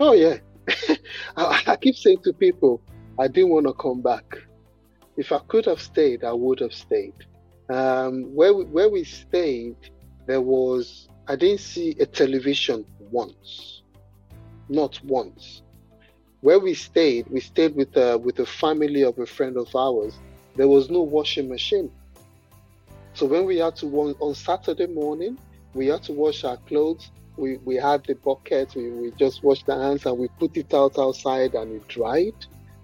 Oh 0.00 0.14
yeah, 0.14 0.38
I, 1.36 1.62
I 1.66 1.76
keep 1.76 1.96
saying 1.96 2.22
to 2.24 2.32
people, 2.32 2.82
I 3.18 3.28
didn't 3.28 3.50
want 3.50 3.66
to 3.66 3.74
come 3.74 4.00
back. 4.00 4.24
If 5.16 5.32
I 5.32 5.38
could 5.48 5.66
have 5.66 5.80
stayed, 5.80 6.24
I 6.24 6.32
would 6.32 6.60
have 6.60 6.72
stayed. 6.72 7.14
Um, 7.68 8.34
where 8.34 8.54
we, 8.54 8.64
where 8.64 8.88
we 8.88 9.04
stayed, 9.04 9.76
there 10.26 10.40
was 10.40 11.08
I 11.28 11.36
didn't 11.36 11.60
see 11.60 11.94
a 12.00 12.06
television 12.06 12.84
once, 12.98 13.82
not 14.68 15.00
once. 15.04 15.62
Where 16.40 16.58
we 16.58 16.74
stayed, 16.74 17.28
we 17.28 17.40
stayed 17.40 17.76
with 17.76 17.96
a, 17.96 18.18
with 18.18 18.40
a 18.40 18.46
family 18.46 19.02
of 19.02 19.18
a 19.18 19.26
friend 19.26 19.56
of 19.56 19.74
ours. 19.76 20.18
There 20.54 20.68
was 20.68 20.90
no 20.90 21.02
washing 21.02 21.48
machine. 21.48 21.90
So 23.14 23.26
when 23.26 23.44
we 23.44 23.58
had 23.58 23.76
to 23.76 23.86
on 24.20 24.34
Saturday 24.34 24.86
morning, 24.86 25.38
we 25.74 25.86
had 25.86 26.02
to 26.04 26.12
wash 26.12 26.44
our 26.44 26.56
clothes. 26.56 27.10
We, 27.36 27.56
we 27.58 27.76
had 27.76 28.04
the 28.04 28.14
bucket, 28.14 28.74
we, 28.74 28.90
we 28.90 29.10
just 29.12 29.42
washed 29.42 29.68
our 29.68 29.80
hands 29.80 30.04
and 30.04 30.18
we 30.18 30.28
put 30.38 30.56
it 30.56 30.74
out 30.74 30.98
outside 30.98 31.54
and 31.54 31.76
it 31.76 31.88
dried. 31.88 32.34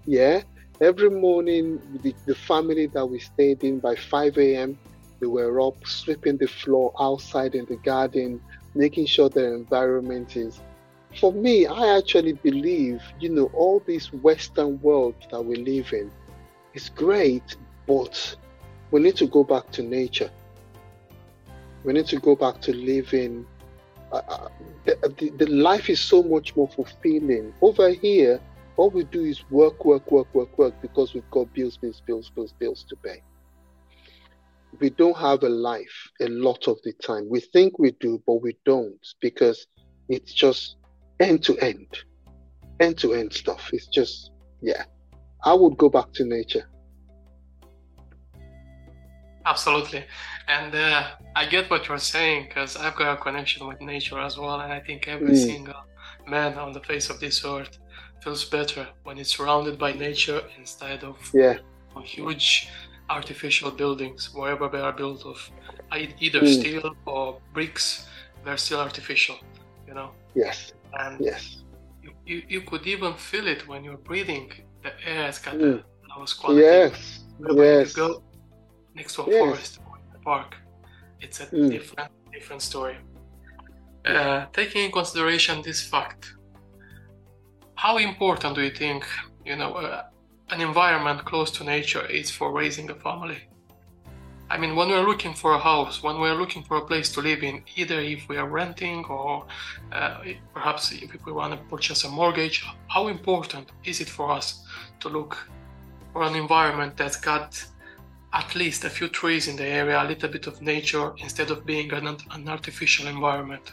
Yeah. 0.07 0.43
Every 0.81 1.11
morning, 1.11 1.81
the, 2.03 2.15
the 2.25 2.35
family 2.35 2.87
that 2.87 3.05
we 3.05 3.19
stayed 3.19 3.65
in 3.65 3.81
by 3.81 3.97
5 3.97 4.39
a.m., 4.39 4.79
they 5.21 5.27
were 5.27 5.61
up 5.61 5.77
sweeping 5.85 6.39
the 6.39 6.47
floor 6.47 6.93
outside 7.01 7.55
in 7.55 7.67
the 7.67 7.77
garden, 7.77 8.41
making 8.75 9.07
sure 9.07 9.29
the 9.29 9.53
environment 9.53 10.37
is. 10.37 10.61
For 11.19 11.33
me, 11.33 11.67
I 11.67 11.99
actually 11.99 12.35
believe, 12.35 13.03
you 13.19 13.31
know, 13.31 13.51
all 13.55 13.83
this 13.87 14.13
Western 14.13 14.81
world 14.81 15.17
that 15.31 15.43
we 15.43 15.57
live 15.57 15.93
in 15.93 16.11
is 16.75 16.89
great, 16.91 17.57
but 17.87 18.37
we 18.91 19.01
need 19.01 19.17
to 19.17 19.27
go 19.27 19.45
back 19.45 19.71
to 19.73 19.83
nature. 19.83 20.31
We 21.85 21.93
need 21.93 22.07
to 22.07 22.19
go 22.19 22.37
back 22.37 22.61
to 22.63 22.75
living. 22.75 23.47
Uh, 24.13 24.23
uh 24.29 24.49
the, 24.85 25.15
the, 25.19 25.45
the 25.45 25.51
life 25.51 25.91
is 25.91 26.01
so 26.01 26.23
much 26.23 26.57
more 26.57 26.69
fulfilling. 26.69 27.53
Over 27.61 27.91
here, 27.91 28.41
all 28.77 28.91
we 28.91 29.05
do 29.05 29.23
is 29.23 29.49
work, 29.51 29.85
work, 29.85 30.11
work, 30.11 30.35
work, 30.35 30.57
work 30.59 30.75
because 30.81 31.15
we've 31.15 31.31
got 31.31 31.53
bills, 31.53 31.77
bills, 31.77 32.03
bills, 32.07 32.31
bills, 32.31 32.53
bills 32.59 32.85
to 32.89 32.97
pay 32.97 33.23
we 34.81 34.91
don't 34.91 35.17
have 35.17 35.43
a 35.43 35.49
life 35.49 36.11
a 36.21 36.29
lot 36.29 36.69
of 36.69 36.79
the 36.85 36.93
time. 36.95 37.29
We 37.29 37.41
think 37.41 37.79
we 37.79 37.93
do, 37.93 38.23
but 38.27 38.43
we 38.43 38.57
don't 38.65 39.07
because 39.21 39.67
it's 40.09 40.33
just 40.33 40.77
end 41.21 41.43
to 41.45 41.57
end, 41.59 41.87
end 42.81 42.99
to 42.99 43.15
end 43.15 43.33
stuff. 43.33 43.71
It's 43.73 43.87
just, 43.87 44.31
yeah. 44.61 44.85
I 45.51 45.55
would 45.55 45.77
go 45.79 45.89
back 45.89 46.09
to 46.19 46.25
nature. 46.25 46.65
Absolutely. 49.47 50.05
And 50.47 50.75
uh, 50.75 51.03
I 51.35 51.47
get 51.47 51.71
what 51.71 51.89
you're 51.89 52.07
saying 52.17 52.41
because 52.49 52.77
I've 52.77 52.97
got 52.97 53.09
a 53.15 53.17
connection 53.27 53.67
with 53.67 53.81
nature 53.81 54.19
as 54.29 54.37
well. 54.37 54.61
And 54.61 54.71
I 54.79 54.81
think 54.81 55.09
every 55.09 55.37
mm. 55.39 55.45
single 55.51 55.83
man 56.27 56.53
on 56.59 56.73
the 56.77 56.81
face 56.81 57.09
of 57.09 57.19
this 57.19 57.37
earth 57.47 57.79
feels 58.23 58.45
better 58.45 58.87
when 59.05 59.17
it's 59.17 59.35
surrounded 59.37 59.79
by 59.79 59.93
nature 59.93 60.43
instead 60.59 61.03
of 61.03 61.17
yeah. 61.33 61.57
huge 62.05 62.69
artificial 63.09 63.71
buildings, 63.71 64.21
wherever 64.35 64.69
they 64.69 64.83
are 64.89 64.93
built 64.93 65.25
of 65.25 65.39
either 66.27 66.43
mm. 66.43 66.61
steel 66.61 66.95
or 67.07 67.41
bricks, 67.55 68.07
they're 68.45 68.59
still 68.59 68.81
artificial, 68.81 69.39
you 69.87 69.95
know? 69.95 70.11
Yes. 70.35 70.73
And 70.93 71.19
yes. 71.19 71.63
You, 72.03 72.11
you, 72.27 72.43
you 72.49 72.61
could 72.61 72.87
even 72.87 73.15
feel 73.15 73.47
it 73.47 73.67
when 73.67 73.83
you're 73.83 74.05
breathing. 74.11 74.53
Has 75.05 75.39
got 75.39 75.55
mm. 75.55 75.61
the 75.61 76.09
lowest 76.11 76.39
quality. 76.41 76.63
Yes. 76.63 77.25
yes. 77.55 77.93
go 77.95 78.23
next 78.95 79.15
to 79.15 79.23
a 79.23 79.31
yes. 79.31 79.39
forest 79.39 79.81
or 79.87 79.99
a 80.15 80.19
park, 80.19 80.57
it's 81.21 81.41
a 81.41 81.47
mm. 81.47 81.71
different 81.71 82.11
different 82.33 82.63
story. 82.63 82.97
Uh, 84.05 84.47
taking 84.53 84.85
in 84.87 84.93
consideration 84.93 85.61
this 85.63 85.81
fact, 85.87 86.35
how 87.75 87.99
important 87.99 88.55
do 88.55 88.63
you 88.63 88.71
think, 88.71 89.05
you 89.45 89.57
know, 89.57 89.75
uh, 89.75 90.05
an 90.51 90.61
environment 90.61 91.25
close 91.25 91.51
to 91.51 91.65
nature 91.65 92.07
is 92.07 92.31
for 92.31 92.53
raising 92.53 92.91
a 92.91 92.95
family. 92.95 93.41
I 94.51 94.57
mean, 94.57 94.75
when 94.77 94.89
we're 94.89 95.07
looking 95.07 95.35
for 95.35 95.53
a 95.53 95.59
house, 95.59 96.03
when 96.03 96.19
we're 96.21 96.35
looking 96.35 96.63
for 96.63 96.79
a 96.79 96.81
place 96.81 97.13
to 97.13 97.21
live 97.21 97.43
in, 97.43 97.63
either 97.77 98.01
if 98.01 98.29
we 98.29 98.39
are 98.39 98.49
renting 98.49 99.05
or 99.05 99.45
uh, 99.93 100.21
perhaps 100.55 100.91
if 100.91 101.27
we 101.27 101.33
want 101.33 101.53
to 101.53 101.59
purchase 101.69 102.05
a 102.05 102.09
mortgage, 102.09 102.65
how 102.89 103.09
important 103.09 103.69
is 103.85 104.01
it 104.01 104.09
for 104.09 104.31
us 104.31 104.65
to 105.01 105.11
look 105.11 105.37
for 106.15 106.23
an 106.23 106.35
environment 106.35 106.97
that's 106.97 107.17
got 107.17 107.63
at 108.33 108.55
least 108.55 108.85
a 108.85 108.91
few 108.91 109.09
trees 109.09 109.49
in 109.49 109.57
the 109.57 109.67
area, 109.67 110.03
a 110.03 110.07
little 110.07 110.31
bit 110.31 110.47
of 110.47 110.63
nature, 110.63 111.13
instead 111.19 111.51
of 111.51 111.67
being 111.67 111.93
an, 111.93 112.17
an 112.31 112.49
artificial 112.49 113.07
environment? 113.07 113.73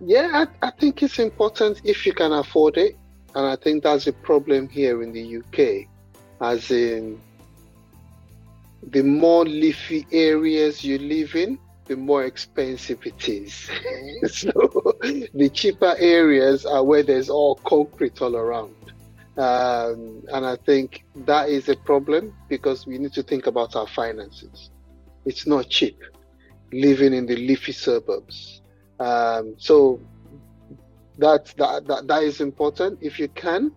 Yeah, 0.00 0.46
I, 0.62 0.66
I 0.66 0.70
think 0.70 1.02
it's 1.02 1.18
important 1.18 1.82
if 1.84 2.06
you 2.06 2.14
can 2.14 2.32
afford 2.32 2.78
it. 2.78 2.96
And 3.34 3.46
I 3.46 3.56
think 3.56 3.82
that's 3.82 4.06
a 4.06 4.12
problem 4.12 4.68
here 4.68 5.02
in 5.02 5.12
the 5.12 5.38
UK, 5.38 5.88
as 6.40 6.70
in 6.70 7.18
the 8.82 9.02
more 9.02 9.44
leafy 9.44 10.06
areas 10.12 10.84
you 10.84 10.98
live 10.98 11.34
in, 11.34 11.58
the 11.86 11.96
more 11.96 12.24
expensive 12.24 13.04
it 13.04 13.28
is. 13.28 13.70
so 14.32 14.52
the 15.34 15.50
cheaper 15.52 15.94
areas 15.98 16.64
are 16.64 16.84
where 16.84 17.02
there's 17.02 17.30
all 17.30 17.56
concrete 17.56 18.20
all 18.22 18.36
around. 18.36 18.74
Um, 19.36 20.22
and 20.32 20.44
I 20.44 20.56
think 20.56 21.04
that 21.24 21.48
is 21.48 21.68
a 21.68 21.76
problem 21.76 22.34
because 22.48 22.86
we 22.86 22.98
need 22.98 23.14
to 23.14 23.22
think 23.22 23.46
about 23.46 23.74
our 23.76 23.86
finances. 23.86 24.70
It's 25.24 25.46
not 25.46 25.68
cheap 25.68 25.98
living 26.72 27.12
in 27.12 27.26
the 27.26 27.36
leafy 27.36 27.72
suburbs. 27.72 28.62
Um, 28.98 29.54
so 29.58 30.00
that, 31.18 31.46
that 31.56 31.86
that 31.86 32.06
that 32.06 32.22
is 32.22 32.40
important. 32.40 32.98
If 33.02 33.18
you 33.18 33.28
can, 33.28 33.72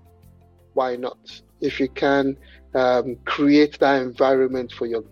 why 0.73 0.95
not? 0.95 1.17
If 1.61 1.79
you 1.79 1.89
can 1.89 2.37
um, 2.76 3.15
create 3.26 3.80
that 3.80 4.01
environment 4.01 4.71
for 4.71 4.86
your 4.86 5.03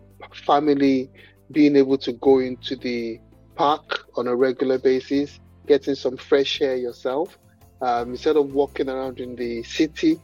family, 0.45 1.09
being 1.51 1.76
able 1.76 1.97
to 1.99 2.14
go 2.14 2.39
into 2.39 2.76
the 2.76 3.20
park 3.55 4.05
on 4.16 4.28
a 4.28 4.36
regular 4.36 4.78
basis, 4.78 5.39
getting 5.68 5.95
some 5.95 6.18
fresh 6.18 6.61
air 6.61 6.76
yourself, 6.76 7.38
um, 7.82 8.11
instead 8.11 8.36
of 8.36 8.53
walking 8.53 8.89
around 8.89 9.20
in 9.20 9.36
the 9.36 9.64
city, 9.64 10.20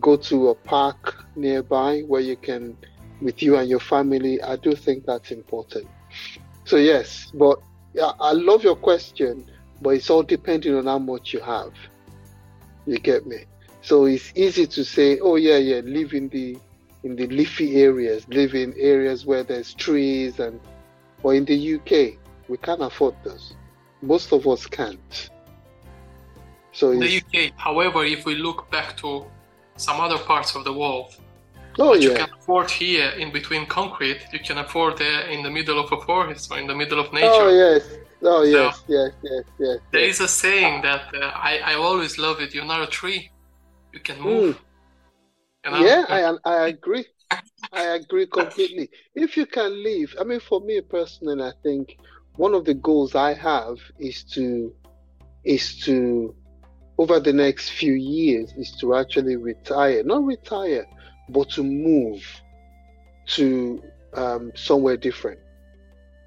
go 0.00 0.16
to 0.16 0.48
a 0.48 0.54
park 0.54 1.24
nearby 1.36 2.00
where 2.00 2.20
you 2.20 2.36
can, 2.36 2.76
with 3.20 3.42
you 3.42 3.56
and 3.56 3.68
your 3.68 3.80
family. 3.80 4.40
I 4.42 4.56
do 4.56 4.74
think 4.74 5.04
that's 5.06 5.30
important. 5.30 5.86
So 6.64 6.76
yes, 6.76 7.30
but 7.34 7.58
I 8.20 8.32
love 8.32 8.64
your 8.64 8.76
question 8.76 9.44
but 9.82 9.90
it's 9.90 10.08
all 10.10 10.22
depending 10.22 10.74
on 10.74 10.86
how 10.86 10.98
much 10.98 11.32
you 11.32 11.40
have. 11.40 11.72
You 12.86 12.98
get 12.98 13.26
me? 13.26 13.44
So 13.82 14.04
it's 14.04 14.32
easy 14.36 14.66
to 14.68 14.84
say, 14.84 15.18
oh 15.18 15.36
yeah, 15.36 15.56
yeah, 15.56 15.80
live 15.84 16.12
in 16.12 16.28
the 16.28 16.56
in 17.04 17.16
the 17.16 17.26
leafy 17.26 17.76
areas, 17.82 18.26
live 18.28 18.54
in 18.54 18.74
areas 18.78 19.26
where 19.26 19.42
there's 19.42 19.74
trees 19.74 20.38
and 20.38 20.60
but 21.22 21.30
in 21.30 21.44
the 21.44 21.74
UK 21.76 22.18
we 22.48 22.56
can't 22.58 22.82
afford 22.82 23.14
those. 23.24 23.54
Most 24.02 24.32
of 24.32 24.46
us 24.46 24.66
can't. 24.66 25.30
So 26.72 26.90
in 26.90 27.00
the 27.00 27.18
UK, 27.18 27.52
however, 27.56 28.04
if 28.04 28.24
we 28.24 28.34
look 28.36 28.70
back 28.70 28.96
to 28.98 29.26
some 29.76 30.00
other 30.00 30.18
parts 30.18 30.54
of 30.56 30.64
the 30.64 30.72
world, 30.72 31.16
oh, 31.78 31.94
yeah. 31.94 32.00
you 32.00 32.14
can 32.14 32.28
afford 32.38 32.70
here 32.70 33.10
in 33.10 33.30
between 33.30 33.66
concrete, 33.66 34.20
you 34.32 34.40
can 34.40 34.58
afford 34.58 34.98
there 34.98 35.26
in 35.26 35.42
the 35.42 35.50
middle 35.50 35.78
of 35.78 35.92
a 35.92 36.00
forest 36.00 36.50
or 36.50 36.58
in 36.58 36.66
the 36.66 36.74
middle 36.74 36.98
of 36.98 37.12
nature. 37.12 37.28
Oh 37.28 37.50
yes, 37.50 37.82
Oh 38.24 38.42
yes, 38.42 38.76
so, 38.76 38.82
yes, 38.88 39.10
yes, 39.22 39.44
yes. 39.58 39.78
There 39.90 40.04
yes. 40.04 40.14
is 40.14 40.20
a 40.20 40.28
saying 40.28 40.82
that 40.82 41.12
uh, 41.14 41.32
I 41.34 41.58
I 41.64 41.74
always 41.74 42.18
love 42.18 42.40
it. 42.40 42.54
You're 42.54 42.64
not 42.64 42.82
a 42.82 42.86
tree, 42.86 43.30
you 43.92 44.00
can 44.00 44.20
move. 44.20 44.56
Mm. 44.56 44.60
Know? 45.64 45.78
Yeah, 45.86 46.04
I 46.08 46.36
I 46.44 46.68
agree. 46.68 47.06
I 47.72 47.84
agree 47.94 48.26
completely. 48.26 48.90
If 49.14 49.36
you 49.36 49.46
can 49.46 49.82
leave, 49.82 50.14
I 50.20 50.24
mean, 50.24 50.40
for 50.40 50.60
me 50.60 50.80
personally, 50.80 51.42
I 51.42 51.52
think 51.62 51.96
one 52.36 52.54
of 52.54 52.64
the 52.64 52.74
goals 52.74 53.14
I 53.14 53.34
have 53.34 53.78
is 53.98 54.24
to 54.34 54.72
is 55.44 55.78
to 55.80 56.34
over 56.98 57.20
the 57.20 57.32
next 57.32 57.70
few 57.70 57.94
years 57.94 58.52
is 58.56 58.76
to 58.80 58.94
actually 58.94 59.36
retire, 59.36 60.02
not 60.04 60.24
retire, 60.24 60.86
but 61.30 61.50
to 61.50 61.62
move 61.62 62.22
to 63.26 63.82
um, 64.14 64.52
somewhere 64.54 64.96
different. 64.96 65.40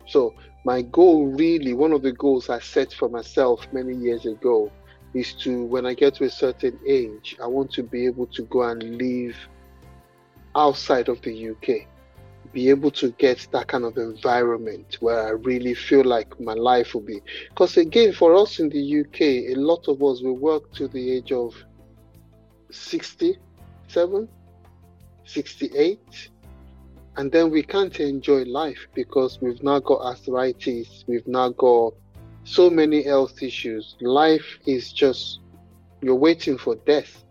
So 0.08 0.34
my 0.66 0.82
goal 0.82 1.28
really 1.28 1.74
one 1.74 1.92
of 1.94 2.02
the 2.02 2.12
goals 2.12 2.50
i 2.50 2.60
set 2.60 2.92
for 2.92 3.08
myself 3.08 3.68
many 3.72 3.96
years 3.96 4.26
ago 4.26 4.72
is 5.16 5.34
to 5.34 5.66
when 5.66 5.86
i 5.86 5.94
get 5.94 6.14
to 6.14 6.24
a 6.26 6.30
certain 6.30 6.78
age 6.86 7.36
i 7.42 7.48
want 7.48 7.72
to 7.72 7.82
be 7.82 8.06
able 8.06 8.28
to 8.28 8.44
go 8.44 8.64
and 8.64 8.98
live 8.98 9.36
outside 10.56 11.10
of 11.10 11.20
the 11.24 11.50
uk 11.50 11.88
be 12.56 12.70
able 12.70 12.90
to 12.90 13.12
get 13.12 13.46
that 13.52 13.68
kind 13.68 13.84
of 13.84 13.98
environment 13.98 14.98
where 15.02 15.28
I 15.28 15.32
really 15.32 15.74
feel 15.74 16.06
like 16.06 16.40
my 16.40 16.54
life 16.54 16.94
will 16.94 17.02
be. 17.02 17.22
Because 17.50 17.76
again, 17.76 18.14
for 18.14 18.34
us 18.34 18.60
in 18.60 18.70
the 18.70 19.02
UK, 19.02 19.22
a 19.54 19.56
lot 19.56 19.88
of 19.90 20.02
us 20.02 20.22
we 20.22 20.32
work 20.32 20.72
to 20.76 20.88
the 20.88 21.12
age 21.12 21.34
of 21.34 21.54
67, 22.72 24.30
68, 25.26 26.30
and 27.18 27.32
then 27.32 27.52
we 27.52 27.62
can't 27.62 28.00
enjoy 28.00 28.44
life 28.44 28.88
because 28.94 29.42
we've 29.42 29.62
now 29.62 29.80
got 29.80 30.02
arthritis, 30.02 31.04
we've 31.08 31.28
now 31.28 31.50
got 31.50 31.94
so 32.46 32.70
many 32.70 33.04
health 33.04 33.42
issues. 33.44 33.96
Life 34.00 34.60
is 34.66 34.94
just 34.94 35.40
you're 36.02 36.16
waiting 36.16 36.58
for 36.58 36.76
death 36.76 37.24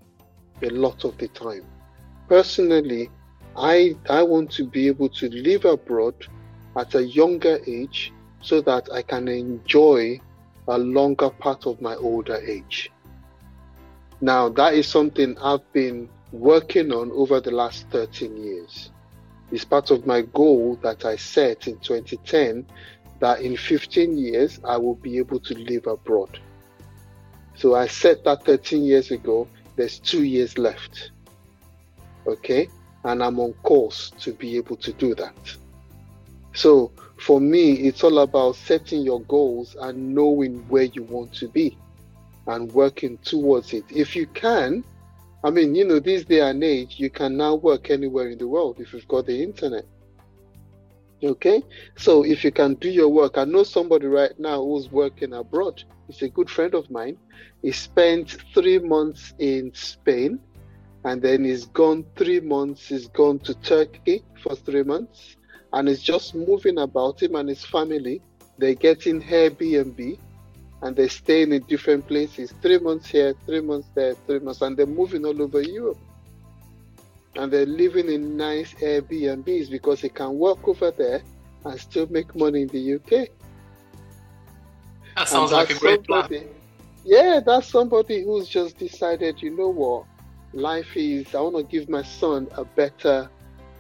a 0.62 0.68
lot 0.68 1.04
of 1.04 1.16
the 1.18 1.28
time. 1.28 1.64
Personally, 2.28 3.10
I 3.56 3.96
I 4.10 4.22
want 4.22 4.50
to 4.52 4.66
be 4.66 4.88
able 4.88 5.08
to 5.10 5.28
live 5.30 5.64
abroad 5.64 6.14
at 6.76 6.94
a 6.94 7.04
younger 7.04 7.60
age 7.66 8.12
so 8.42 8.60
that 8.62 8.88
I 8.92 9.02
can 9.02 9.28
enjoy 9.28 10.20
a 10.66 10.78
longer 10.78 11.30
part 11.30 11.66
of 11.66 11.80
my 11.80 11.94
older 11.94 12.36
age. 12.36 12.90
Now 14.20 14.48
that 14.50 14.74
is 14.74 14.88
something 14.88 15.38
I've 15.38 15.72
been 15.72 16.08
working 16.32 16.92
on 16.92 17.12
over 17.12 17.40
the 17.40 17.52
last 17.52 17.86
13 17.90 18.36
years. 18.36 18.90
It's 19.52 19.64
part 19.64 19.92
of 19.92 20.06
my 20.06 20.22
goal 20.22 20.76
that 20.82 21.04
I 21.04 21.14
set 21.14 21.68
in 21.68 21.78
2010 21.78 22.66
that 23.20 23.40
in 23.40 23.56
15 23.56 24.16
years 24.16 24.60
I 24.64 24.76
will 24.76 24.96
be 24.96 25.18
able 25.18 25.40
to 25.40 25.54
live 25.54 25.86
abroad. 25.86 26.38
So 27.56 27.74
I 27.74 27.86
set 27.86 28.24
that 28.24 28.44
13 28.44 28.82
years 28.84 29.10
ago. 29.10 29.48
There's 29.76 29.98
two 29.98 30.24
years 30.24 30.58
left. 30.58 31.10
Okay 32.26 32.68
and 33.04 33.22
I'm 33.22 33.38
on 33.38 33.52
course 33.62 34.12
to 34.20 34.32
be 34.32 34.56
able 34.56 34.76
to 34.76 34.92
do 34.92 35.14
that. 35.14 35.34
So 36.54 36.90
for 37.18 37.40
me, 37.40 37.72
it's 37.72 38.02
all 38.02 38.20
about 38.20 38.56
setting 38.56 39.02
your 39.02 39.20
goals 39.22 39.76
and 39.80 40.14
knowing 40.14 40.66
where 40.68 40.84
you 40.84 41.02
want 41.04 41.32
to 41.34 41.48
be 41.48 41.76
and 42.46 42.72
working 42.72 43.18
towards 43.18 43.72
it. 43.72 43.84
If 43.90 44.16
you 44.16 44.26
can, 44.28 44.84
I 45.42 45.50
mean, 45.50 45.74
you 45.74 45.84
know, 45.84 46.00
this 46.00 46.24
day 46.24 46.40
and 46.40 46.64
age, 46.64 46.98
you 46.98 47.10
can 47.10 47.36
now 47.36 47.56
work 47.56 47.90
anywhere 47.90 48.28
in 48.28 48.38
the 48.38 48.48
world 48.48 48.80
if 48.80 48.92
you've 48.92 49.08
got 49.08 49.26
the 49.26 49.42
internet. 49.42 49.84
Okay, 51.24 51.62
so 51.96 52.22
if 52.22 52.44
you 52.44 52.52
can 52.52 52.74
do 52.74 52.90
your 52.90 53.08
work, 53.08 53.38
I 53.38 53.44
know 53.44 53.62
somebody 53.62 54.06
right 54.06 54.38
now 54.38 54.62
who's 54.62 54.92
working 54.92 55.32
abroad. 55.32 55.82
He's 56.06 56.20
a 56.20 56.28
good 56.28 56.50
friend 56.50 56.74
of 56.74 56.90
mine. 56.90 57.16
He 57.62 57.72
spent 57.72 58.36
three 58.52 58.78
months 58.78 59.32
in 59.38 59.72
Spain 59.74 60.38
and 61.04 61.20
then 61.20 61.44
he's 61.44 61.66
gone 61.66 62.04
three 62.16 62.40
months. 62.40 62.88
He's 62.88 63.08
gone 63.08 63.38
to 63.40 63.54
Turkey 63.54 64.24
for 64.42 64.56
three 64.56 64.82
months, 64.82 65.36
and 65.72 65.88
he's 65.88 66.02
just 66.02 66.34
moving 66.34 66.78
about 66.78 67.22
him 67.22 67.36
and 67.36 67.48
his 67.48 67.64
family. 67.64 68.20
They're 68.58 68.74
getting 68.74 69.22
Airbnb, 69.22 70.18
and 70.82 70.96
they're 70.96 71.08
staying 71.08 71.52
in 71.52 71.62
different 71.64 72.06
places. 72.06 72.52
Three 72.62 72.78
months 72.78 73.08
here, 73.08 73.34
three 73.46 73.60
months 73.60 73.88
there, 73.94 74.14
three 74.26 74.38
months, 74.40 74.62
and 74.62 74.76
they're 74.76 74.86
moving 74.86 75.24
all 75.26 75.40
over 75.42 75.60
Europe. 75.60 75.98
And 77.36 77.52
they're 77.52 77.66
living 77.66 78.08
in 78.08 78.36
nice 78.36 78.74
Airbnbs 78.74 79.70
because 79.70 80.00
they 80.02 80.08
can 80.08 80.38
work 80.38 80.66
over 80.68 80.90
there 80.90 81.22
and 81.64 81.80
still 81.80 82.06
make 82.10 82.34
money 82.34 82.62
in 82.62 82.68
the 82.68 82.94
UK. 82.94 83.28
That 85.16 85.28
sounds 85.28 85.52
like 85.52 85.70
a 85.70 85.78
great 85.78 86.06
somebody, 86.06 86.40
plan. 86.40 86.48
Yeah, 87.04 87.40
that's 87.44 87.68
somebody 87.68 88.24
who's 88.24 88.48
just 88.48 88.78
decided, 88.78 89.42
you 89.42 89.50
know 89.50 89.68
what, 89.68 90.04
life 90.52 90.96
is 90.96 91.34
I 91.34 91.40
want 91.40 91.56
to 91.56 91.62
give 91.62 91.88
my 91.88 92.02
son 92.02 92.48
a 92.56 92.64
better 92.64 93.28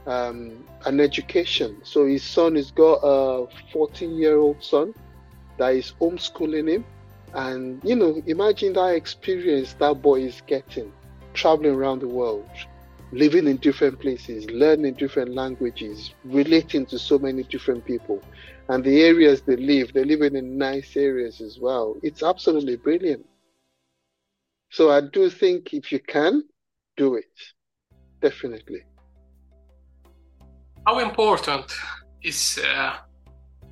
um, 0.06 0.64
an 0.84 1.00
education. 1.00 1.80
So 1.82 2.06
his 2.06 2.22
son 2.22 2.56
has 2.56 2.70
got 2.70 3.00
a 3.02 3.46
14 3.72 4.16
year 4.16 4.36
old 4.36 4.62
son 4.62 4.94
that 5.58 5.70
is 5.70 5.94
homeschooling 6.00 6.70
him. 6.70 6.84
And 7.32 7.80
you 7.82 7.96
know, 7.96 8.22
imagine 8.26 8.74
that 8.74 8.94
experience 8.94 9.74
that 9.74 10.02
boy 10.02 10.20
is 10.20 10.42
getting, 10.46 10.92
traveling 11.32 11.74
around 11.74 12.00
the 12.00 12.08
world, 12.08 12.48
living 13.14 13.46
in 13.46 13.56
different 13.58 14.00
places, 14.00 14.44
learning 14.50 14.94
different 14.94 15.34
languages, 15.34 16.12
relating 16.24 16.86
to 16.86 16.98
so 16.98 17.18
many 17.18 17.42
different 17.44 17.84
people. 17.84 18.22
And 18.68 18.82
the 18.82 19.02
areas 19.02 19.42
they 19.42 19.56
live, 19.56 19.92
they're 19.92 20.04
living 20.04 20.36
in 20.36 20.58
nice 20.58 20.96
areas 20.96 21.40
as 21.40 21.58
well. 21.58 21.96
It's 22.02 22.22
absolutely 22.22 22.76
brilliant. 22.76 23.26
So 24.70 24.90
I 24.90 25.00
do 25.02 25.30
think 25.30 25.72
if 25.72 25.92
you 25.92 26.00
can, 26.00 26.42
do 26.96 27.14
it. 27.16 27.34
Definitely. 28.20 28.82
How 30.86 30.98
important 30.98 31.72
is 32.22 32.58
uh, 32.64 32.94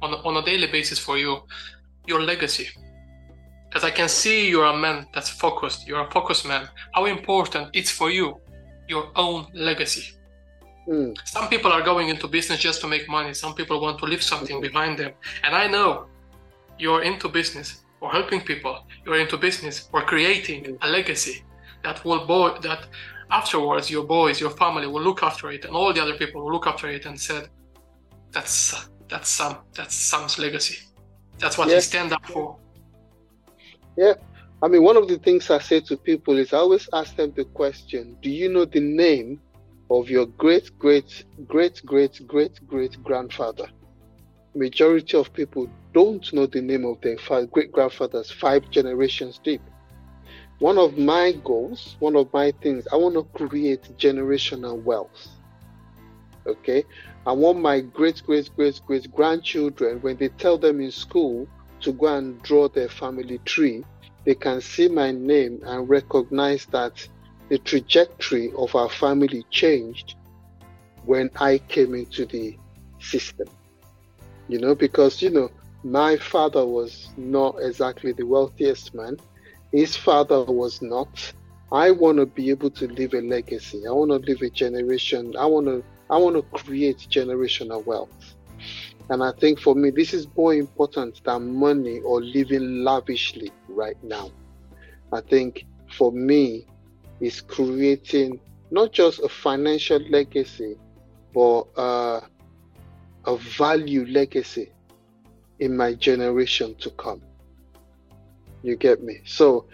on, 0.00 0.14
on 0.14 0.36
a 0.36 0.44
daily 0.44 0.66
basis 0.66 0.98
for 0.98 1.18
you 1.18 1.42
your 2.06 2.22
legacy? 2.22 2.68
Because 3.68 3.84
I 3.84 3.90
can 3.90 4.08
see 4.08 4.50
you're 4.50 4.66
a 4.66 4.76
man 4.76 5.06
that's 5.14 5.30
focused, 5.30 5.86
you're 5.86 6.06
a 6.06 6.10
focused 6.10 6.46
man. 6.46 6.68
How 6.94 7.06
important 7.06 7.70
it's 7.72 7.90
for 7.90 8.10
you, 8.10 8.41
your 8.94 9.06
own 9.24 9.40
legacy? 9.68 10.06
Mm. 10.88 11.10
Some 11.36 11.46
people 11.52 11.70
are 11.76 11.84
going 11.90 12.06
into 12.12 12.26
business 12.38 12.58
just 12.68 12.78
to 12.82 12.88
make 12.94 13.04
money. 13.18 13.32
Some 13.44 13.54
people 13.60 13.76
want 13.86 13.96
to 14.00 14.06
leave 14.12 14.24
something 14.32 14.56
mm-hmm. 14.56 14.72
behind 14.72 14.92
them. 15.00 15.12
And 15.44 15.52
I 15.62 15.66
know 15.74 15.88
you're 16.82 17.04
into 17.10 17.28
business 17.40 17.68
or 18.00 18.08
helping 18.18 18.40
people. 18.50 18.74
You're 19.04 19.20
into 19.24 19.38
business 19.48 19.76
or 19.92 20.00
creating 20.12 20.60
mm. 20.64 20.86
a 20.86 20.88
legacy 20.98 21.36
that 21.84 22.04
will 22.04 22.24
bo- 22.30 22.58
that 22.68 22.82
afterwards 23.30 23.90
your 23.90 24.04
boys, 24.04 24.40
your 24.44 24.54
family 24.62 24.86
will 24.92 25.04
look 25.08 25.22
after 25.22 25.50
it, 25.50 25.64
and 25.66 25.74
all 25.74 25.92
the 25.92 26.02
other 26.04 26.16
people 26.22 26.38
will 26.42 26.52
look 26.52 26.66
after 26.72 26.86
it 26.96 27.04
and 27.08 27.16
said, 27.28 27.44
"That's 28.34 28.56
that's 29.10 29.28
Sam. 29.28 29.54
That's 29.76 29.94
Sam's 29.94 30.38
legacy. 30.38 30.78
That's 31.40 31.56
what 31.58 31.68
yeah. 31.68 31.76
he 31.76 31.80
stand 31.80 32.12
up 32.12 32.24
for." 32.26 32.46
Yeah, 33.96 34.14
I 34.62 34.68
mean, 34.68 34.82
one 34.82 34.96
of 34.96 35.08
the 35.08 35.18
things 35.18 35.50
I 35.50 35.58
say 35.58 35.80
to 35.80 35.96
people 35.96 36.38
is 36.38 36.52
I 36.52 36.58
always 36.58 36.88
ask 36.92 37.16
them 37.16 37.32
the 37.36 37.44
question: 37.44 38.16
Do 38.22 38.30
you 38.30 38.48
know 38.48 38.64
the 38.64 38.80
name 38.80 39.40
of 39.90 40.08
your 40.08 40.26
great 40.26 40.78
great 40.78 41.24
great 41.46 41.82
great 41.84 42.26
great 42.26 42.66
great 42.66 43.02
grandfather? 43.02 43.66
Majority 44.54 45.16
of 45.16 45.32
people 45.32 45.68
don't 45.92 46.32
know 46.32 46.46
the 46.46 46.60
name 46.60 46.84
of 46.84 47.00
their 47.00 47.16
great 47.46 47.72
grandfathers 47.72 48.30
five 48.30 48.70
generations 48.70 49.40
deep 49.42 49.62
one 50.62 50.78
of 50.78 50.96
my 50.96 51.32
goals, 51.42 51.96
one 51.98 52.14
of 52.14 52.32
my 52.32 52.52
things, 52.62 52.86
I 52.92 52.96
want 52.96 53.16
to 53.16 53.24
create 53.34 53.82
generational 53.98 54.80
wealth. 54.80 55.26
Okay. 56.46 56.84
I 57.26 57.32
want 57.32 57.58
my 57.58 57.80
great, 57.80 58.22
great, 58.24 58.48
great, 58.54 58.80
great 58.86 59.12
grandchildren, 59.12 60.00
when 60.02 60.18
they 60.18 60.28
tell 60.28 60.58
them 60.58 60.80
in 60.80 60.92
school 60.92 61.48
to 61.80 61.92
go 61.92 62.06
and 62.06 62.40
draw 62.44 62.68
their 62.68 62.88
family 62.88 63.38
tree, 63.44 63.84
they 64.24 64.34
can 64.34 64.60
see 64.60 64.88
my 64.88 65.10
name 65.12 65.60
and 65.64 65.88
recognize 65.88 66.66
that 66.66 66.92
the 67.48 67.58
trajectory 67.58 68.52
of 68.56 68.74
our 68.74 68.88
family 68.88 69.44
changed 69.50 70.14
when 71.04 71.30
I 71.40 71.58
came 71.58 71.94
into 71.94 72.26
the 72.26 72.58
system. 73.00 73.48
You 74.48 74.58
know, 74.60 74.74
because, 74.74 75.22
you 75.22 75.30
know, 75.30 75.50
my 75.84 76.16
father 76.16 76.64
was 76.64 77.12
not 77.16 77.56
exactly 77.60 78.12
the 78.12 78.26
wealthiest 78.26 78.94
man 78.94 79.16
his 79.72 79.96
father 79.96 80.44
was 80.44 80.82
not. 80.82 81.32
I 81.72 81.90
want 81.90 82.18
to 82.18 82.26
be 82.26 82.50
able 82.50 82.70
to 82.72 82.86
leave 82.86 83.14
a 83.14 83.22
legacy. 83.22 83.84
I 83.88 83.92
want 83.92 84.10
to 84.10 84.18
leave 84.18 84.42
a 84.42 84.50
generation. 84.50 85.32
I 85.38 85.46
want 85.46 85.66
to 85.66 85.82
I 86.10 86.18
want 86.18 86.36
to 86.36 86.42
create 86.42 87.06
generational 87.10 87.84
wealth. 87.86 88.10
And 89.12 89.22
I 89.22 89.30
think 89.32 89.60
for 89.60 89.74
me, 89.74 89.90
this 89.90 90.14
is 90.14 90.26
more 90.34 90.54
important 90.54 91.22
than 91.24 91.54
money 91.54 92.00
or 92.00 92.22
living 92.22 92.82
lavishly 92.82 93.52
right 93.68 94.02
now. 94.02 94.30
I 95.12 95.20
think 95.20 95.66
for 95.98 96.10
me, 96.10 96.66
is 97.20 97.42
creating 97.42 98.40
not 98.70 98.90
just 98.90 99.20
a 99.20 99.28
financial 99.28 99.98
legacy, 100.08 100.76
but 101.34 101.60
uh, 101.76 102.22
a 103.26 103.36
value 103.36 104.06
legacy 104.06 104.72
in 105.60 105.76
my 105.76 105.92
generation 105.92 106.74
to 106.76 106.88
come. 106.92 107.20
You 108.62 108.76
get 108.76 109.02
me? 109.02 109.20
So, 109.26 109.66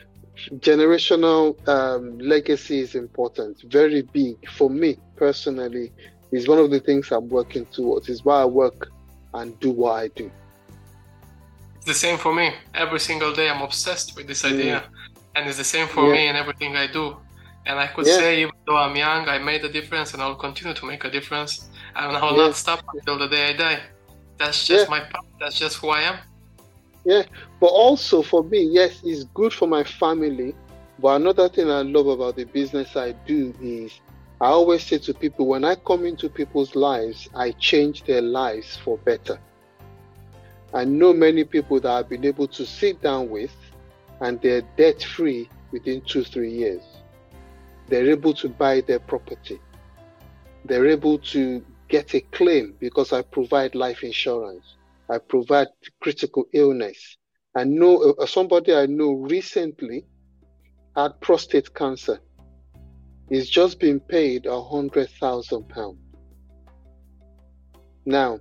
generational 0.57 1.57
um, 1.68 2.18
legacy 2.18 2.80
is 2.80 2.97
important, 2.97 3.62
very 3.70 4.03
big 4.03 4.51
for 4.51 4.68
me 4.68 4.97
personally. 5.14 5.93
Is 6.32 6.49
one 6.49 6.59
of 6.59 6.72
the 6.72 6.80
things 6.80 7.12
I'm 7.12 7.28
working 7.28 7.66
towards. 7.66 8.09
Is 8.09 8.24
why 8.24 8.43
I 8.43 8.45
work 8.45 8.89
and 9.35 9.59
do 9.61 9.70
what 9.70 9.93
I 9.93 10.09
do. 10.09 10.31
It's 11.76 11.87
the 11.87 11.95
same 11.95 12.18
for 12.18 12.35
me. 12.35 12.55
Every 12.74 13.01
single 13.01 13.35
day, 13.35 13.49
I'm 13.49 13.62
obsessed 13.62 14.16
with 14.16 14.26
this 14.26 14.45
idea, 14.45 14.81
mm. 14.81 15.20
and 15.37 15.49
it's 15.49 15.59
the 15.59 15.64
same 15.64 15.89
for 15.89 16.07
yeah. 16.07 16.12
me 16.12 16.29
in 16.29 16.37
everything 16.37 16.76
I 16.76 16.87
do. 16.87 17.16
And 17.66 17.79
I 17.79 17.87
could 17.87 18.07
yeah. 18.07 18.16
say, 18.16 18.43
even 18.43 18.55
though 18.66 18.76
I'm 18.76 18.97
young, 18.97 19.29
I 19.29 19.39
made 19.39 19.64
a 19.64 19.68
difference, 19.68 20.14
and 20.14 20.22
I'll 20.22 20.35
continue 20.35 20.74
to 20.74 20.87
make 20.87 21.05
a 21.05 21.11
difference, 21.11 21.68
and 21.95 22.16
I'll 22.16 22.37
yeah. 22.37 22.47
not 22.47 22.57
stop 22.57 22.83
until 22.95 23.18
the 23.18 23.29
day 23.29 23.51
I 23.51 23.53
die. 23.53 23.81
That's 24.39 24.66
just 24.66 24.89
my 24.89 25.01
path. 25.01 25.26
That's 25.41 25.59
just 25.59 25.76
who 25.79 25.89
I 25.89 26.03
am. 26.03 26.18
Yeah, 27.05 27.22
but 27.61 27.68
also 27.68 28.22
for 28.22 28.43
me, 28.45 28.62
yes, 28.62 29.01
it's 29.05 29.24
good 29.35 29.53
for 29.53 29.66
my 29.66 29.85
family. 29.85 30.55
But 30.99 31.20
another 31.20 31.49
thing 31.49 31.70
I 31.70 31.83
love 31.83 32.09
about 32.09 32.37
the 32.37 32.45
business 32.45 32.97
I 32.97 33.12
do 33.12 33.55
is 33.62 34.01
I 34.41 34.47
always 34.47 34.84
say 34.84 34.99
to 34.99 35.14
people 35.14 35.47
when 35.47 35.64
I 35.64 35.74
come 35.74 36.07
into 36.07 36.28
people's 36.28 36.76
lives, 36.76 37.28
I 37.34 37.51
change 37.53 38.05
their 38.05 38.22
lives 38.22 38.76
for 38.76 38.97
better. 38.99 39.39
I 40.72 40.84
know 40.84 41.12
many 41.12 41.45
people 41.45 41.80
that 41.80 41.91
I've 41.91 42.09
been 42.09 42.24
able 42.24 42.47
to 42.49 42.64
sit 42.64 43.03
down 43.03 43.30
with 43.30 43.55
and 44.20 44.41
they're 44.41 44.62
debt 44.76 45.03
free 45.03 45.51
within 45.72 46.03
two, 46.03 46.22
three 46.22 46.53
years. 46.53 46.82
They're 47.89 48.11
able 48.11 48.34
to 48.34 48.49
buy 48.49 48.82
their 48.82 49.01
property. 49.01 49.61
They're 50.64 50.86
able 50.86 51.18
to 51.18 51.64
get 51.89 52.14
a 52.14 52.20
claim 52.20 52.74
because 52.78 53.12
I 53.12 53.22
provide 53.22 53.74
life 53.74 54.05
insurance. 54.05 54.76
I 55.11 55.18
provide 55.18 55.68
critical 56.01 56.45
illness. 56.53 57.16
I 57.57 57.64
know 57.64 58.14
uh, 58.18 58.26
somebody 58.26 58.74
I 58.74 58.86
know 58.86 59.12
recently 59.12 60.05
had 60.95 61.20
prostate 61.20 61.74
cancer. 61.74 62.20
He's 63.29 63.49
just 63.49 63.79
been 63.79 64.01
paid 64.01 64.47
a 64.47 64.62
hundred 64.62 65.11
thousand 65.11 65.68
pounds. 65.68 65.99
Now, 68.07 68.41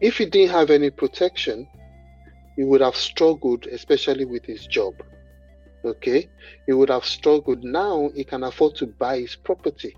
if 0.00 0.18
he 0.18 0.26
didn't 0.26 0.50
have 0.50 0.70
any 0.70 0.90
protection, 0.90 1.68
he 2.56 2.64
would 2.64 2.80
have 2.80 2.96
struggled, 2.96 3.66
especially 3.66 4.24
with 4.24 4.44
his 4.44 4.66
job. 4.66 4.94
Okay, 5.84 6.28
he 6.66 6.72
would 6.72 6.90
have 6.90 7.04
struggled. 7.04 7.62
Now 7.62 8.10
he 8.14 8.24
can 8.24 8.42
afford 8.42 8.74
to 8.76 8.86
buy 8.86 9.20
his 9.20 9.36
property. 9.36 9.96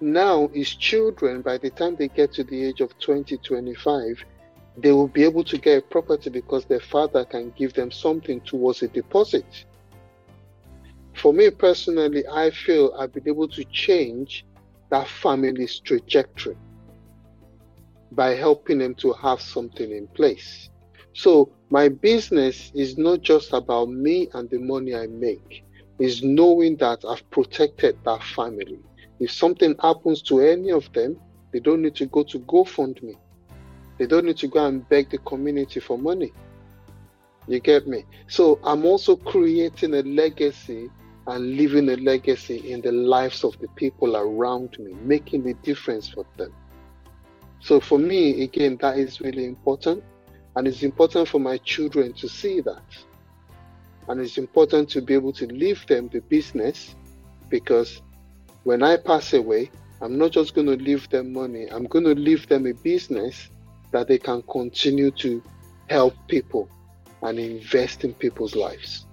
Now, 0.00 0.48
his 0.48 0.74
children, 0.74 1.42
by 1.42 1.58
the 1.58 1.70
time 1.70 1.96
they 1.96 2.08
get 2.08 2.32
to 2.34 2.44
the 2.44 2.64
age 2.64 2.80
of 2.80 2.98
20, 2.98 3.36
25, 3.38 4.24
they 4.76 4.92
will 4.92 5.08
be 5.08 5.24
able 5.24 5.44
to 5.44 5.58
get 5.58 5.78
a 5.78 5.82
property 5.82 6.30
because 6.30 6.64
their 6.64 6.80
father 6.80 7.24
can 7.24 7.52
give 7.56 7.72
them 7.72 7.90
something 7.90 8.40
towards 8.42 8.82
a 8.82 8.88
deposit. 8.88 9.64
For 11.20 11.34
me 11.34 11.50
personally, 11.50 12.24
I 12.26 12.50
feel 12.50 12.94
I've 12.98 13.12
been 13.12 13.28
able 13.28 13.48
to 13.48 13.62
change 13.64 14.46
that 14.88 15.06
family's 15.06 15.78
trajectory 15.78 16.56
by 18.12 18.30
helping 18.30 18.78
them 18.78 18.94
to 18.96 19.12
have 19.12 19.42
something 19.42 19.90
in 19.90 20.06
place. 20.08 20.70
So, 21.12 21.52
my 21.68 21.90
business 21.90 22.72
is 22.74 22.96
not 22.96 23.20
just 23.20 23.52
about 23.52 23.90
me 23.90 24.30
and 24.32 24.48
the 24.48 24.60
money 24.60 24.94
I 24.94 25.08
make, 25.08 25.62
is 25.98 26.22
knowing 26.22 26.76
that 26.76 27.04
I've 27.06 27.28
protected 27.28 27.98
that 28.06 28.22
family. 28.22 28.78
If 29.18 29.30
something 29.30 29.74
happens 29.82 30.22
to 30.22 30.40
any 30.40 30.72
of 30.72 30.90
them, 30.94 31.20
they 31.52 31.60
don't 31.60 31.82
need 31.82 31.96
to 31.96 32.06
go 32.06 32.22
to 32.22 32.38
GoFundMe. 32.38 33.18
They 33.98 34.06
don't 34.06 34.24
need 34.24 34.38
to 34.38 34.48
go 34.48 34.64
and 34.64 34.88
beg 34.88 35.10
the 35.10 35.18
community 35.18 35.80
for 35.80 35.98
money. 35.98 36.32
You 37.46 37.60
get 37.60 37.86
me? 37.86 38.06
So 38.26 38.58
I'm 38.64 38.86
also 38.86 39.16
creating 39.16 39.92
a 39.92 40.02
legacy 40.02 40.88
and 41.26 41.56
leaving 41.56 41.88
a 41.90 41.96
legacy 41.96 42.72
in 42.72 42.80
the 42.80 42.92
lives 42.92 43.44
of 43.44 43.58
the 43.60 43.68
people 43.68 44.16
around 44.16 44.78
me, 44.78 44.94
making 45.02 45.48
a 45.48 45.54
difference 45.54 46.08
for 46.08 46.24
them. 46.36 46.52
So 47.60 47.78
for 47.78 47.98
me, 47.98 48.42
again, 48.42 48.78
that 48.80 48.98
is 48.98 49.20
really 49.20 49.44
important. 49.44 50.02
And 50.56 50.66
it's 50.66 50.82
important 50.82 51.28
for 51.28 51.38
my 51.38 51.58
children 51.58 52.12
to 52.14 52.28
see 52.28 52.60
that. 52.62 52.82
And 54.08 54.20
it's 54.20 54.38
important 54.38 54.88
to 54.90 55.02
be 55.02 55.14
able 55.14 55.32
to 55.34 55.46
leave 55.46 55.86
them 55.86 56.08
the 56.08 56.20
business 56.20 56.96
because 57.48 58.02
when 58.64 58.82
I 58.82 58.96
pass 58.96 59.32
away, 59.32 59.70
I'm 60.00 60.18
not 60.18 60.32
just 60.32 60.54
going 60.54 60.66
to 60.66 60.76
leave 60.76 61.08
them 61.10 61.32
money, 61.32 61.68
I'm 61.70 61.84
going 61.84 62.04
to 62.04 62.14
leave 62.14 62.48
them 62.48 62.66
a 62.66 62.72
business 62.72 63.50
that 63.92 64.08
they 64.08 64.18
can 64.18 64.42
continue 64.42 65.10
to 65.12 65.42
help 65.88 66.14
people 66.28 66.68
and 67.22 67.38
invest 67.38 68.04
in 68.04 68.14
people's 68.14 68.56
lives. 68.56 69.06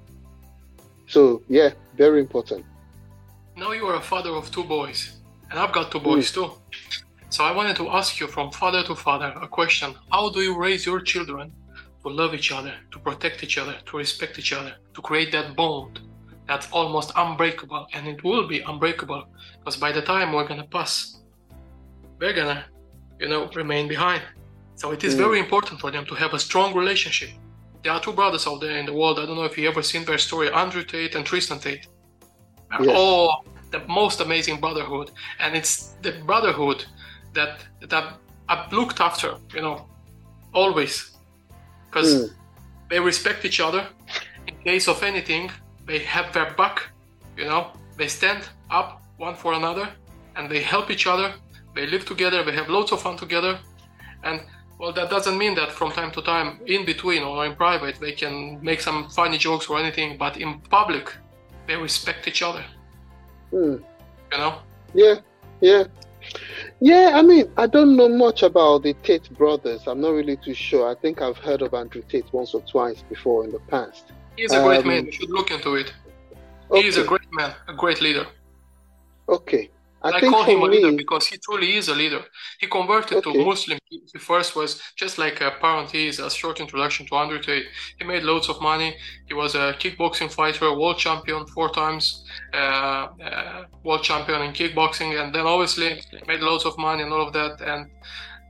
So, 1.07 1.41
yeah, 1.47 1.71
very 1.95 2.19
important. 2.19 2.65
Now 3.55 3.71
you 3.71 3.85
are 3.87 3.95
a 3.95 4.01
father 4.01 4.31
of 4.31 4.51
two 4.51 4.63
boys, 4.63 5.17
and 5.49 5.59
I've 5.59 5.71
got 5.71 5.91
two 5.91 5.99
boys 5.99 6.31
mm. 6.31 6.35
too. 6.35 6.51
So 7.29 7.43
I 7.43 7.51
wanted 7.51 7.75
to 7.77 7.89
ask 7.89 8.19
you 8.19 8.27
from 8.27 8.51
father 8.51 8.83
to 8.83 8.95
father 8.95 9.33
a 9.41 9.47
question 9.47 9.95
How 10.11 10.29
do 10.29 10.41
you 10.41 10.57
raise 10.57 10.85
your 10.85 11.01
children 11.01 11.51
to 12.03 12.09
love 12.09 12.33
each 12.33 12.51
other, 12.51 12.73
to 12.91 12.99
protect 12.99 13.43
each 13.43 13.57
other, 13.57 13.75
to 13.85 13.97
respect 13.97 14.37
each 14.37 14.53
other, 14.53 14.75
to 14.93 15.01
create 15.01 15.31
that 15.31 15.55
bond 15.55 15.99
that's 16.47 16.71
almost 16.71 17.11
unbreakable? 17.15 17.87
And 17.93 18.07
it 18.07 18.23
will 18.23 18.47
be 18.47 18.59
unbreakable 18.59 19.27
because 19.59 19.77
by 19.77 19.91
the 19.91 20.01
time 20.01 20.33
we're 20.33 20.47
gonna 20.47 20.67
pass, 20.67 21.19
we're 22.19 22.33
gonna, 22.33 22.65
you 23.19 23.27
know, 23.27 23.49
remain 23.55 23.87
behind. 23.87 24.21
So 24.75 24.91
it 24.91 25.03
is 25.03 25.15
mm. 25.15 25.17
very 25.17 25.39
important 25.39 25.81
for 25.81 25.89
them 25.89 26.05
to 26.05 26.15
have 26.15 26.33
a 26.33 26.39
strong 26.39 26.75
relationship. 26.75 27.31
There 27.88 27.95
are 27.95 28.01
two 28.01 28.11
brothers 28.11 28.45
out 28.45 28.59
there 28.59 28.77
in 28.77 28.85
the 28.85 28.91
world. 28.91 29.17
I 29.17 29.25
don't 29.25 29.38
know 29.38 29.45
if 29.45 29.57
you 29.57 29.65
ever 29.69 29.81
seen 29.81 30.03
their 30.03 30.17
story, 30.17 30.51
Andrew 30.51 30.83
Tate 30.83 31.15
and 31.15 31.25
Tristan 31.25 31.57
Tate. 31.57 31.88
Yes. 32.81 32.89
Oh, 32.89 33.45
the 33.71 33.79
most 33.88 34.19
amazing 34.19 34.59
brotherhood, 34.59 35.11
and 35.39 35.55
it's 35.55 35.95
the 36.01 36.11
brotherhood 36.25 36.83
that 37.33 37.65
that 37.79 38.05
I've 38.49 38.73
looked 38.73 38.99
after, 38.99 39.29
you 39.55 39.61
know, 39.61 39.88
always, 40.53 41.15
because 41.85 42.13
mm. 42.13 42.33
they 42.89 42.99
respect 42.99 43.45
each 43.45 43.61
other. 43.61 43.88
In 44.47 44.55
case 44.65 44.89
of 44.89 45.01
anything, 45.01 45.49
they 45.85 45.99
have 45.99 46.33
their 46.33 46.51
back, 46.55 46.77
you 47.38 47.45
know. 47.45 47.71
They 47.95 48.09
stand 48.09 48.41
up 48.69 49.01
one 49.15 49.35
for 49.35 49.53
another, 49.53 49.88
and 50.35 50.51
they 50.51 50.61
help 50.61 50.91
each 50.91 51.07
other. 51.07 51.33
They 51.73 51.88
live 51.88 52.03
together. 52.05 52.43
They 52.43 52.55
have 52.61 52.67
lots 52.67 52.91
of 52.91 53.01
fun 53.01 53.15
together, 53.15 53.57
and 54.23 54.41
well, 54.80 54.93
that 54.93 55.09
doesn't 55.09 55.38
mean 55.38 55.55
that 55.55 55.71
from 55.71 55.91
time 55.91 56.11
to 56.11 56.21
time, 56.21 56.59
in 56.67 56.86
between 56.86 57.23
or 57.23 57.45
in 57.45 57.55
private, 57.55 57.99
they 57.99 58.11
can 58.11 58.63
make 58.63 58.80
some 58.80 59.09
funny 59.09 59.38
jokes 59.38 59.67
or 59.69 59.80
anything, 59.80 60.17
but 60.17 60.38
in 60.38 60.59
public, 60.59 61.13
they 61.67 61.75
respect 61.75 62.28
each 62.28 62.41
other. 62.43 62.63
Mm. 63.51 63.84
You 64.32 64.38
know? 64.38 64.59
Yeah, 64.93 65.15
yeah. 65.61 65.84
Yeah, 66.80 67.11
I 67.15 67.21
mean, 67.21 67.51
I 67.57 67.65
don't 67.65 67.95
know 67.95 68.09
much 68.09 68.43
about 68.43 68.84
the 68.84 68.93
Tate 68.93 69.30
brothers. 69.32 69.88
I'm 69.88 70.01
not 70.01 70.11
really 70.11 70.38
too 70.38 70.53
sure. 70.53 70.89
I 70.89 70.95
think 70.95 71.21
I've 71.21 71.38
heard 71.38 71.61
of 71.61 71.73
Andrew 71.73 72.03
Tate 72.07 72.32
once 72.32 72.53
or 72.53 72.61
twice 72.61 73.01
before 73.09 73.45
in 73.45 73.51
the 73.51 73.59
past. 73.59 74.11
He's 74.36 74.53
a 74.53 74.61
great 74.61 74.82
um, 74.82 74.88
man. 74.88 75.05
You 75.05 75.11
should 75.11 75.32
look 75.32 75.49
into 75.49 75.75
it. 75.75 75.93
Okay. 76.69 76.82
He 76.82 76.88
is 76.88 76.97
a 76.97 77.03
great 77.03 77.32
man, 77.32 77.55
a 77.67 77.73
great 77.73 78.01
leader. 78.01 78.28
Okay. 79.28 79.71
I, 80.03 80.09
I 80.09 80.19
call 80.19 80.43
him 80.43 80.61
a 80.61 80.65
leader 80.65 80.91
because 80.91 81.27
he 81.27 81.37
truly 81.37 81.75
is 81.75 81.87
a 81.87 81.95
leader. 81.95 82.23
He 82.59 82.67
converted 82.67 83.17
okay. 83.17 83.33
to 83.33 83.45
Muslim. 83.45 83.79
He 83.89 84.19
first 84.19 84.55
was 84.55 84.81
just 84.95 85.17
like 85.17 85.41
a 85.41 85.51
parent. 85.59 85.93
Is 85.95 86.19
a 86.19 86.29
short 86.29 86.59
introduction 86.59 87.05
to 87.07 87.15
Andrew 87.15 87.41
Tate. 87.41 87.65
He 87.97 88.05
made 88.05 88.23
loads 88.23 88.47
of 88.49 88.61
money. 88.61 88.95
He 89.27 89.33
was 89.33 89.55
a 89.55 89.73
kickboxing 89.79 90.31
fighter, 90.31 90.69
world 90.77 90.97
champion 90.97 91.47
four 91.47 91.69
times, 91.69 92.25
uh, 92.53 93.07
uh, 93.23 93.65
world 93.83 94.03
champion 94.03 94.41
in 94.43 94.53
kickboxing, 94.53 95.19
and 95.21 95.33
then 95.33 95.45
obviously 95.45 96.01
made 96.27 96.41
loads 96.41 96.65
of 96.65 96.77
money 96.77 97.01
and 97.03 97.11
all 97.11 97.27
of 97.27 97.33
that. 97.33 97.61
And 97.61 97.89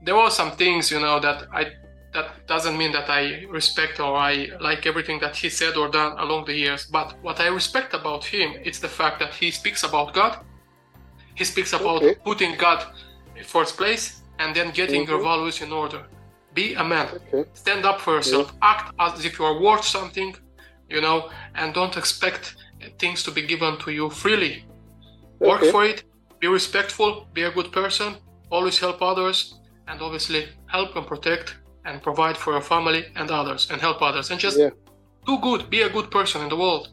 there 0.03 0.15
were 0.15 0.29
some 0.29 0.51
things, 0.51 0.91
you 0.91 0.99
know, 0.99 1.19
that 1.21 1.47
I 1.53 1.71
that 2.13 2.47
doesn't 2.47 2.77
mean 2.77 2.91
that 2.91 3.09
I 3.09 3.45
respect 3.49 3.99
or 3.99 4.17
I 4.17 4.49
like 4.59 4.85
everything 4.85 5.19
that 5.19 5.35
he 5.35 5.49
said 5.49 5.77
or 5.77 5.87
done 5.87 6.17
along 6.17 6.45
the 6.45 6.55
years. 6.55 6.85
But 6.85 7.15
what 7.21 7.39
I 7.39 7.47
respect 7.47 7.93
about 7.93 8.25
him, 8.25 8.55
it's 8.63 8.79
the 8.79 8.87
fact 8.87 9.19
that 9.19 9.33
he 9.33 9.51
speaks 9.51 9.83
about 9.83 10.13
God 10.13 10.39
he 11.37 11.43
speaks 11.43 11.73
about 11.73 12.03
okay. 12.03 12.15
putting 12.25 12.57
God 12.57 12.79
in 13.35 13.43
first 13.43 13.77
place 13.77 14.23
and 14.39 14.55
then 14.55 14.71
getting 14.71 15.01
mm-hmm. 15.03 15.11
your 15.11 15.21
values 15.21 15.61
in 15.61 15.71
order. 15.71 16.01
Be 16.53 16.73
a 16.73 16.83
man. 16.83 17.07
Okay. 17.15 17.47
Stand 17.53 17.85
up 17.85 18.01
for 18.01 18.15
yourself. 18.15 18.47
Yeah. 18.53 18.71
Act 18.71 18.93
as 18.99 19.23
if 19.23 19.37
you 19.37 19.45
are 19.45 19.59
worth 19.61 19.85
something, 19.85 20.35
you 20.89 21.01
know, 21.01 21.29
and 21.55 21.73
don't 21.73 21.95
expect 21.95 22.55
things 22.97 23.23
to 23.23 23.31
be 23.31 23.43
given 23.43 23.77
to 23.83 23.91
you 23.91 24.09
freely. 24.09 24.65
Okay. 25.41 25.49
Work 25.49 25.63
for 25.71 25.85
it. 25.85 26.03
Be 26.39 26.47
respectful. 26.47 27.27
Be 27.33 27.43
a 27.43 27.51
good 27.51 27.71
person. 27.71 28.15
Always 28.49 28.79
help 28.79 29.01
others, 29.01 29.59
and 29.87 30.01
obviously 30.01 30.47
help 30.67 30.95
and 30.95 31.05
protect 31.05 31.57
and 31.85 32.01
provide 32.01 32.37
for 32.37 32.53
your 32.53 32.61
family 32.61 33.05
and 33.15 33.29
others, 33.29 33.69
and 33.71 33.79
help 33.81 34.01
others, 34.01 34.31
and 34.31 34.39
just 34.39 34.57
yeah. 34.57 34.69
do 35.25 35.37
good. 35.39 35.69
Be 35.69 35.81
a 35.81 35.89
good 35.89 36.09
person 36.11 36.41
in 36.41 36.49
the 36.49 36.55
world. 36.55 36.89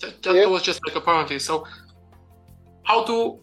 That, 0.00 0.22
that 0.22 0.34
yeah. 0.34 0.46
was 0.46 0.62
just 0.62 0.80
like 0.86 0.96
a 0.96 1.00
parenthesis. 1.00 1.44
So, 1.44 1.66
how 2.84 3.04
to 3.04 3.40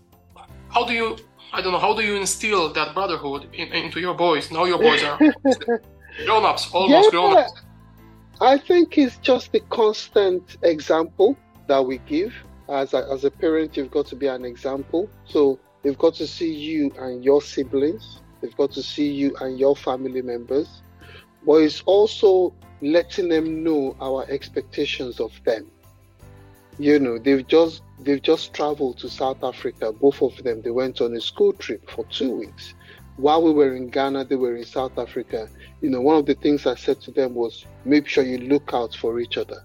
how 0.75 0.83
do 0.85 0.93
you 0.93 1.17
I 1.53 1.61
don't 1.61 1.71
know 1.71 1.79
how 1.79 1.93
do 1.95 2.03
you 2.03 2.15
instill 2.15 2.63
that 2.73 2.93
brotherhood 2.93 3.47
in, 3.53 3.67
into 3.71 3.99
your 4.01 4.13
boys? 4.13 4.51
Now 4.51 4.65
your 4.65 4.77
boys 4.77 5.01
are 5.03 5.17
grown-ups, 6.25 6.63
almost 6.73 7.05
yeah, 7.05 7.11
grown-ups. 7.11 7.61
I 8.41 8.57
think 8.57 8.97
it's 8.97 9.17
just 9.19 9.53
the 9.53 9.61
constant 9.69 10.57
example 10.63 11.37
that 11.67 11.83
we 11.85 11.99
give. 11.99 12.33
As 12.67 12.93
a, 12.93 13.07
as 13.09 13.23
a 13.23 13.31
parent, 13.31 13.77
you've 13.77 13.91
got 13.91 14.05
to 14.07 14.17
be 14.17 14.27
an 14.27 14.43
example. 14.43 15.09
So 15.25 15.57
they've 15.81 15.97
got 15.97 16.15
to 16.15 16.27
see 16.27 16.53
you 16.53 16.91
and 16.99 17.23
your 17.23 17.41
siblings. 17.41 18.21
They've 18.41 18.57
got 18.57 18.71
to 18.71 18.83
see 18.83 19.09
you 19.09 19.33
and 19.39 19.57
your 19.57 19.77
family 19.77 20.21
members. 20.21 20.81
But 21.45 21.61
it's 21.61 21.81
also 21.85 22.53
letting 22.81 23.29
them 23.29 23.63
know 23.63 23.95
our 24.01 24.25
expectations 24.29 25.21
of 25.21 25.31
them. 25.45 25.71
You 26.77 26.99
know, 26.99 27.17
they've 27.17 27.47
just 27.47 27.81
they've 27.99 28.21
just 28.21 28.53
traveled 28.53 28.97
to 28.99 29.09
South 29.09 29.43
Africa. 29.43 29.91
Both 29.91 30.21
of 30.21 30.43
them, 30.43 30.61
they 30.61 30.71
went 30.71 31.01
on 31.01 31.15
a 31.15 31.21
school 31.21 31.53
trip 31.53 31.89
for 31.89 32.05
two 32.05 32.35
weeks. 32.35 32.73
While 33.17 33.43
we 33.43 33.53
were 33.53 33.75
in 33.75 33.89
Ghana, 33.89 34.25
they 34.25 34.35
were 34.35 34.57
in 34.57 34.65
South 34.65 34.97
Africa. 34.97 35.47
You 35.81 35.89
know, 35.89 36.01
one 36.01 36.17
of 36.17 36.25
the 36.25 36.35
things 36.35 36.65
I 36.65 36.75
said 36.75 36.99
to 37.01 37.11
them 37.11 37.33
was 37.33 37.65
make 37.85 38.07
sure 38.07 38.23
you 38.23 38.39
look 38.39 38.71
out 38.73 38.93
for 38.95 39.19
each 39.19 39.37
other, 39.37 39.63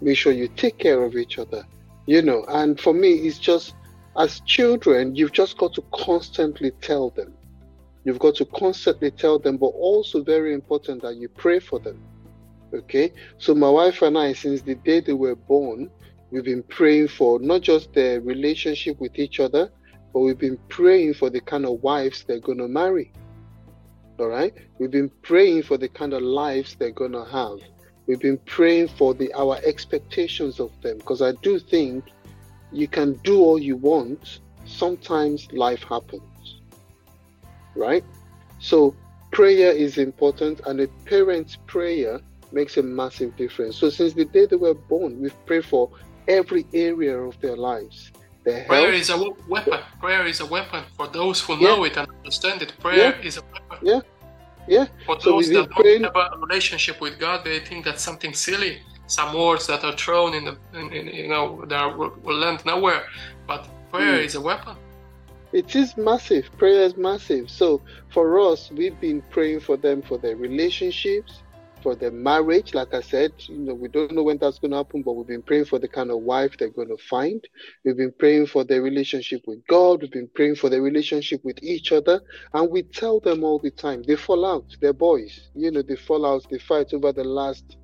make 0.00 0.16
sure 0.16 0.32
you 0.32 0.48
take 0.48 0.78
care 0.78 1.02
of 1.02 1.16
each 1.16 1.38
other. 1.38 1.66
You 2.06 2.22
know, 2.22 2.44
and 2.48 2.80
for 2.80 2.94
me, 2.94 3.12
it's 3.14 3.38
just 3.38 3.74
as 4.18 4.40
children, 4.40 5.14
you've 5.14 5.32
just 5.32 5.58
got 5.58 5.74
to 5.74 5.82
constantly 5.92 6.70
tell 6.80 7.10
them. 7.10 7.34
You've 8.04 8.18
got 8.18 8.36
to 8.36 8.44
constantly 8.46 9.10
tell 9.10 9.38
them, 9.38 9.56
but 9.56 9.66
also 9.66 10.22
very 10.22 10.54
important 10.54 11.02
that 11.02 11.16
you 11.16 11.28
pray 11.28 11.58
for 11.58 11.78
them. 11.78 12.00
Okay, 12.72 13.12
so 13.38 13.54
my 13.54 13.68
wife 13.68 14.02
and 14.02 14.16
I, 14.16 14.32
since 14.32 14.62
the 14.62 14.74
day 14.74 15.00
they 15.00 15.12
were 15.12 15.36
born, 15.36 15.90
we've 16.36 16.44
been 16.44 16.62
praying 16.64 17.08
for 17.08 17.38
not 17.40 17.62
just 17.62 17.94
their 17.94 18.20
relationship 18.20 19.00
with 19.00 19.18
each 19.18 19.40
other, 19.40 19.70
but 20.12 20.20
we've 20.20 20.38
been 20.38 20.58
praying 20.68 21.14
for 21.14 21.30
the 21.30 21.40
kind 21.40 21.64
of 21.64 21.82
wives 21.82 22.24
they're 22.24 22.40
going 22.40 22.58
to 22.58 22.68
marry. 22.68 23.10
All 24.18 24.28
right, 24.28 24.52
we've 24.78 24.90
been 24.90 25.10
praying 25.22 25.62
for 25.62 25.78
the 25.78 25.88
kind 25.88 26.12
of 26.12 26.20
lives 26.20 26.76
they're 26.78 26.90
going 26.90 27.12
to 27.12 27.24
have. 27.24 27.60
We've 28.06 28.20
been 28.20 28.36
praying 28.44 28.88
for 28.88 29.14
the 29.14 29.32
our 29.32 29.58
expectations 29.64 30.60
of 30.60 30.70
them 30.82 30.98
because 30.98 31.22
I 31.22 31.32
do 31.40 31.58
think 31.58 32.04
you 32.70 32.86
can 32.86 33.14
do 33.24 33.40
all 33.40 33.58
you 33.58 33.76
want. 33.76 34.40
Sometimes 34.66 35.50
life 35.52 35.84
happens, 35.84 36.60
right? 37.74 38.04
So 38.58 38.94
prayer 39.32 39.72
is 39.72 39.96
important, 39.96 40.60
and 40.66 40.80
a 40.80 40.88
parent's 41.06 41.56
prayer 41.66 42.20
makes 42.52 42.76
a 42.76 42.82
massive 42.82 43.36
difference. 43.36 43.76
So 43.76 43.88
since 43.88 44.12
the 44.12 44.26
day 44.26 44.44
they 44.44 44.56
were 44.56 44.74
born, 44.74 45.20
we've 45.20 45.46
prayed 45.46 45.64
for 45.64 45.90
every 46.28 46.66
area 46.72 47.16
of 47.18 47.40
their 47.40 47.56
lives. 47.56 48.12
Their 48.44 48.64
Prayer 48.64 48.92
health, 48.92 49.00
is 49.00 49.10
a 49.10 49.18
weapon. 49.48 49.80
Prayer 50.00 50.24
is 50.26 50.40
a 50.40 50.46
weapon 50.46 50.84
for 50.96 51.08
those 51.08 51.40
who 51.40 51.60
know 51.60 51.84
it 51.84 51.96
and 51.96 52.08
understand 52.08 52.62
it. 52.62 52.72
Prayer 52.78 53.16
yeah. 53.18 53.26
is 53.26 53.38
a 53.38 53.42
weapon. 53.52 53.78
Yeah. 53.82 54.00
Yeah. 54.68 54.86
For 55.04 55.20
so 55.20 55.30
those 55.30 55.48
that 55.48 55.68
don't 55.70 56.04
have 56.04 56.16
a 56.16 56.38
relationship 56.38 57.00
with 57.00 57.18
God, 57.18 57.44
they 57.44 57.60
think 57.60 57.84
that's 57.84 58.02
something 58.02 58.32
silly. 58.34 58.82
Some 59.06 59.36
words 59.36 59.66
that 59.68 59.84
are 59.84 59.96
thrown 59.96 60.34
in 60.34 60.44
the, 60.44 60.58
in, 60.74 60.92
in, 60.92 61.06
you 61.08 61.28
know, 61.28 61.64
that 61.66 61.96
will, 61.96 62.12
will 62.22 62.36
land 62.36 62.64
nowhere. 62.66 63.04
But 63.46 63.68
prayer 63.92 64.18
mm. 64.18 64.24
is 64.24 64.34
a 64.34 64.40
weapon. 64.40 64.76
It 65.52 65.74
is 65.76 65.96
massive. 65.96 66.50
Prayer 66.58 66.82
is 66.82 66.96
massive. 66.96 67.48
So 67.48 67.80
for 68.10 68.40
us, 68.40 68.70
we've 68.72 69.00
been 69.00 69.22
praying 69.30 69.60
for 69.60 69.76
them 69.76 70.02
for 70.02 70.18
their 70.18 70.36
relationships, 70.36 71.42
for 71.86 71.94
their 71.94 72.10
marriage. 72.10 72.74
Like 72.74 72.92
I 72.92 73.00
said, 73.00 73.30
you 73.46 73.58
know, 73.58 73.74
we 73.74 73.86
don't 73.86 74.10
know 74.10 74.24
when 74.24 74.38
that's 74.38 74.58
going 74.58 74.72
to 74.72 74.78
happen, 74.78 75.02
but 75.02 75.12
we've 75.12 75.28
been 75.28 75.44
praying 75.44 75.66
for 75.66 75.78
the 75.78 75.86
kind 75.86 76.10
of 76.10 76.18
wife 76.18 76.56
they're 76.58 76.68
going 76.68 76.88
to 76.88 76.96
find. 76.96 77.40
We've 77.84 77.96
been 77.96 78.12
praying 78.18 78.48
for 78.48 78.64
their 78.64 78.82
relationship 78.82 79.42
with 79.46 79.64
God. 79.68 80.02
We've 80.02 80.10
been 80.10 80.28
praying 80.34 80.56
for 80.56 80.68
their 80.68 80.82
relationship 80.82 81.44
with 81.44 81.62
each 81.62 81.92
other. 81.92 82.20
And 82.52 82.72
we 82.72 82.82
tell 82.82 83.20
them 83.20 83.44
all 83.44 83.60
the 83.60 83.70
time, 83.70 84.02
they 84.02 84.16
fall 84.16 84.44
out. 84.44 84.66
They're 84.80 84.92
boys. 84.92 85.48
You 85.54 85.70
know, 85.70 85.82
they 85.82 85.94
fall 85.94 86.26
out. 86.26 86.44
They 86.50 86.58
fight 86.58 86.92
over 86.92 87.12
the 87.12 87.22
last 87.22 87.76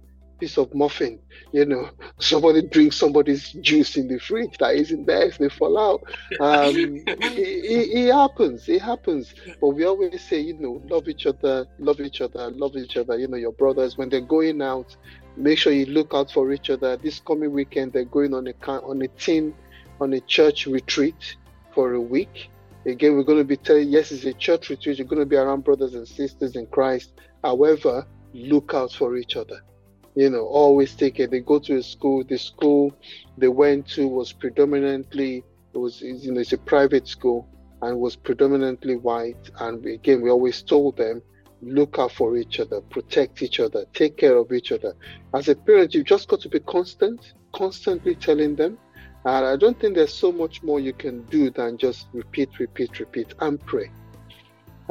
piece 0.43 0.59
of 0.59 0.75
muffin. 0.75 1.21
You 1.53 1.65
know, 1.67 1.91
somebody 2.19 2.63
drinks 2.63 2.97
somebody's 2.97 3.53
juice 3.69 3.97
in 3.97 4.09
the 4.09 4.19
fridge 4.19 4.59
that 4.59 4.75
isn't 4.75 5.07
theirs, 5.07 5.39
they 5.39 5.49
fall 5.49 5.79
out. 5.79 6.01
Um, 6.41 6.75
it, 7.07 7.39
it, 7.77 8.09
it, 8.09 8.13
happens, 8.13 8.69
it 8.69 8.83
happens. 8.83 9.35
But 9.61 9.69
we 9.69 9.85
always 9.85 10.21
say, 10.21 10.41
you 10.41 10.55
know, 10.55 10.83
love 10.89 11.09
each 11.09 11.27
other, 11.27 11.69
love 11.79 12.01
each 12.01 12.21
other, 12.21 12.51
love 12.51 12.77
each 12.77 12.97
other. 12.97 13.17
You 13.17 13.29
know, 13.29 13.37
your 13.37 13.53
brothers 13.53 13.97
when 13.97 14.09
they're 14.09 14.21
going 14.37 14.61
out, 14.63 14.97
make 15.37 15.59
sure 15.59 15.73
you 15.73 15.87
look 15.87 16.13
out 16.13 16.33
for 16.33 16.53
each 16.53 16.71
other. 16.71 16.97
This 16.97 17.21
coming 17.21 17.53
weekend, 17.53 17.93
they're 17.93 18.05
going 18.05 18.35
on 18.35 18.49
a 18.49 18.55
on 18.69 19.01
a 19.01 19.09
team 19.09 19.55
on 20.01 20.13
a 20.15 20.21
church 20.23 20.67
retreat 20.67 21.37
for 21.73 21.93
a 21.93 22.01
week. 22.01 22.51
Again, 22.85 23.15
we're 23.15 23.23
going 23.31 23.39
to 23.39 23.45
be 23.45 23.57
telling 23.57 23.91
yes, 23.91 24.11
it's 24.11 24.25
a 24.25 24.33
church 24.33 24.71
retreat. 24.71 24.99
You're 24.99 25.07
going 25.07 25.21
to 25.21 25.33
be 25.35 25.37
around 25.37 25.63
brothers 25.63 25.95
and 25.95 26.09
sisters 26.09 26.57
in 26.57 26.67
Christ. 26.67 27.13
However, 27.45 28.05
look 28.35 28.75
out 28.75 28.91
for 28.93 29.17
each 29.17 29.37
other 29.37 29.61
you 30.15 30.31
know, 30.31 30.45
always 30.47 30.95
take 30.95 31.21
it. 31.21 31.31
They 31.31 31.41
go 31.41 31.59
to 31.61 31.77
a 31.77 31.83
school. 31.83 32.25
The 32.25 32.39
school 32.39 32.95
they 33.39 33.49
went 33.49 33.89
to 33.91 34.07
was 34.09 34.33
predominantly 34.33 35.45
it 35.75 35.79
was 35.79 36.03
you 36.03 36.33
know 36.33 36.41
it's 36.41 36.53
a 36.53 36.59
private 36.59 37.09
school 37.09 37.49
and 37.81 37.99
was 37.99 38.15
predominantly 38.15 38.97
white. 38.97 39.51
And 39.59 39.83
we, 39.83 39.95
again, 39.95 40.21
we 40.21 40.31
always 40.31 40.63
told 40.63 40.97
them, 40.97 41.23
look 41.63 41.99
out 41.99 42.13
for 42.13 42.37
each 42.37 42.61
other, 42.61 42.81
protect 42.81 43.43
each 43.43 43.59
other, 43.59 43.85
take 43.95 44.17
care 44.17 44.37
of 44.37 44.53
each 44.53 44.71
other. 44.71 44.95
As 45.35 45.49
a 45.49 45.55
parent, 45.55 45.95
you've 45.95 46.07
just 46.07 46.29
got 46.29 46.41
to 46.41 46.49
be 46.49 46.61
constant, 46.61 47.33
constantly 47.53 48.15
telling 48.15 48.55
them. 48.55 48.79
And 49.25 49.47
I 49.47 49.57
don't 49.57 49.79
think 49.81 49.95
there's 49.95 50.15
so 50.15 50.31
much 50.31 50.63
more 50.63 50.81
you 50.81 50.93
can 50.93 51.23
do 51.25 51.51
than 51.51 51.79
just 51.79 52.07
repeat, 52.13 52.59
repeat, 52.59 53.01
repeat, 53.01 53.35
and 53.41 53.61
pray 53.67 53.91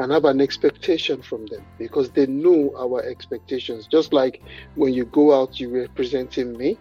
and 0.01 0.11
have 0.11 0.25
an 0.25 0.41
expectation 0.41 1.21
from 1.21 1.45
them 1.45 1.63
because 1.77 2.09
they 2.09 2.25
know 2.25 2.73
our 2.75 3.03
expectations. 3.03 3.85
Just 3.85 4.13
like 4.13 4.41
when 4.73 4.93
you 4.93 5.05
go 5.05 5.39
out, 5.39 5.59
you're 5.59 5.81
representing 5.81 6.57
me. 6.57 6.77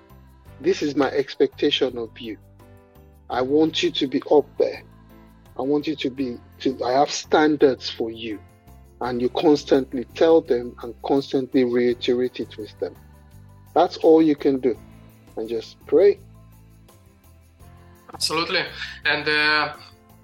This 0.61 0.83
is 0.83 0.97
my 0.97 1.11
expectation 1.11 1.99
of 1.99 2.19
you. 2.19 2.39
I 3.29 3.43
want 3.43 3.83
you 3.83 3.91
to 3.91 4.07
be 4.07 4.23
up 4.31 4.47
there. 4.59 4.83
I 5.59 5.63
want 5.63 5.87
you 5.87 5.97
to 5.97 6.11
be 6.11 6.39
to 6.61 6.83
I 6.83 6.93
have 6.93 7.11
standards 7.11 7.91
for 7.91 8.11
you. 8.11 8.41
And 9.03 9.21
you 9.21 9.29
constantly 9.31 10.05
tell 10.15 10.41
them 10.41 10.75
and 10.83 10.95
constantly 11.03 11.65
reiterate 11.65 12.41
it 12.41 12.57
with 12.57 12.79
them. 12.81 12.95
That's 13.75 13.99
all 13.99 14.23
you 14.23 14.35
can 14.37 14.61
do. 14.61 14.77
And 15.37 15.49
just 15.49 15.77
pray. 15.87 16.19
Absolutely. 18.13 18.65
And 19.05 19.29
uh 19.29 19.75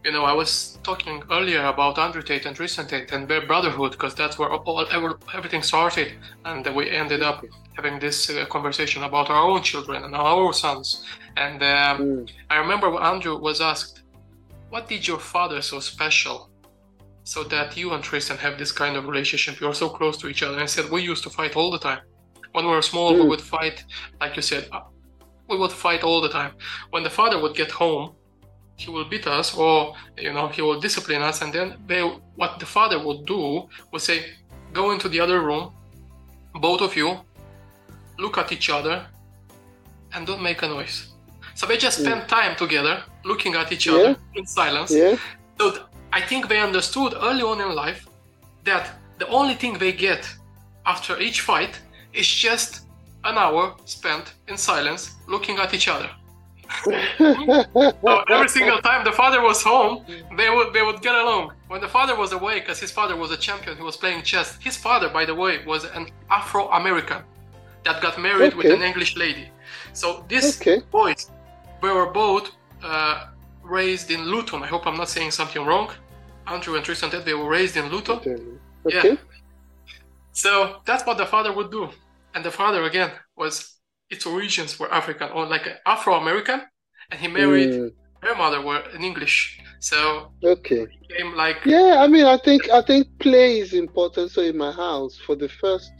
you 0.07 0.12
know, 0.12 0.24
I 0.24 0.32
was 0.32 0.78
talking 0.84 1.24
earlier 1.32 1.64
about 1.64 1.98
Andrew 1.98 2.22
Tate 2.22 2.46
and 2.46 2.54
Tristan 2.54 2.86
Tate 2.86 3.11
and 3.11 3.26
their 3.26 3.44
brotherhood 3.44 3.90
because 3.90 4.14
that's 4.14 4.38
where 4.38 4.50
all 4.52 4.86
everything 5.34 5.62
started, 5.62 6.12
and 6.44 6.64
we 6.76 6.88
ended 6.90 7.22
up 7.24 7.44
having 7.74 7.98
this 7.98 8.30
uh, 8.30 8.46
conversation 8.46 9.02
about 9.02 9.30
our 9.30 9.42
own 9.50 9.62
children 9.64 10.04
and 10.04 10.14
our 10.14 10.52
sons. 10.52 11.04
And 11.36 11.61
um, 11.61 11.98
mm. 11.98 12.30
I 12.48 12.59
remember 12.59 12.88
when 12.88 13.02
Andrew 13.02 13.36
was 13.36 13.61
asked, 13.61 14.04
"What 14.70 14.88
did 14.88 15.09
your 15.09 15.18
father 15.18 15.61
so 15.61 15.80
special?" 15.80 16.50
So 17.24 17.42
that 17.54 17.76
you 17.76 17.92
and 17.92 18.04
Tristan 18.04 18.38
have 18.38 18.57
this 18.57 18.70
kind 18.70 18.94
of 18.96 19.09
relationship, 19.09 19.59
you're 19.61 19.74
so 19.74 19.88
close 19.88 20.16
to 20.18 20.28
each 20.28 20.44
other. 20.44 20.54
And 20.54 20.62
I 20.62 20.66
said, 20.66 20.88
We 20.88 21.02
used 21.02 21.24
to 21.24 21.30
fight 21.30 21.57
all 21.57 21.72
the 21.72 21.82
time. 21.88 22.02
When 22.52 22.64
we 22.66 22.70
were 22.70 22.82
small, 22.92 23.12
mm. 23.12 23.20
we 23.20 23.28
would 23.30 23.40
fight, 23.40 23.84
like 24.20 24.36
you 24.36 24.42
said, 24.42 24.68
uh, 24.70 24.82
we 25.48 25.59
would 25.59 25.72
fight 25.72 26.04
all 26.04 26.20
the 26.20 26.28
time. 26.28 26.52
When 26.90 27.02
the 27.02 27.11
father 27.11 27.42
would 27.42 27.57
get 27.57 27.72
home, 27.72 28.14
he 28.76 28.90
will 28.90 29.04
beat 29.04 29.26
us 29.26 29.54
or 29.56 29.94
you 30.18 30.32
know 30.32 30.48
he 30.48 30.62
will 30.62 30.80
discipline 30.80 31.22
us 31.22 31.42
and 31.42 31.52
then 31.52 31.76
they 31.86 32.00
what 32.36 32.58
the 32.60 32.66
father 32.66 32.98
would 33.04 33.24
do 33.26 33.66
would 33.92 34.02
say 34.02 34.24
go 34.72 34.90
into 34.90 35.08
the 35.08 35.18
other 35.18 35.40
room 35.40 35.72
both 36.60 36.80
of 36.80 36.94
you 36.96 37.18
look 38.18 38.38
at 38.38 38.52
each 38.52 38.70
other 38.70 39.06
and 40.12 40.26
don't 40.26 40.42
make 40.42 40.62
a 40.62 40.68
noise 40.68 41.12
so 41.54 41.66
they 41.66 41.76
just 41.76 42.00
spend 42.00 42.22
mm. 42.22 42.28
time 42.28 42.54
together 42.56 43.02
looking 43.24 43.54
at 43.54 43.72
each 43.72 43.88
other 43.88 44.10
yeah. 44.10 44.38
in 44.40 44.46
silence 44.46 44.90
yeah. 44.92 45.16
so 45.58 45.70
th- 45.70 45.82
i 46.12 46.20
think 46.20 46.48
they 46.48 46.60
understood 46.60 47.14
early 47.22 47.42
on 47.42 47.60
in 47.60 47.74
life 47.74 48.06
that 48.64 48.98
the 49.18 49.28
only 49.28 49.54
thing 49.54 49.78
they 49.78 49.92
get 49.92 50.28
after 50.84 51.18
each 51.18 51.40
fight 51.40 51.80
is 52.12 52.26
just 52.26 52.86
an 53.24 53.36
hour 53.38 53.74
spent 53.84 54.34
in 54.48 54.56
silence 54.56 55.14
looking 55.26 55.58
at 55.58 55.72
each 55.74 55.88
other 55.88 56.10
so 56.84 58.24
every 58.28 58.48
single 58.48 58.80
time 58.80 59.04
the 59.04 59.12
father 59.12 59.40
was 59.42 59.62
home, 59.62 60.04
they 60.36 60.50
would 60.50 60.72
they 60.72 60.82
would 60.82 61.00
get 61.02 61.14
along. 61.14 61.52
When 61.68 61.80
the 61.80 61.88
father 61.88 62.16
was 62.16 62.32
away, 62.32 62.60
because 62.60 62.78
his 62.80 62.90
father 62.90 63.16
was 63.16 63.30
a 63.30 63.36
champion, 63.36 63.76
he 63.76 63.82
was 63.82 63.96
playing 63.96 64.22
chess. 64.22 64.56
His 64.60 64.76
father, 64.76 65.08
by 65.08 65.24
the 65.24 65.34
way, 65.34 65.64
was 65.64 65.84
an 65.84 66.08
Afro-American 66.30 67.22
that 67.84 68.02
got 68.02 68.20
married 68.20 68.52
okay. 68.52 68.56
with 68.56 68.66
an 68.66 68.82
English 68.82 69.16
lady. 69.16 69.48
So 69.92 70.24
these 70.28 70.60
okay. 70.60 70.82
boys, 70.90 71.30
they 71.82 71.88
were 71.88 72.10
both 72.10 72.52
uh, 72.82 73.28
raised 73.62 74.10
in 74.10 74.22
Luton. 74.22 74.62
I 74.62 74.66
hope 74.66 74.86
I'm 74.86 74.96
not 74.96 75.08
saying 75.08 75.30
something 75.30 75.64
wrong. 75.64 75.90
Andrew 76.46 76.76
and 76.76 76.84
Tristan, 76.84 77.10
they 77.24 77.34
were 77.34 77.48
raised 77.48 77.76
in 77.76 77.88
Luton. 77.88 78.18
Okay. 78.86 79.10
Yeah. 79.10 79.16
So 80.32 80.80
that's 80.84 81.04
what 81.06 81.16
the 81.18 81.26
father 81.26 81.52
would 81.52 81.70
do, 81.70 81.88
and 82.34 82.44
the 82.44 82.50
father 82.50 82.84
again 82.84 83.10
was 83.36 83.75
its 84.11 84.26
origins 84.26 84.78
were 84.78 84.92
African 84.92 85.30
or 85.30 85.46
like 85.46 85.66
Afro 85.84 86.14
American, 86.14 86.62
and 87.11 87.20
he 87.20 87.28
married 87.28 87.70
mm. 87.70 87.92
her 88.22 88.34
mother 88.34 88.61
were 88.61 88.82
in 88.94 89.02
English. 89.02 89.61
So 89.80 90.32
okay, 90.42 90.86
became 91.09 91.34
like 91.34 91.59
yeah. 91.64 91.96
I 91.98 92.07
mean, 92.09 92.26
I 92.26 92.38
think 92.38 92.70
I 92.70 92.82
think 92.82 93.07
play 93.18 93.59
is 93.59 93.72
important. 93.72 94.30
So 94.30 94.42
in 94.42 94.57
my 94.57 94.72
house, 94.72 95.18
for 95.26 95.36
the 95.36 95.48
first, 95.48 95.92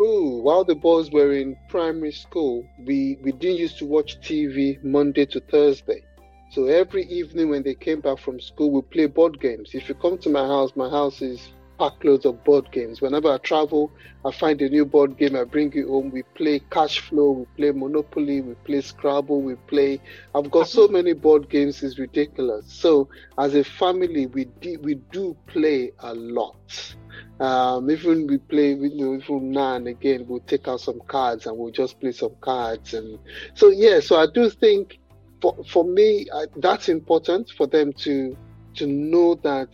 oh, 0.00 0.40
while 0.42 0.64
the 0.64 0.74
boys 0.74 1.10
were 1.10 1.32
in 1.32 1.56
primary 1.68 2.12
school, 2.12 2.66
we 2.86 3.18
we 3.22 3.32
didn't 3.32 3.58
used 3.58 3.78
to 3.78 3.86
watch 3.86 4.20
TV 4.20 4.82
Monday 4.82 5.26
to 5.26 5.40
Thursday. 5.40 6.02
So 6.50 6.66
every 6.66 7.04
evening 7.04 7.48
when 7.48 7.62
they 7.62 7.74
came 7.74 8.00
back 8.00 8.18
from 8.18 8.38
school, 8.38 8.70
we 8.72 8.82
play 8.82 9.06
board 9.06 9.40
games. 9.40 9.70
If 9.72 9.88
you 9.88 9.94
come 9.94 10.18
to 10.18 10.28
my 10.28 10.46
house, 10.46 10.72
my 10.76 10.90
house 10.90 11.22
is 11.22 11.48
pack 11.78 12.04
loads 12.04 12.24
of 12.24 12.42
board 12.44 12.70
games. 12.72 13.00
Whenever 13.00 13.32
I 13.32 13.38
travel, 13.38 13.90
I 14.24 14.30
find 14.30 14.60
a 14.62 14.68
new 14.68 14.84
board 14.84 15.16
game, 15.18 15.36
I 15.36 15.44
bring 15.44 15.72
it 15.72 15.86
home. 15.86 16.10
We 16.10 16.22
play 16.22 16.60
cash 16.70 17.00
flow, 17.00 17.30
we 17.30 17.44
play 17.56 17.72
Monopoly, 17.72 18.40
we 18.40 18.54
play 18.54 18.80
Scrabble, 18.80 19.42
we 19.42 19.54
play. 19.54 20.00
I've 20.34 20.50
got 20.50 20.68
so 20.68 20.88
many 20.88 21.12
board 21.12 21.48
games, 21.48 21.82
it's 21.82 21.98
ridiculous. 21.98 22.72
So 22.72 23.08
as 23.38 23.54
a 23.54 23.64
family, 23.64 24.26
we 24.26 24.46
do, 24.60 24.78
we 24.80 24.94
do 24.94 25.36
play 25.46 25.92
a 26.00 26.14
lot. 26.14 26.94
Um, 27.40 27.90
even 27.90 28.26
we 28.26 28.38
play, 28.38 28.74
you 28.74 28.94
know, 28.94 29.14
even 29.14 29.50
now 29.50 29.74
and 29.74 29.88
again, 29.88 30.26
we'll 30.28 30.40
take 30.40 30.68
out 30.68 30.80
some 30.80 31.00
cards 31.08 31.46
and 31.46 31.56
we'll 31.56 31.72
just 31.72 32.00
play 32.00 32.12
some 32.12 32.34
cards. 32.40 32.94
And 32.94 33.18
so, 33.54 33.70
yeah, 33.70 34.00
so 34.00 34.16
I 34.16 34.26
do 34.32 34.48
think 34.48 34.98
for, 35.40 35.56
for 35.68 35.84
me, 35.84 36.28
uh, 36.32 36.46
that's 36.56 36.88
important 36.88 37.50
for 37.50 37.66
them 37.66 37.92
to 37.94 38.36
to 38.74 38.86
know 38.86 39.34
that 39.34 39.68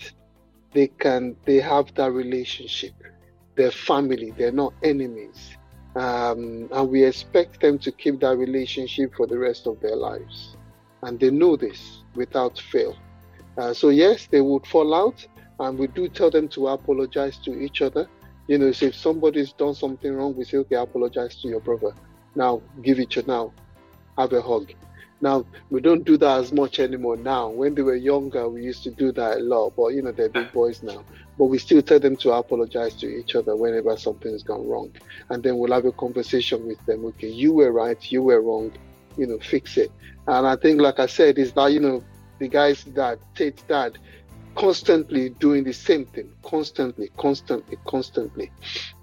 they 0.72 0.88
can 0.88 1.36
they 1.44 1.60
have 1.60 1.94
that 1.94 2.12
relationship. 2.12 2.94
They're 3.56 3.70
family. 3.70 4.32
They're 4.36 4.52
not 4.52 4.72
enemies, 4.82 5.56
um, 5.96 6.68
and 6.70 6.88
we 6.88 7.04
expect 7.04 7.60
them 7.60 7.78
to 7.80 7.90
keep 7.92 8.20
that 8.20 8.36
relationship 8.36 9.14
for 9.16 9.26
the 9.26 9.38
rest 9.38 9.66
of 9.66 9.80
their 9.80 9.96
lives, 9.96 10.56
and 11.02 11.18
they 11.18 11.30
know 11.30 11.56
this 11.56 12.02
without 12.14 12.58
fail. 12.58 12.96
Uh, 13.56 13.74
so 13.74 13.88
yes, 13.88 14.26
they 14.26 14.40
would 14.40 14.66
fall 14.66 14.94
out, 14.94 15.26
and 15.58 15.78
we 15.78 15.88
do 15.88 16.08
tell 16.08 16.30
them 16.30 16.48
to 16.48 16.68
apologize 16.68 17.38
to 17.38 17.60
each 17.60 17.82
other. 17.82 18.08
You 18.46 18.58
know, 18.58 18.72
so 18.72 18.86
if 18.86 18.94
somebody's 18.94 19.52
done 19.52 19.74
something 19.74 20.10
wrong, 20.14 20.34
we 20.34 20.44
say, 20.44 20.56
okay, 20.58 20.76
apologize 20.76 21.36
to 21.42 21.48
your 21.48 21.60
brother. 21.60 21.92
Now 22.34 22.62
give 22.82 22.98
it 23.00 23.10
to 23.10 23.22
now, 23.26 23.52
have 24.16 24.32
a 24.32 24.40
hug 24.40 24.72
now 25.20 25.44
we 25.70 25.80
don't 25.80 26.04
do 26.04 26.16
that 26.18 26.38
as 26.38 26.52
much 26.52 26.78
anymore 26.78 27.16
now. 27.16 27.48
When 27.48 27.74
they 27.74 27.82
were 27.82 27.96
younger, 27.96 28.48
we 28.48 28.62
used 28.62 28.84
to 28.84 28.90
do 28.90 29.12
that 29.12 29.38
a 29.38 29.40
lot, 29.40 29.74
but 29.76 29.88
you 29.88 30.02
know 30.02 30.12
they're 30.12 30.28
big 30.28 30.52
boys 30.52 30.82
now. 30.82 31.04
But 31.36 31.46
we 31.46 31.58
still 31.58 31.82
tell 31.82 32.00
them 32.00 32.16
to 32.16 32.32
apologize 32.32 32.94
to 32.96 33.06
each 33.06 33.34
other 33.34 33.56
whenever 33.56 33.96
something's 33.96 34.42
gone 34.42 34.66
wrong, 34.68 34.92
and 35.30 35.42
then 35.42 35.58
we'll 35.58 35.72
have 35.72 35.84
a 35.84 35.92
conversation 35.92 36.66
with 36.66 36.84
them. 36.86 37.04
Okay, 37.06 37.28
you 37.28 37.52
were 37.52 37.72
right, 37.72 37.98
you 38.10 38.22
were 38.22 38.40
wrong, 38.40 38.72
you 39.16 39.26
know, 39.26 39.38
fix 39.38 39.76
it. 39.76 39.90
And 40.26 40.46
I 40.46 40.56
think, 40.56 40.80
like 40.80 40.98
I 40.98 41.06
said, 41.06 41.38
is 41.38 41.52
that 41.52 41.72
you 41.72 41.80
know 41.80 42.04
the 42.38 42.48
guys 42.48 42.84
that 42.84 43.18
Tate's 43.34 43.62
dad 43.62 43.98
constantly 44.54 45.30
doing 45.30 45.62
the 45.62 45.72
same 45.72 46.04
thing, 46.04 46.28
constantly, 46.42 47.10
constantly, 47.16 47.76
constantly. 47.86 48.50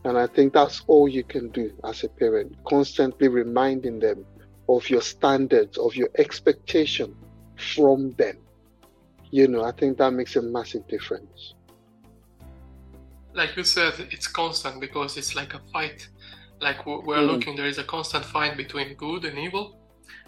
And 0.03 0.17
I 0.17 0.27
think 0.27 0.53
that's 0.53 0.83
all 0.87 1.07
you 1.07 1.23
can 1.23 1.49
do 1.49 1.71
as 1.85 2.03
a 2.03 2.09
parent, 2.09 2.57
constantly 2.65 3.29
reminding 3.29 3.99
them 3.99 4.25
of 4.67 4.89
your 4.89 5.01
standards, 5.01 5.77
of 5.77 5.95
your 5.95 6.09
expectation 6.17 7.15
from 7.55 8.11
them. 8.11 8.37
You 9.31 9.47
know, 9.47 9.63
I 9.63 9.71
think 9.71 9.97
that 9.97 10.11
makes 10.11 10.35
a 10.35 10.41
massive 10.41 10.87
difference. 10.87 11.53
Like 13.33 13.55
you 13.57 13.63
said, 13.63 13.93
it's 14.11 14.27
constant 14.27 14.79
because 14.79 15.17
it's 15.17 15.35
like 15.35 15.53
a 15.53 15.61
fight. 15.73 16.07
Like 16.61 16.85
we're 16.85 17.17
mm. 17.17 17.27
looking, 17.27 17.55
there 17.55 17.67
is 17.67 17.77
a 17.77 17.83
constant 17.83 18.23
fight 18.23 18.55
between 18.55 18.93
good 18.95 19.25
and 19.25 19.37
evil, 19.37 19.77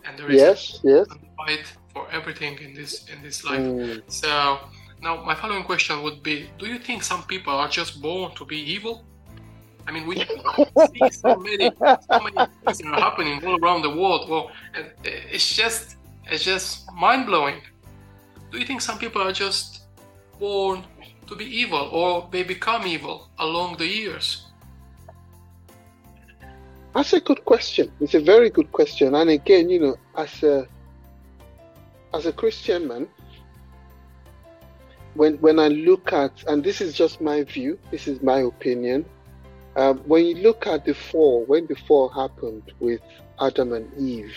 and 0.03 0.19
there 0.19 0.29
is 0.29 0.35
yes, 0.35 0.83
a 0.83 0.87
yes. 0.89 1.07
fight 1.37 1.65
for 1.93 2.09
everything 2.11 2.59
in 2.59 2.73
this 2.73 3.07
in 3.07 3.21
this 3.21 3.45
life. 3.45 3.61
Mm. 3.61 4.03
So 4.11 4.59
now 5.01 5.23
my 5.23 5.35
following 5.35 5.63
question 5.63 6.03
would 6.03 6.21
be: 6.21 6.49
Do 6.59 6.65
you 6.65 6.79
think 6.79 7.01
some 7.01 7.23
people 7.23 7.53
are 7.53 7.69
just 7.69 8.01
born 8.01 8.35
to 8.35 8.43
be 8.43 8.57
evil, 8.57 9.05
I 9.87 9.91
mean, 9.91 10.05
we 10.05 10.17
see 10.17 11.09
so 11.11 11.37
many, 11.37 11.71
so 11.79 12.19
many 12.19 12.51
things 12.65 12.81
are 12.81 12.99
happening 12.99 13.43
all 13.45 13.57
around 13.63 13.83
the 13.83 13.89
world. 13.89 14.29
Well, 14.29 14.51
it's 15.03 15.55
just, 15.55 15.95
it's 16.29 16.43
just 16.43 16.91
mind 16.93 17.25
blowing. 17.25 17.61
Do 18.51 18.59
you 18.59 18.65
think 18.65 18.81
some 18.81 18.99
people 18.99 19.21
are 19.21 19.31
just 19.31 19.83
born 20.39 20.83
to 21.27 21.35
be 21.35 21.45
evil, 21.45 21.89
or 21.91 22.27
they 22.31 22.43
become 22.43 22.85
evil 22.85 23.29
along 23.39 23.77
the 23.77 23.87
years? 23.87 24.43
That's 26.93 27.13
a 27.13 27.21
good 27.21 27.45
question. 27.45 27.91
It's 28.01 28.13
a 28.13 28.19
very 28.19 28.49
good 28.49 28.71
question. 28.71 29.15
And 29.15 29.29
again, 29.29 29.69
you 29.69 29.79
know, 29.79 29.95
as 30.17 30.43
a 30.43 30.67
as 32.13 32.25
a 32.25 32.33
Christian 32.33 32.87
man, 32.87 33.07
when 35.13 35.35
when 35.35 35.59
I 35.59 35.67
look 35.67 36.11
at, 36.11 36.31
and 36.47 36.63
this 36.63 36.81
is 36.81 36.93
just 36.93 37.21
my 37.21 37.43
view, 37.43 37.77
this 37.91 38.07
is 38.07 38.21
my 38.21 38.39
opinion, 38.39 39.05
um, 39.77 39.99
when 39.99 40.25
you 40.25 40.35
look 40.35 40.65
at 40.65 40.85
the 40.85 40.93
fall, 40.93 41.45
when 41.45 41.67
the 41.67 41.75
fall 41.75 42.09
happened 42.09 42.63
with 42.79 42.99
Adam 43.39 43.73
and 43.73 43.93
Eve, 43.93 44.35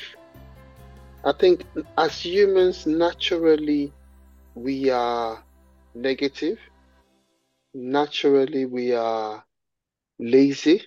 I 1.24 1.32
think 1.32 1.64
as 1.96 2.20
humans, 2.24 2.86
naturally, 2.86 3.90
we 4.54 4.90
are 4.90 5.42
negative. 5.94 6.58
Naturally, 7.72 8.66
we 8.66 8.92
are 8.92 9.42
lazy. 10.18 10.82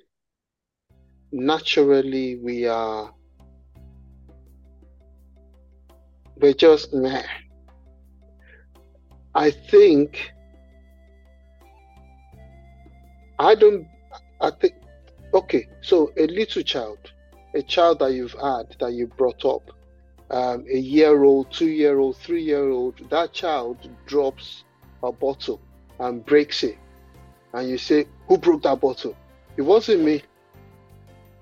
Naturally, 1.31 2.35
we 2.35 2.67
are. 2.67 3.11
We're 6.35 6.53
just 6.53 6.93
meh. 6.93 7.23
I 9.33 9.49
think 9.49 10.31
I 13.39 13.55
don't 13.55 13.87
I 14.43 14.51
think, 14.51 14.75
okay, 15.33 15.69
so 15.81 16.11
a 16.17 16.27
little 16.27 16.63
child, 16.63 16.97
a 17.55 17.61
child 17.61 17.99
that 17.99 18.11
you've 18.11 18.33
had, 18.33 18.75
that 18.81 18.91
you 18.91 19.07
brought 19.07 19.45
up, 19.45 19.71
um, 20.31 20.65
a 20.69 20.77
year 20.77 21.23
old, 21.23 21.49
two 21.49 21.69
year 21.69 21.97
old, 21.97 22.17
three 22.17 22.43
year 22.43 22.69
old, 22.69 23.09
that 23.09 23.31
child 23.31 23.77
drops 24.05 24.65
a 25.01 25.13
bottle 25.13 25.61
and 25.99 26.25
breaks 26.25 26.61
it. 26.63 26.77
And 27.53 27.69
you 27.69 27.77
say, 27.77 28.05
Who 28.27 28.37
broke 28.37 28.63
that 28.63 28.81
bottle? 28.81 29.15
It 29.55 29.61
wasn't 29.61 30.03
me. 30.03 30.23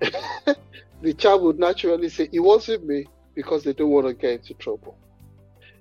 the 1.02 1.14
child 1.14 1.42
would 1.42 1.58
naturally 1.58 2.08
say, 2.08 2.28
It 2.30 2.40
wasn't 2.40 2.86
me 2.86 3.06
because 3.34 3.64
they 3.64 3.72
don't 3.72 3.90
want 3.90 4.06
to 4.06 4.14
get 4.14 4.40
into 4.40 4.54
trouble. 4.54 4.96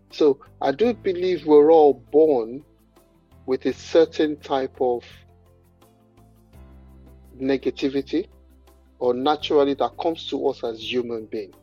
So 0.09 0.39
I 0.59 0.71
do 0.71 0.95
believe 0.95 1.45
we're 1.45 1.71
all 1.71 1.93
born 1.93 2.63
with 3.45 3.67
a 3.67 3.73
certain 3.73 4.37
type 4.37 4.75
of 4.81 5.03
negativity 7.41 8.27
or 8.99 9.13
naturally 9.13 9.73
that 9.73 9.97
comes 9.97 10.29
to 10.29 10.47
us 10.47 10.63
as 10.63 10.79
human 10.79 11.25
beings. 11.25 11.55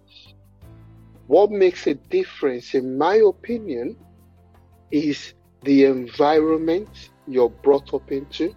What 1.28 1.50
makes 1.50 1.86
a 1.86 1.94
difference, 1.94 2.74
in 2.74 2.98
my 2.98 3.16
opinion, 3.16 3.96
is 4.90 5.34
the 5.62 5.84
environment 5.84 7.10
you're 7.26 7.50
brought 7.50 7.92
up 7.94 8.10
into. 8.10 8.54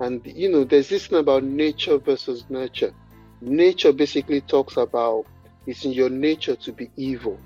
And 0.00 0.26
you 0.26 0.50
know, 0.50 0.64
there's 0.64 0.88
this 0.88 1.06
thing 1.06 1.18
about 1.18 1.44
nature 1.44 1.98
versus 1.98 2.44
nurture. 2.48 2.92
Nature 3.40 3.92
basically 3.92 4.40
talks 4.40 4.76
about 4.76 5.26
it's 5.66 5.84
in 5.84 5.92
your 5.92 6.10
nature 6.10 6.56
to 6.56 6.72
be 6.72 6.90
evil. 6.96 7.38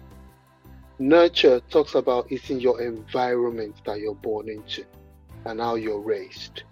Nurture 0.98 1.60
talks 1.70 1.94
about 1.94 2.30
it's 2.30 2.50
in 2.50 2.60
your 2.60 2.80
environment 2.80 3.74
that 3.86 4.00
you're 4.00 4.14
born 4.14 4.48
into 4.48 4.84
and 5.46 5.60
how 5.60 5.74
you're 5.74 6.00
raised. 6.00 6.62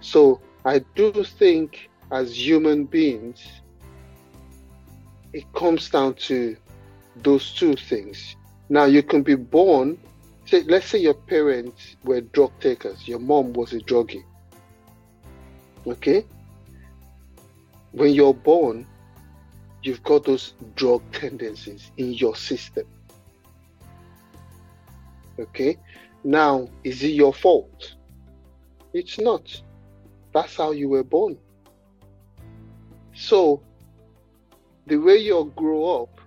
So 0.00 0.40
I 0.64 0.80
do 0.94 1.12
think 1.24 1.90
as 2.10 2.36
human 2.36 2.84
beings, 2.84 3.44
it 5.32 5.44
comes 5.54 5.90
down 5.90 6.14
to 6.14 6.56
those 7.16 7.52
two 7.52 7.76
things. 7.76 8.36
Now 8.68 8.84
you 8.84 9.02
can 9.02 9.22
be 9.22 9.34
born, 9.34 9.98
say, 10.46 10.62
let's 10.62 10.86
say 10.86 10.98
your 10.98 11.14
parents 11.14 11.96
were 12.04 12.20
drug 12.20 12.52
takers, 12.60 13.06
your 13.06 13.18
mom 13.18 13.52
was 13.52 13.72
a 13.72 13.78
druggie. 13.78 14.24
Okay? 15.86 16.24
When 17.92 18.12
you're 18.12 18.34
born, 18.34 18.86
you've 19.82 20.02
got 20.02 20.24
those 20.24 20.54
drug 20.76 21.02
tendencies 21.12 21.90
in 21.96 22.12
your 22.14 22.36
system. 22.36 22.86
Okay? 25.38 25.78
Now, 26.22 26.68
is 26.84 27.02
it 27.02 27.08
your 27.08 27.32
fault? 27.32 27.94
It's 28.92 29.18
not. 29.18 29.62
That's 30.32 30.56
how 30.56 30.72
you 30.72 30.88
were 30.88 31.04
born. 31.04 31.38
So, 33.14 33.62
the 34.86 34.96
way 34.96 35.18
you 35.18 35.52
grow 35.56 36.02
up 36.02 36.20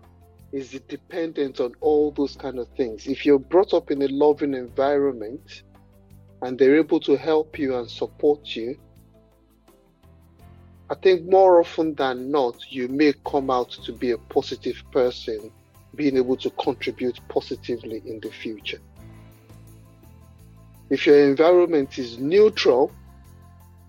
is 0.51 0.80
dependent 0.88 1.60
on 1.60 1.74
all 1.82 2.12
those 2.12 2.36
kind 2.36 2.60
of 2.60 2.68
things. 2.78 3.08
If 3.08 3.26
you're 3.26 3.39
brought 3.39 3.74
up 3.74 3.89
in 3.89 4.01
a 4.01 4.08
loving 4.08 4.54
environment 4.54 5.64
and 6.41 6.60
they're 6.60 6.78
able 6.78 6.99
to 7.01 7.18
help 7.18 7.58
you 7.58 7.76
and 7.76 7.89
support 7.89 8.56
you, 8.56 8.78
I 10.89 10.95
think 10.95 11.26
more 11.26 11.60
often 11.60 11.95
than 11.95 12.30
not, 12.30 12.72
you 12.72 12.88
may 12.88 13.14
come 13.26 13.49
out 13.49 13.72
to 13.86 13.91
be 13.91 14.12
a 14.12 14.18
positive 14.18 14.84
person, 14.91 15.51
being 15.95 16.18
able 16.18 16.38
to 16.38 16.49
contribute 16.51 17.20
positively 17.30 18.04
in 18.06 18.20
the 18.20 18.30
future. 18.30 18.80
If 20.91 21.08
your 21.08 21.18
environment 21.28 21.97
is 21.97 22.20
neutral, 22.20 22.91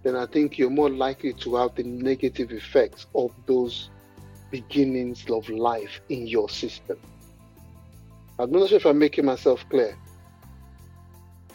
then 0.05 0.15
I 0.15 0.27
think 0.27 0.59
you're 0.59 0.71
more 0.71 0.91
likely 0.91 1.33
to 1.33 1.57
have 1.57 1.75
the 1.75 1.83
negative 1.83 2.53
effects 2.53 3.07
of 3.15 3.33
those 3.47 3.89
beginnings 4.51 5.25
of 5.31 5.49
life 5.49 6.01
in 6.11 6.27
your 6.27 6.49
system. 6.49 6.99
I'm 8.39 8.53
not 8.53 8.69
sure 8.69 8.77
if 8.77 8.87
I'm 8.87 8.99
making 8.99 9.25
myself 9.25 9.65
clear. 9.71 9.97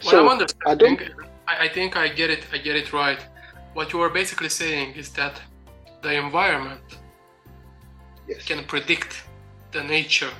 Well, 0.02 0.10
so, 0.10 0.24
I'm 0.24 0.32
understanding. 0.36 0.98
I, 1.46 1.66
I 1.66 1.68
think 1.68 1.96
I 1.96 2.08
get 2.08 2.28
it. 2.28 2.42
I 2.52 2.58
get 2.58 2.74
it 2.74 2.92
right. 2.92 3.20
What 3.74 3.92
you 3.92 4.00
are 4.00 4.10
basically 4.10 4.48
saying 4.48 4.94
is 4.94 5.10
that 5.12 5.40
the 6.02 6.12
environment 6.14 6.80
yes. 8.26 8.44
can 8.44 8.64
predict 8.64 9.22
the 9.70 9.84
nature 9.84 10.34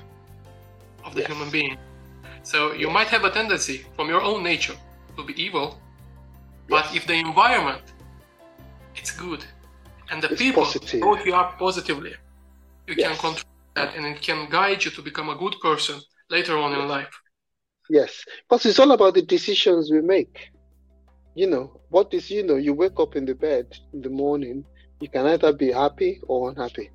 of 1.05 1.15
the 1.15 1.21
yes. 1.21 1.31
human 1.31 1.51
being. 1.51 1.77
So 2.43 2.73
you 2.73 2.87
yes. 2.87 2.95
might 2.95 3.09
have 3.09 3.25
a 3.25 3.31
tendency 3.31 3.85
from 3.95 4.09
your 4.09 4.23
own 4.23 4.43
nature 4.43 4.77
to 5.17 5.23
be 5.23 5.41
evil, 5.41 5.79
but 6.69 6.87
if 6.97 7.07
the 7.07 7.15
environment 7.15 7.83
it's 8.97 9.11
good. 9.11 9.45
And 10.11 10.23
the 10.23 10.31
it's 10.31 10.41
people 10.41 10.65
positive. 10.65 11.01
brought 11.01 11.25
you 11.25 11.35
up 11.35 11.59
positively. 11.59 12.15
You 12.87 12.95
yes. 12.97 13.09
can 13.09 13.17
control 13.17 13.53
that 13.75 13.95
and 13.95 14.05
it 14.07 14.21
can 14.21 14.49
guide 14.51 14.85
you 14.85 14.91
to 14.91 15.03
become 15.03 15.29
a 15.29 15.37
good 15.37 15.55
person 15.63 16.01
later 16.29 16.59
on 16.59 16.73
in 16.73 16.89
life. 16.89 17.15
Yes, 17.89 18.25
because 18.49 18.67
it's 18.67 18.79
all 18.79 18.93
about 18.93 19.15
the 19.15 19.23
decisions 19.23 19.91
we 19.91 20.01
make. 20.01 20.51
You 21.35 21.49
know, 21.49 21.81
what 21.89 22.13
is, 22.13 22.31
you 22.31 22.45
know, 22.45 22.57
you 22.57 22.75
wake 22.75 22.99
up 22.99 23.17
in 23.17 23.25
the 23.25 23.35
bed 23.35 23.67
in 23.93 24.01
the 24.03 24.11
morning, 24.11 24.65
you 25.01 25.09
can 25.09 25.27
either 25.27 25.53
be 25.53 25.73
happy 25.73 26.21
or 26.27 26.51
unhappy. 26.51 26.91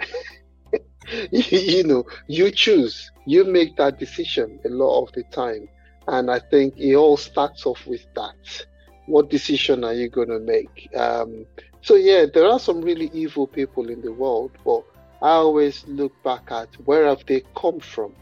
you 1.30 1.84
know, 1.84 2.04
you 2.28 2.50
choose, 2.50 3.10
you 3.26 3.44
make 3.44 3.76
that 3.76 3.98
decision 3.98 4.60
a 4.64 4.68
lot 4.68 5.02
of 5.02 5.12
the 5.12 5.22
time. 5.24 5.68
And 6.06 6.30
I 6.30 6.38
think 6.38 6.74
it 6.76 6.94
all 6.94 7.16
starts 7.16 7.66
off 7.66 7.86
with 7.86 8.06
that. 8.14 8.66
What 9.06 9.30
decision 9.30 9.84
are 9.84 9.92
you 9.92 10.08
going 10.08 10.28
to 10.28 10.38
make? 10.40 10.88
Um, 10.96 11.46
so, 11.82 11.94
yeah, 11.96 12.24
there 12.32 12.46
are 12.46 12.58
some 12.58 12.80
really 12.80 13.10
evil 13.12 13.46
people 13.46 13.90
in 13.90 14.00
the 14.00 14.12
world, 14.12 14.52
but 14.64 14.82
I 15.20 15.30
always 15.30 15.84
look 15.86 16.12
back 16.22 16.50
at 16.50 16.68
where 16.86 17.06
have 17.06 17.24
they 17.26 17.42
come 17.56 17.80
from? 17.80 18.14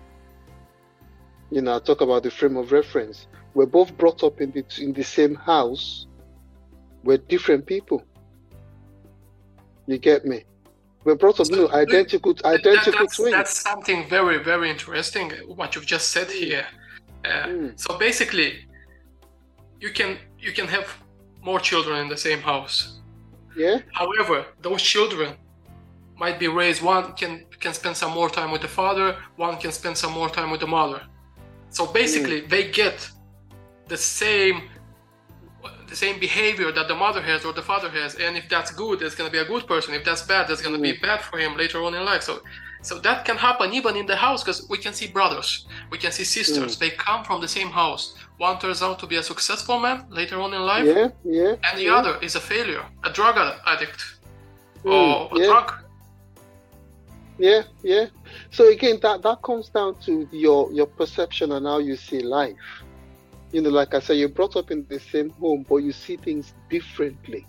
You 1.51 1.63
know, 1.63 1.77
I 1.77 1.79
talk 1.81 2.01
about 2.01 2.23
the 2.23 2.31
frame 2.31 2.57
of 2.57 2.73
reference. 2.73 3.27
We're 3.55 3.67
both 3.67 3.97
brought 3.99 4.25
up 4.25 4.41
in 4.41 4.51
the 4.53 4.65
in 4.79 4.93
the 4.93 5.05
same 5.05 5.35
house. 5.35 6.07
We're 7.05 7.19
different 7.19 7.67
people. 7.67 8.03
You 9.87 9.99
get 9.99 10.25
me? 10.25 10.45
We're 11.05 11.17
brought 11.17 11.41
up, 11.41 11.47
so 11.47 11.55
no, 11.55 11.69
identical, 11.73 12.35
identical 12.45 12.93
that, 12.93 12.99
that's, 13.01 13.17
twins. 13.17 13.33
That's 13.33 13.61
something 13.61 14.09
very, 14.09 14.39
very 14.39 14.71
interesting. 14.71 15.31
What 15.47 15.75
you've 15.75 15.87
just 15.87 16.11
said 16.11 16.31
here. 16.31 16.67
Uh, 17.25 17.47
mm. 17.47 17.81
So 17.81 17.99
basically, 17.99 18.69
you 19.81 19.91
can 19.91 20.19
you 20.43 20.53
can 20.53 20.67
have 20.67 20.87
more 21.41 21.61
children 21.61 22.01
in 22.01 22.09
the 22.09 22.17
same 22.17 22.41
house. 22.41 23.01
Yeah. 23.57 23.79
However, 23.93 24.47
those 24.61 24.83
children 24.83 25.37
might 26.19 26.39
be 26.39 26.49
raised. 26.49 26.83
One 26.83 27.13
can 27.21 27.33
can 27.61 27.73
spend 27.81 27.97
some 27.97 28.13
more 28.13 28.29
time 28.29 28.51
with 28.51 28.63
the 28.67 28.73
father. 28.81 29.17
One 29.37 29.57
can 29.63 29.73
spend 29.73 29.97
some 29.97 30.13
more 30.13 30.29
time 30.29 30.51
with 30.51 30.61
the 30.61 30.67
mother. 30.67 31.01
So 31.71 31.87
basically, 31.87 32.43
mm. 32.43 32.49
they 32.49 32.71
get 32.71 32.97
the 33.89 33.97
same 33.97 34.57
the 35.93 35.97
same 35.97 36.19
behavior 36.19 36.73
that 36.73 36.89
the 36.89 36.95
mother 36.95 37.23
has 37.31 37.45
or 37.45 37.53
the 37.53 37.67
father 37.73 37.91
has, 37.91 38.15
and 38.17 38.37
if 38.37 38.49
that's 38.49 38.71
good, 38.71 39.03
it's 39.03 39.15
going 39.15 39.29
to 39.31 39.33
be 39.39 39.43
a 39.47 39.49
good 39.55 39.67
person. 39.67 39.95
If 39.95 40.05
that's 40.05 40.23
bad, 40.23 40.49
that's 40.49 40.63
going 40.63 40.75
to 40.75 40.81
mm. 40.81 40.95
be 40.95 40.99
bad 41.09 41.21
for 41.21 41.39
him 41.39 41.57
later 41.57 41.79
on 41.85 41.95
in 41.95 42.05
life. 42.05 42.23
So, 42.23 42.43
so 42.83 42.99
that 42.99 43.25
can 43.25 43.37
happen 43.37 43.73
even 43.73 43.97
in 43.97 44.07
the 44.07 44.17
house 44.17 44.43
because 44.43 44.69
we 44.69 44.77
can 44.77 44.93
see 44.93 45.07
brothers, 45.07 45.67
we 45.91 45.99
can 45.99 46.11
see 46.13 46.25
sisters. 46.25 46.77
Mm. 46.77 46.79
They 46.81 46.91
come 46.91 47.25
from 47.25 47.41
the 47.41 47.49
same 47.49 47.69
house. 47.69 48.15
One 48.39 48.59
turns 48.59 48.83
out 48.83 48.99
to 48.99 49.07
be 49.07 49.17
a 49.17 49.23
successful 49.23 49.79
man 49.79 50.05
later 50.11 50.41
on 50.41 50.53
in 50.53 50.63
life, 50.63 50.85
yeah, 50.85 51.09
yeah, 51.25 51.55
and 51.65 51.79
the 51.79 51.85
yeah. 51.85 51.97
other 51.97 52.19
is 52.21 52.35
a 52.35 52.41
failure, 52.41 52.85
a 53.05 53.11
drug 53.11 53.37
addict, 53.67 54.05
mm, 54.85 54.93
or 54.93 55.37
a 55.37 55.41
yeah. 55.41 55.47
drunk. 55.47 55.73
Yeah, 57.39 57.63
yeah. 57.83 58.07
So 58.51 58.69
again, 58.69 58.99
that 59.03 59.23
that 59.23 59.43
comes 59.43 59.69
down 59.69 59.95
to 60.07 60.29
your 60.33 60.73
your 60.73 60.87
perception 60.87 61.53
and 61.53 61.67
how 61.67 61.79
you 61.79 61.97
see 61.97 62.21
life. 62.21 62.57
You 63.53 63.63
know, 63.63 63.71
like 63.71 63.95
I 63.95 64.01
said, 64.01 64.17
you're 64.17 64.29
brought 64.29 64.57
up 64.57 64.71
in 64.71 64.87
the 64.89 64.99
same 64.99 65.31
home, 65.31 65.65
but 65.69 65.77
you 65.77 65.93
see 65.93 66.17
things 66.17 66.55
differently. 66.71 67.47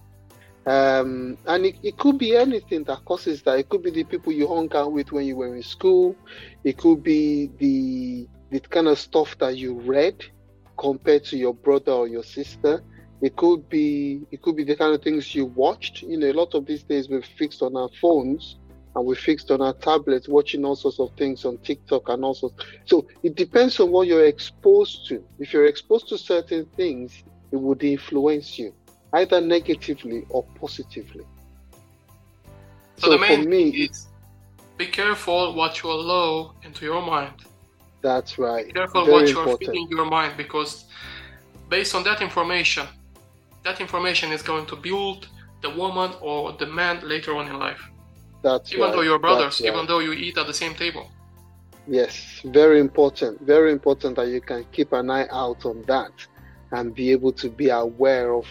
Um, 0.66 1.38
and 1.46 1.66
it, 1.66 1.76
it 1.84 1.98
could 1.98 2.18
be 2.18 2.36
anything 2.38 2.86
that 2.86 3.04
causes 3.06 3.42
that. 3.44 3.60
It 3.60 3.70
could 3.70 3.84
be 3.84 3.92
the 3.92 4.04
people 4.06 4.32
you 4.32 4.48
hung 4.48 4.74
out 4.74 4.94
with 4.94 5.12
when 5.12 5.26
you 5.26 5.36
were 5.36 5.56
in 5.56 5.64
school. 5.64 6.16
It 6.64 6.78
could 6.78 7.04
be 7.04 7.52
the 7.58 8.28
the 8.50 8.60
kind 8.60 8.88
of 8.88 9.00
stuff 9.00 9.38
that 9.40 9.58
you 9.58 9.80
read 9.80 10.24
compared 10.78 11.26
to 11.26 11.38
your 11.38 11.54
brother 11.54 11.92
or 11.92 12.08
your 12.08 12.24
sister. 12.24 12.84
It 13.22 13.36
could 13.36 13.68
be 13.68 14.22
it 14.32 14.42
could 14.42 14.56
be 14.56 14.64
the 14.64 14.76
kind 14.76 14.96
of 14.96 15.02
things 15.02 15.36
you 15.36 15.46
watched. 15.48 16.02
You 16.02 16.18
know, 16.18 16.32
a 16.32 16.34
lot 16.34 16.54
of 16.54 16.66
these 16.66 16.84
days 16.84 17.10
we're 17.10 17.22
fixed 17.22 17.62
on 17.62 17.76
our 17.76 17.90
phones 18.00 18.58
and 18.96 19.06
we're 19.06 19.16
fixed 19.16 19.52
on 19.52 19.62
our 19.62 19.74
tablets 19.74 20.30
watching 20.30 20.64
all 20.64 20.76
sorts 20.78 21.00
of 21.00 21.12
things 21.18 21.44
on 21.44 21.58
TikTok 21.58 22.08
and 22.08 22.24
all 22.24 22.36
sorts. 22.36 22.64
So 22.86 23.08
it 23.24 23.36
depends 23.36 23.80
on 23.82 23.92
what 23.92 24.08
you're 24.08 24.26
exposed 24.26 25.08
to. 25.08 25.24
If 25.40 25.52
you're 25.52 25.66
exposed 25.66 26.08
to 26.10 26.18
certain 26.18 26.66
things, 26.78 27.24
it 27.52 27.58
would 27.58 27.84
influence 27.84 28.58
you 28.58 28.74
either 29.14 29.40
negatively 29.42 30.26
or 30.30 30.44
positively. 30.60 31.26
So, 32.98 33.08
so 33.08 33.12
the 33.12 33.18
main 33.18 33.44
for 33.44 33.50
me, 33.50 33.70
is 33.70 34.08
be 34.78 34.88
careful 34.88 35.54
what 35.56 35.82
you 35.82 35.92
allow 35.92 36.54
into 36.64 36.86
your 36.86 37.02
mind. 37.02 37.34
That's 38.02 38.38
right. 38.38 38.66
Be 38.68 38.74
careful 38.74 39.06
Very 39.06 39.14
what 39.14 39.30
you 39.30 39.40
are 39.40 39.58
feeding 39.58 39.88
your 39.90 40.06
mind 40.06 40.36
because 40.36 40.86
based 41.70 41.96
on 41.96 42.04
that 42.04 42.22
information, 42.22 42.88
that 43.64 43.80
information 43.80 44.32
is 44.32 44.42
going 44.42 44.66
to 44.68 44.76
build 44.76 45.28
the 45.62 45.70
woman 45.70 46.12
or 46.22 46.52
the 46.54 46.66
man 46.66 47.08
later 47.08 47.36
on 47.36 47.48
in 47.48 47.58
life. 47.58 47.82
That's 48.42 48.74
even 48.74 48.84
right. 48.84 48.94
though 48.94 49.02
you're 49.02 49.20
brothers, 49.20 49.60
That's 49.60 49.62
even 49.62 49.80
right. 49.80 49.88
though 49.88 50.00
you 50.00 50.12
eat 50.12 50.38
at 50.38 50.48
the 50.48 50.54
same 50.54 50.76
table. 50.76 51.10
Yes, 51.88 52.42
very 52.46 52.80
important. 52.80 53.42
Very 53.42 53.72
important 53.72 54.16
that 54.18 54.28
you 54.28 54.42
can 54.42 54.66
keep 54.72 54.92
an 54.92 55.10
eye 55.10 55.28
out 55.32 55.66
on 55.66 55.82
that 55.84 56.12
and 56.72 56.94
be 56.94 57.12
able 57.12 57.32
to 57.34 57.50
be 57.50 57.70
aware 57.70 58.34
of 58.34 58.46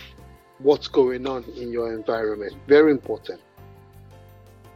what's 0.63 0.89
going 0.89 1.27
on 1.27 1.45
in 1.57 1.73
your 1.73 1.93
environment. 1.93 2.55
Very 2.67 2.91
important. 2.91 3.41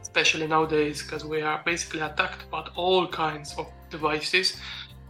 Especially 0.01 0.47
nowadays, 0.47 1.03
because 1.03 1.25
we 1.25 1.41
are 1.41 1.61
basically 1.65 2.01
attacked 2.01 2.49
by 2.49 2.67
all 2.75 3.07
kinds 3.07 3.55
of 3.57 3.67
devices 3.89 4.57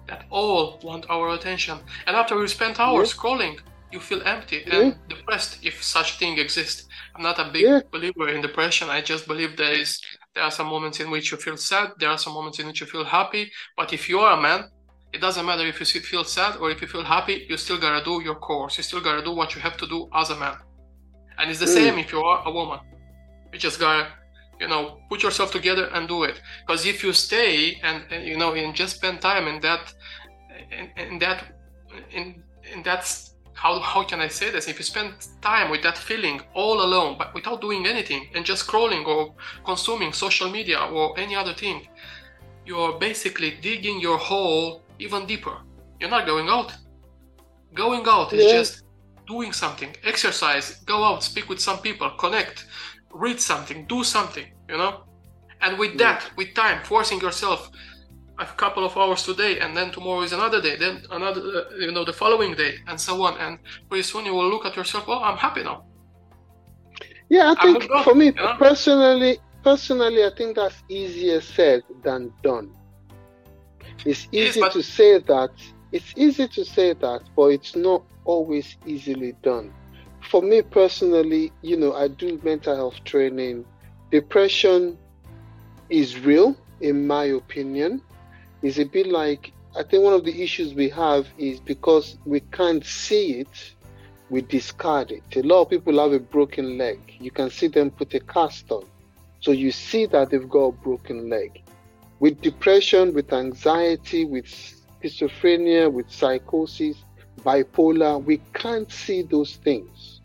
that 0.08 0.26
all 0.30 0.80
want 0.84 1.06
our 1.10 1.34
attention. 1.34 1.80
And 2.06 2.16
after 2.16 2.38
we 2.38 2.48
spend 2.48 2.80
hours 2.80 3.14
yeah. 3.14 3.22
scrolling, 3.22 3.60
you 3.92 4.00
feel 4.00 4.22
empty 4.24 4.64
and 4.64 4.88
yeah. 4.88 4.94
depressed 5.08 5.60
if 5.64 5.82
such 5.82 6.20
thing 6.20 6.38
exists. 6.38 6.88
I'm 7.16 7.24
not 7.24 7.40
a 7.40 7.50
big 7.52 7.64
yeah. 7.64 7.82
believer 7.92 8.30
in 8.30 8.42
depression. 8.42 8.90
I 8.90 9.02
just 9.02 9.28
believe 9.28 9.56
there 9.56 9.72
is 9.72 10.02
there 10.36 10.44
are 10.44 10.52
some 10.52 10.68
moments 10.68 11.00
in 11.00 11.10
which 11.10 11.32
you 11.32 11.38
feel 11.38 11.58
sad, 11.58 11.94
there 11.98 12.10
are 12.10 12.18
some 12.18 12.34
moments 12.34 12.60
in 12.60 12.68
which 12.68 12.82
you 12.82 12.88
feel 12.88 13.06
happy. 13.06 13.52
But 13.76 13.94
if 13.94 14.10
you 14.10 14.20
are 14.20 14.38
a 14.38 14.42
man, 14.42 14.70
it 15.14 15.22
doesn't 15.22 15.46
matter 15.46 15.66
if 15.66 15.80
you 15.80 16.02
feel 16.02 16.24
sad 16.24 16.58
or 16.58 16.70
if 16.70 16.82
you 16.82 16.88
feel 16.88 17.04
happy, 17.04 17.46
you 17.50 17.58
still 17.58 17.80
gotta 17.80 18.04
do 18.04 18.22
your 18.24 18.36
course. 18.36 18.78
You 18.78 18.84
still 18.84 19.02
gotta 19.02 19.24
do 19.24 19.32
what 19.32 19.56
you 19.56 19.62
have 19.62 19.78
to 19.78 19.88
do 19.88 20.10
as 20.14 20.30
a 20.30 20.36
man. 20.36 20.58
And 21.38 21.50
it's 21.50 21.60
the 21.60 21.66
mm. 21.66 21.74
same 21.74 22.00
if 22.00 22.12
you 22.12 22.20
are 22.20 22.48
a 22.48 22.52
woman. 22.52 22.80
You 23.54 23.60
just 23.60 23.80
gotta, 23.80 24.10
you 24.60 24.68
know, 24.68 25.00
put 25.10 25.24
yourself 25.24 25.52
together 25.52 25.86
and 25.94 26.08
do 26.08 26.24
it. 26.24 26.42
Because 26.66 26.86
if 26.86 27.04
you 27.04 27.14
stay 27.14 27.80
and, 27.84 28.04
and, 28.12 28.26
you 28.26 28.38
know 28.38 28.54
and 28.54 28.76
just 28.76 28.98
spend 28.98 29.22
time 29.22 29.48
in 29.48 29.62
that 29.62 29.94
in, 30.72 30.90
in 30.98 31.20
that 31.20 31.54
in 32.12 32.44
in 32.74 32.84
that 32.84 33.04
how, 33.58 33.80
how 33.80 34.04
can 34.04 34.20
I 34.20 34.28
say 34.28 34.52
this? 34.52 34.68
If 34.68 34.78
you 34.78 34.84
spend 34.84 35.16
time 35.42 35.72
with 35.72 35.82
that 35.82 35.98
feeling 35.98 36.42
all 36.54 36.82
alone, 36.82 37.16
but 37.18 37.34
without 37.34 37.60
doing 37.60 37.88
anything 37.88 38.30
and 38.36 38.46
just 38.46 38.68
scrolling 38.68 39.06
or 39.08 39.34
consuming 39.66 40.14
social 40.14 40.50
media 40.50 40.80
or 40.80 41.20
any 41.20 41.36
other 41.36 41.56
thing, 41.56 41.88
you're 42.68 43.00
basically 43.00 43.58
digging 43.62 44.00
your 44.00 44.20
hole 44.20 44.84
even 45.00 45.26
deeper. 45.26 45.58
You're 46.00 46.12
not 46.12 46.28
going 46.28 46.50
out. 46.50 46.72
Going 47.74 48.04
out 48.08 48.32
is 48.32 48.52
just 48.52 48.84
doing 49.28 49.52
something, 49.54 49.96
exercise, 50.04 50.78
go 50.86 51.04
out, 51.04 51.24
speak 51.24 51.50
with 51.50 51.60
some 51.60 51.80
people, 51.80 52.10
connect, 52.12 52.66
read 53.12 53.40
something, 53.40 53.86
do 53.88 54.04
something, 54.04 54.46
you 54.70 54.78
know? 54.78 55.04
And 55.62 55.78
with 55.78 55.92
yeah. 55.92 56.14
that, 56.14 56.32
with 56.38 56.54
time, 56.54 56.84
forcing 56.84 57.20
yourself 57.20 57.70
a 58.40 58.46
couple 58.46 58.86
of 58.86 58.96
hours 58.98 59.24
today 59.24 59.60
and 59.60 59.76
then 59.76 59.92
tomorrow 59.92 60.22
is 60.22 60.32
another 60.32 60.62
day 60.62 60.76
then 60.76 61.02
another 61.12 61.42
uh, 61.42 61.76
you 61.76 61.92
know 61.92 62.06
the 62.06 62.14
following 62.14 62.54
day 62.54 62.76
and 62.88 63.00
so 63.00 63.22
on 63.24 63.38
and 63.40 63.58
pretty 63.90 64.04
soon 64.04 64.26
you 64.26 64.34
will 64.34 64.48
look 64.48 64.66
at 64.66 64.76
yourself 64.76 65.06
oh 65.08 65.24
i'm 65.24 65.38
happy 65.38 65.64
now 65.64 65.84
yeah 67.30 67.54
i 67.58 67.62
think 67.64 67.90
for 68.04 68.14
me 68.14 68.26
you 68.28 68.32
know? 68.34 68.56
personally 68.60 69.40
personally 69.64 70.24
i 70.24 70.30
think 70.38 70.56
that's 70.56 70.84
easier 70.88 71.42
said 71.42 71.82
than 72.04 72.32
done 72.44 72.70
it's 74.06 74.28
easy 74.32 74.60
but... 74.60 74.72
to 74.72 74.84
say 74.84 75.18
that 75.18 75.50
it's 75.92 76.14
easy 76.16 76.48
to 76.48 76.64
say 76.64 76.94
that 76.94 77.22
but 77.36 77.48
it's 77.48 77.76
not 77.76 78.04
always 78.28 78.78
easily 78.86 79.34
done 79.42 79.74
for 80.30 80.42
me 80.42 80.62
personally 80.62 81.52
you 81.62 81.76
know 81.76 81.94
i 81.94 82.08
do 82.08 82.40
mental 82.44 82.76
health 82.76 83.04
training 83.04 83.66
depression 84.12 84.98
is 85.90 86.20
real 86.20 86.56
in 86.82 87.08
my 87.08 87.26
opinion 87.26 88.02
is 88.62 88.80
a 88.80 88.86
bit 88.86 89.08
like 89.08 89.52
I 89.78 89.84
think 89.84 90.04
one 90.04 90.14
of 90.14 90.26
the 90.26 90.42
issues 90.42 90.74
we 90.74 90.90
have 90.90 91.28
is 91.38 91.60
because 91.60 92.18
we 92.26 92.40
can't 92.40 92.84
see 92.84 93.42
it, 93.42 93.74
we 94.32 94.42
discard 94.42 95.12
it. 95.12 95.24
A 95.36 95.44
lot 95.44 95.62
of 95.62 95.70
people 95.70 96.00
have 96.00 96.14
a 96.14 96.20
broken 96.20 96.80
leg. 96.80 97.00
You 97.20 97.30
can 97.30 97.52
see 97.52 97.68
them 97.68 97.92
put 97.92 98.12
a 98.16 98.20
cast 98.20 98.72
on. 98.72 98.86
So 99.40 99.52
you 99.52 99.72
see 99.72 100.08
that 100.08 100.32
they've 100.32 100.50
got 100.50 100.66
a 100.66 100.72
broken 100.72 101.30
leg. 101.30 101.62
With 102.20 102.42
depression, 102.42 103.14
with 103.14 103.32
anxiety, 103.32 104.26
with 104.26 104.46
schizophrenia, 104.46 105.92
with 105.92 106.10
psychosis, 106.10 106.98
bipolar, 107.48 108.24
we 108.24 108.38
can't 108.54 108.92
see 108.92 109.22
those 109.22 109.56
things. 109.56 110.22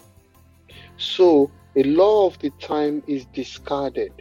So 0.97 1.51
a 1.77 1.85
lot 1.85 2.27
of 2.27 2.39
the 2.41 2.51
time 2.61 3.03
is 3.07 3.25
discarded. 3.27 4.12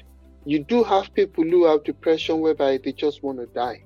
You 0.45 0.63
do 0.63 0.83
have 0.83 1.13
people 1.13 1.43
who 1.43 1.65
have 1.65 1.83
depression 1.83 2.39
whereby 2.39 2.79
they 2.83 2.91
just 2.91 3.23
want 3.23 3.39
to 3.39 3.47
die 3.47 3.83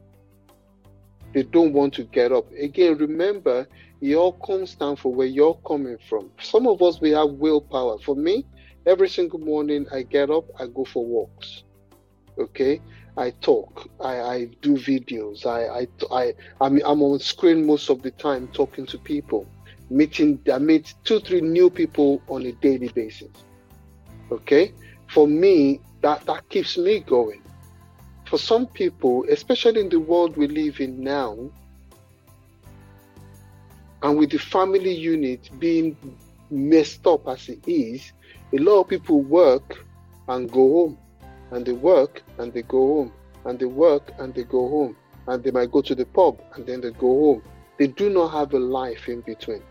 they 1.36 1.43
don't 1.43 1.74
want 1.74 1.93
to 1.95 2.05
get 2.05 2.32
up. 2.32 2.49
Again, 2.53 2.97
remember, 2.97 3.68
it 3.99 4.16
all 4.16 4.32
comes 4.32 4.74
down 4.74 4.95
for 4.95 5.13
where 5.13 5.28
you're 5.28 5.59
coming 5.68 5.97
from. 6.07 6.32
Some 6.41 6.66
of 6.66 6.82
us, 6.82 7.01
we 7.01 7.11
have 7.11 7.30
willpower. 7.32 7.99
For 7.99 8.16
me, 8.16 8.45
every 8.86 9.09
single 9.09 9.39
morning 9.39 9.86
I 9.91 10.03
get 10.03 10.30
up, 10.30 10.45
I 10.57 10.68
go 10.68 10.86
for 10.86 11.05
walks. 11.05 11.63
Okay? 12.39 12.82
I 13.18 13.32
talk, 13.32 13.89
I, 14.01 14.20
I 14.20 14.45
do 14.61 14.76
videos, 14.76 15.45
I, 15.45 15.82
I, 15.82 15.88
I, 16.11 16.34
I'm, 16.59 16.82
I'm 16.86 17.01
on 17.01 17.20
screen 17.20 17.66
most 17.66 17.89
of 17.89 18.01
the 18.01 18.11
time 18.11 18.47
talking 18.49 18.86
to 18.88 18.97
people, 18.97 19.47
meeting, 19.89 20.39
I 20.51 20.59
meet 20.59 20.93
two, 21.05 21.20
three 21.22 21.41
new 21.41 21.70
people 21.70 22.22
on 22.28 22.45
a 22.45 22.51
daily 22.51 22.89
basis. 22.89 23.30
Okay. 24.32 24.74
For 25.07 25.28
me, 25.28 25.80
that, 26.01 26.26
that 26.26 26.49
keeps 26.49 26.78
me 26.78 26.99
going. 26.99 27.41
For 28.26 28.38
some 28.38 28.66
people, 28.66 29.24
especially 29.30 29.82
in 29.82 29.89
the 29.89 29.99
world 29.99 30.36
we 30.36 30.47
live 30.47 30.80
in 30.80 31.01
now, 31.03 31.38
and 34.01 34.18
with 34.18 34.32
the 34.32 34.39
family 34.39 34.93
unit 34.93 35.49
being 35.59 35.95
messed 36.49 37.05
up 37.07 37.28
as 37.28 37.49
it 37.49 37.66
is, 37.68 38.11
a 38.51 38.57
lot 38.57 38.82
of 38.82 38.88
people 38.88 39.22
work 39.22 39.86
and 40.28 40.51
go 40.51 40.74
home, 40.74 40.97
and 41.52 41.66
they 41.66 41.72
work 41.72 42.24
and 42.38 42.54
they 42.54 42.62
go 42.62 42.96
home, 42.96 43.14
and 43.46 43.60
they 43.60 43.66
work 43.66 44.12
and 44.20 44.34
they 44.34 44.43
go 44.43 44.68
home, 44.70 44.96
and 45.28 45.43
they 45.43 45.52
might 45.52 45.72
go 45.72 45.82
to 45.82 45.96
the 45.96 46.06
pub 46.06 46.41
and 46.56 46.66
then 46.66 46.82
they 46.82 46.91
go 46.91 47.08
home. 47.08 47.43
They 47.78 47.88
do 47.88 48.10
not 48.10 48.30
have 48.30 48.54
a 48.54 48.60
life 48.60 49.10
in 49.10 49.22
between, 49.22 49.64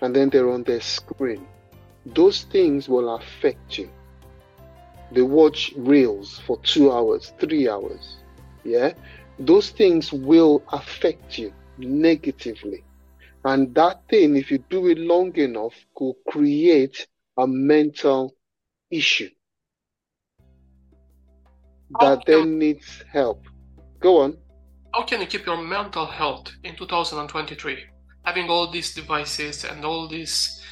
and 0.00 0.14
then 0.14 0.30
they're 0.30 0.50
on 0.50 0.64
their 0.64 0.80
screen. 0.80 1.46
Those 2.06 2.44
things 2.44 2.88
will 2.88 3.14
affect 3.14 3.78
you. 3.78 3.90
They 5.12 5.22
watch 5.22 5.72
reels 5.76 6.38
for 6.38 6.58
two 6.62 6.92
hours, 6.92 7.32
three 7.38 7.68
hours. 7.68 8.16
Yeah, 8.64 8.92
those 9.38 9.70
things 9.70 10.12
will 10.12 10.62
affect 10.72 11.38
you 11.38 11.52
negatively 11.78 12.84
and 13.44 13.74
that 13.74 14.02
thing, 14.08 14.36
if 14.36 14.50
you 14.50 14.58
do 14.68 14.88
it 14.88 14.98
long 14.98 15.34
enough, 15.36 15.74
could 15.94 16.14
create 16.28 17.06
a 17.38 17.46
mental 17.46 18.34
issue 18.90 19.30
that 22.00 22.22
then 22.26 22.58
needs 22.58 23.02
help. 23.12 23.44
Go 24.00 24.18
on. 24.18 24.36
How 24.94 25.02
can 25.04 25.20
you 25.20 25.26
keep 25.26 25.46
your 25.46 25.60
mental 25.60 26.06
health 26.06 26.50
in 26.64 26.76
2023? 26.76 27.78
Having 28.24 28.50
all 28.50 28.70
these 28.70 28.94
devices 28.94 29.64
and 29.64 29.84
all 29.84 30.08
these 30.08 30.62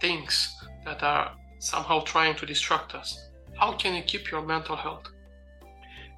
things 0.00 0.54
that 0.84 1.02
are 1.02 1.32
somehow 1.58 2.00
trying 2.00 2.34
to 2.36 2.46
distract 2.46 2.94
us. 2.94 3.28
How 3.58 3.72
can 3.72 3.94
you 3.94 4.02
keep 4.02 4.30
your 4.30 4.42
mental 4.42 4.76
health? 4.76 5.04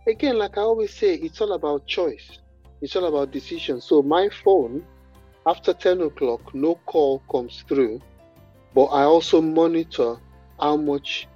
Again, 0.07 0.39
like 0.39 0.59
I 0.59 0.63
always 0.63 0.95
say, 0.95 1.15
it's 1.15 1.41
all 1.41 1.53
about 1.53 1.87
choice. 1.87 2.39
It's 2.81 2.97
all 2.97 3.07
about 3.07 3.31
decision. 3.31 3.81
So 3.81 4.03
my 4.03 4.29
phone 4.43 4.85
after 5.47 5.73
10 5.73 6.03
o'clock, 6.03 6.55
no 6.55 6.77
call 6.87 7.21
comes 7.31 7.65
through, 7.69 8.01
but 8.75 8.87
I 8.87 9.03
also 9.03 9.41
monitor 9.41 10.17
how 10.61 10.77
much 10.77 11.27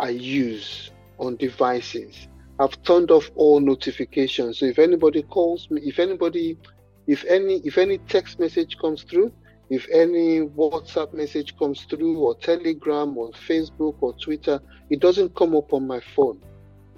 I 0.00 0.10
use 0.10 0.90
on 1.22 1.36
devices. 1.36 2.28
I've 2.58 2.82
turned 2.82 3.10
off 3.10 3.30
all 3.34 3.60
notifications. 3.60 4.58
So 4.58 4.66
if 4.66 4.78
anybody 4.78 5.22
calls 5.22 5.70
me, 5.70 5.80
if 5.84 5.98
anybody, 5.98 6.58
if 7.06 7.24
any, 7.24 7.62
if 7.64 7.78
any 7.78 7.98
text 7.98 8.38
message 8.38 8.76
comes 8.78 9.04
through, 9.04 9.32
if 9.70 9.86
any 9.90 10.40
WhatsApp 10.40 11.14
message 11.14 11.56
comes 11.56 11.84
through, 11.84 12.18
or 12.18 12.34
Telegram, 12.36 13.16
or 13.16 13.30
Facebook, 13.30 13.96
or 14.00 14.12
Twitter, 14.14 14.60
it 14.90 15.00
doesn't 15.00 15.34
come 15.34 15.56
up 15.56 15.72
on 15.72 15.86
my 15.86 16.00
phone. 16.14 16.40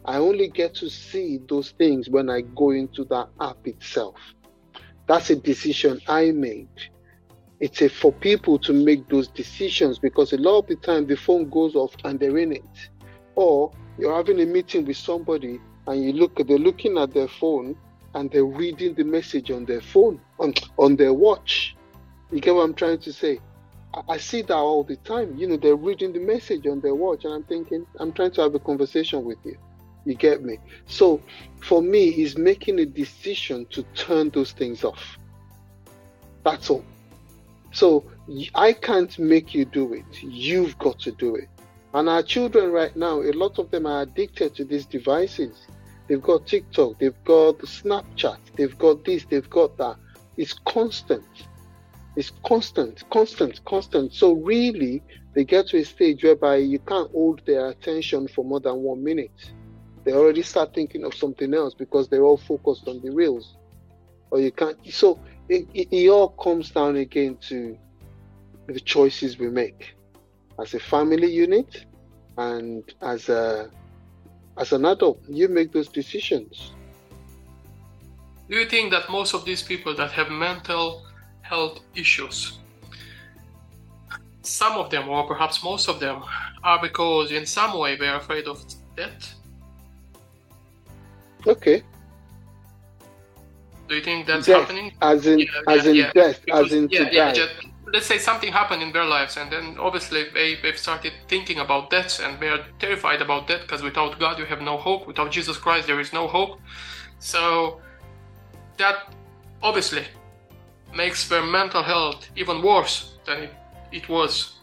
I 0.05 0.17
only 0.17 0.49
get 0.49 0.75
to 0.77 0.91
see 0.91 1.41
those 1.49 1.71
things 1.73 2.11
when 2.11 2.29
I 2.29 2.41
go 2.41 2.71
into 2.71 3.05
that 3.05 3.29
app 3.41 3.67
itself. 3.67 4.17
That's 5.07 5.31
a 5.31 5.37
decision 5.37 6.01
I 6.09 6.33
made. 6.33 6.69
It's 7.61 7.81
a, 7.81 7.89
for 7.89 8.13
people 8.13 8.59
to 8.61 8.73
make 8.73 9.09
those 9.09 9.29
decisions 9.29 9.99
because 9.99 10.33
a 10.33 10.39
lot 10.39 10.59
of 10.59 10.67
the 10.67 10.77
time 10.77 11.07
the 11.07 11.17
phone 11.17 11.49
goes 11.49 11.77
off 11.77 11.95
and 12.05 12.19
they're 12.19 12.39
in 12.39 12.53
it. 12.53 12.91
Or 13.37 13.71
you're 13.99 14.15
having 14.15 14.41
a 14.41 14.47
meeting 14.47 14.85
with 14.85 14.97
somebody 14.97 15.61
and 15.87 16.05
you 16.05 16.13
look 16.13 16.37
they're 16.47 16.59
looking 16.59 16.99
at 16.99 17.13
their 17.13 17.29
phone 17.29 17.77
and 18.15 18.31
they're 18.31 18.45
reading 18.45 18.95
the 18.95 19.05
message 19.05 19.51
on 19.51 19.65
their 19.65 19.81
phone, 19.81 20.21
on, 20.39 20.55
on 20.79 20.97
their 20.97 21.13
watch. 21.13 21.77
You 22.31 22.41
get 22.41 22.55
what 22.55 22.63
I'm 22.63 22.75
trying 22.75 22.99
to 23.01 23.13
say? 23.13 23.41
I, 23.93 24.03
I 24.11 24.17
see 24.19 24.43
that 24.43 24.55
all 24.55 24.85
the 24.85 24.97
time. 24.97 25.37
You 25.37 25.49
know, 25.49 25.57
they're 25.57 25.77
reading 25.77 26.13
the 26.13 26.21
message 26.21 26.67
on 26.67 26.81
their 26.81 26.95
watch, 26.95 27.25
and 27.25 27.35
I'm 27.35 27.43
thinking, 27.43 27.87
I'm 27.99 28.13
trying 28.13 28.31
to 28.33 28.43
have 28.43 28.55
a 28.55 28.61
conversation 28.61 29.25
with 29.25 29.39
you. 29.45 29.57
You 30.05 30.15
get 30.15 30.43
me? 30.43 30.59
So 30.87 31.21
for 31.61 31.83
me, 31.83 32.11
he's 32.11 32.37
making 32.37 32.79
a 32.79 32.87
decision 32.87 33.67
to 33.71 33.83
turn 33.95 34.31
those 34.31 34.53
things 34.53 34.85
off. 34.85 35.19
That's 36.45 36.71
all. 36.71 36.85
So 37.73 38.05
I 38.55 38.75
can't 38.75 39.19
make 39.19 39.55
you 39.55 39.65
do 39.65 39.95
it. 39.95 40.23
You've 40.23 40.79
got 40.79 41.01
to 41.01 41.13
do 41.13 41.35
it. 41.37 41.49
And 41.95 42.09
our 42.09 42.23
children 42.23 42.73
right 42.73 42.95
now, 42.97 43.23
a 43.23 43.33
lot 43.33 43.59
of 43.59 43.71
them 43.71 43.87
are 43.87 44.03
addicted 44.03 44.55
to 44.57 44.65
these 44.65 44.85
devices. 44.85 45.67
They've 46.09 46.21
got 46.21 46.47
TikTok, 46.47 46.99
they've 46.99 47.25
got 47.25 47.59
Snapchat, 47.61 48.39
they've 48.57 48.77
got 48.79 49.05
this, 49.05 49.25
they've 49.25 49.49
got 49.49 49.77
that. 49.79 49.97
It's 50.37 50.53
constant. 50.67 51.25
It's 52.17 52.33
constant, 52.45 53.09
constant, 53.11 53.65
constant. 53.65 54.13
So 54.13 54.33
really, 54.33 55.03
they 55.35 55.45
get 55.45 55.69
to 55.69 55.79
a 55.79 55.85
stage 55.85 56.23
whereby 56.23 56.57
you 56.57 56.79
can't 56.81 57.11
hold 57.13 57.41
their 57.47 57.69
attention 57.69 58.29
for 58.29 58.45
more 58.45 58.61
than 58.61 58.77
one 58.77 59.03
minute 59.03 59.53
they 60.05 60.13
already 60.13 60.43
start 60.43 60.75
thinking 60.75 61.05
of 61.05 61.15
something 61.15 61.53
else 61.55 61.75
because 61.75 62.09
they're 62.09 62.25
all 62.25 62.37
focused 62.37 62.87
on 62.87 63.01
the 63.01 63.11
reels 63.11 63.57
or 64.31 64.39
you 64.39 64.53
can't 64.53 64.79
so 64.93 65.19
it, 65.49 65.67
it, 65.75 65.89
it, 65.91 66.09
all 66.09 66.29
comes 66.29 66.71
down 66.71 66.97
again 66.97 67.37
to 67.49 67.77
the 68.67 68.81
choices 68.81 69.39
we 69.39 69.49
make 69.49 69.94
as 70.61 70.75
a 70.75 70.81
family 70.81 71.31
unit 71.31 71.85
and 72.39 72.83
as 73.03 73.29
a 73.29 73.71
as 74.59 74.73
an 74.73 74.85
adult 74.85 75.21
you 75.29 75.49
make 75.49 75.73
those 75.73 75.89
decisions 75.89 76.73
do 78.49 78.57
you 78.57 78.67
think 78.67 78.91
that 78.91 79.09
most 79.11 79.35
of 79.35 79.45
these 79.45 79.63
people 79.63 79.95
that 79.95 80.11
have 80.11 80.31
mental 80.31 81.05
health 81.43 81.81
issues 81.95 82.59
some 84.43 84.73
of 84.73 84.91
them 84.91 85.09
or 85.09 85.27
perhaps 85.27 85.63
most 85.65 85.89
of 85.89 86.01
them 86.01 86.23
are 86.63 86.81
because 86.81 87.33
in 87.33 87.47
some 87.47 87.79
way 87.79 87.97
they 87.97 88.09
are 88.09 88.19
afraid 88.19 88.47
of 88.47 88.63
death 88.97 89.35
Okay. 91.47 91.83
Do 93.89 93.95
you 93.95 94.01
think 94.03 94.27
that's 94.27 94.47
death, 94.47 94.63
happening? 94.63 94.93
As 95.03 95.27
in, 95.27 95.41
yeah, 95.41 95.47
as 95.69 95.85
yeah, 95.85 95.91
in 95.91 95.97
yeah. 95.97 96.13
death, 96.13 96.45
because, 96.45 96.67
as 96.67 96.73
in 96.73 96.89
yeah, 96.91 97.09
yeah, 97.13 97.33
just, 97.33 97.53
let's 97.93 98.07
say 98.07 98.19
something 98.19 98.53
happened 98.53 98.83
in 98.83 98.93
their 98.93 99.05
lives, 99.05 99.37
and 99.37 99.51
then 99.51 99.77
obviously 99.79 100.25
they, 100.33 100.57
they've 100.63 100.79
started 100.79 101.13
thinking 101.29 101.59
about 101.59 101.91
death, 101.91 102.21
and 102.21 102.41
they 102.41 102.49
are 102.49 102.65
terrified 102.79 103.23
about 103.23 103.47
death 103.47 103.63
because 103.63 103.83
without 103.83 104.19
God 104.19 104.39
you 104.39 104.45
have 104.47 104.63
no 104.63 104.77
hope. 104.77 105.07
Without 105.07 105.31
Jesus 105.31 105.57
Christ 105.57 105.87
there 105.87 106.01
is 106.01 106.13
no 106.13 106.27
hope. 106.27 106.61
So 107.19 107.81
that 108.77 109.15
obviously 109.63 110.05
makes 110.95 111.29
their 111.29 111.43
mental 111.43 111.83
health 111.83 112.29
even 112.37 112.63
worse 112.63 113.19
than 113.27 113.45
it, 113.45 113.55
it 113.93 114.09
was. 114.09 114.55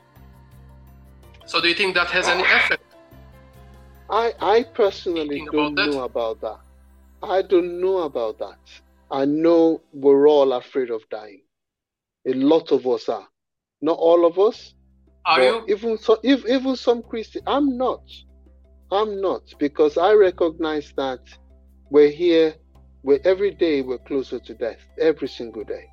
So 1.46 1.62
do 1.62 1.68
you 1.68 1.76
think 1.76 1.96
that 1.96 2.08
has 2.08 2.28
any 2.28 2.44
effect? 2.44 2.84
I 4.10 4.34
I 4.40 4.64
personally 4.64 5.46
don't 5.52 5.76
know 5.76 6.04
about 6.04 6.42
that. 6.42 6.60
I 7.24 7.42
don't 7.42 7.80
know 7.80 8.00
about 8.00 8.40
that. 8.40 8.60
I 9.12 9.26
know 9.26 9.82
we're 9.94 10.28
all 10.28 10.54
afraid 10.54 10.90
of 10.90 11.02
dying. 11.10 11.42
A 12.26 12.34
lot 12.34 12.72
of 12.72 12.86
us 12.88 13.10
are. 13.10 13.28
Not 13.82 13.98
all 13.98 14.26
of 14.26 14.38
us. 14.38 14.74
Are 15.26 15.42
you? 15.42 15.66
Even 15.68 15.98
so, 15.98 16.20
if, 16.24 16.46
even 16.48 16.76
some 16.76 17.02
Christians. 17.02 17.44
I'm 17.48 17.78
not. 17.78 18.04
I'm 18.92 19.22
not 19.22 19.44
because 19.58 19.98
I 19.98 20.14
recognize 20.14 20.94
that 20.98 21.22
we're 21.90 22.12
here. 22.12 22.56
We're 23.04 23.20
every 23.24 23.52
day 23.52 23.82
we're 23.82 23.98
closer 24.00 24.40
to 24.40 24.54
death. 24.54 24.80
Every 25.00 25.28
single 25.28 25.64
day. 25.64 25.86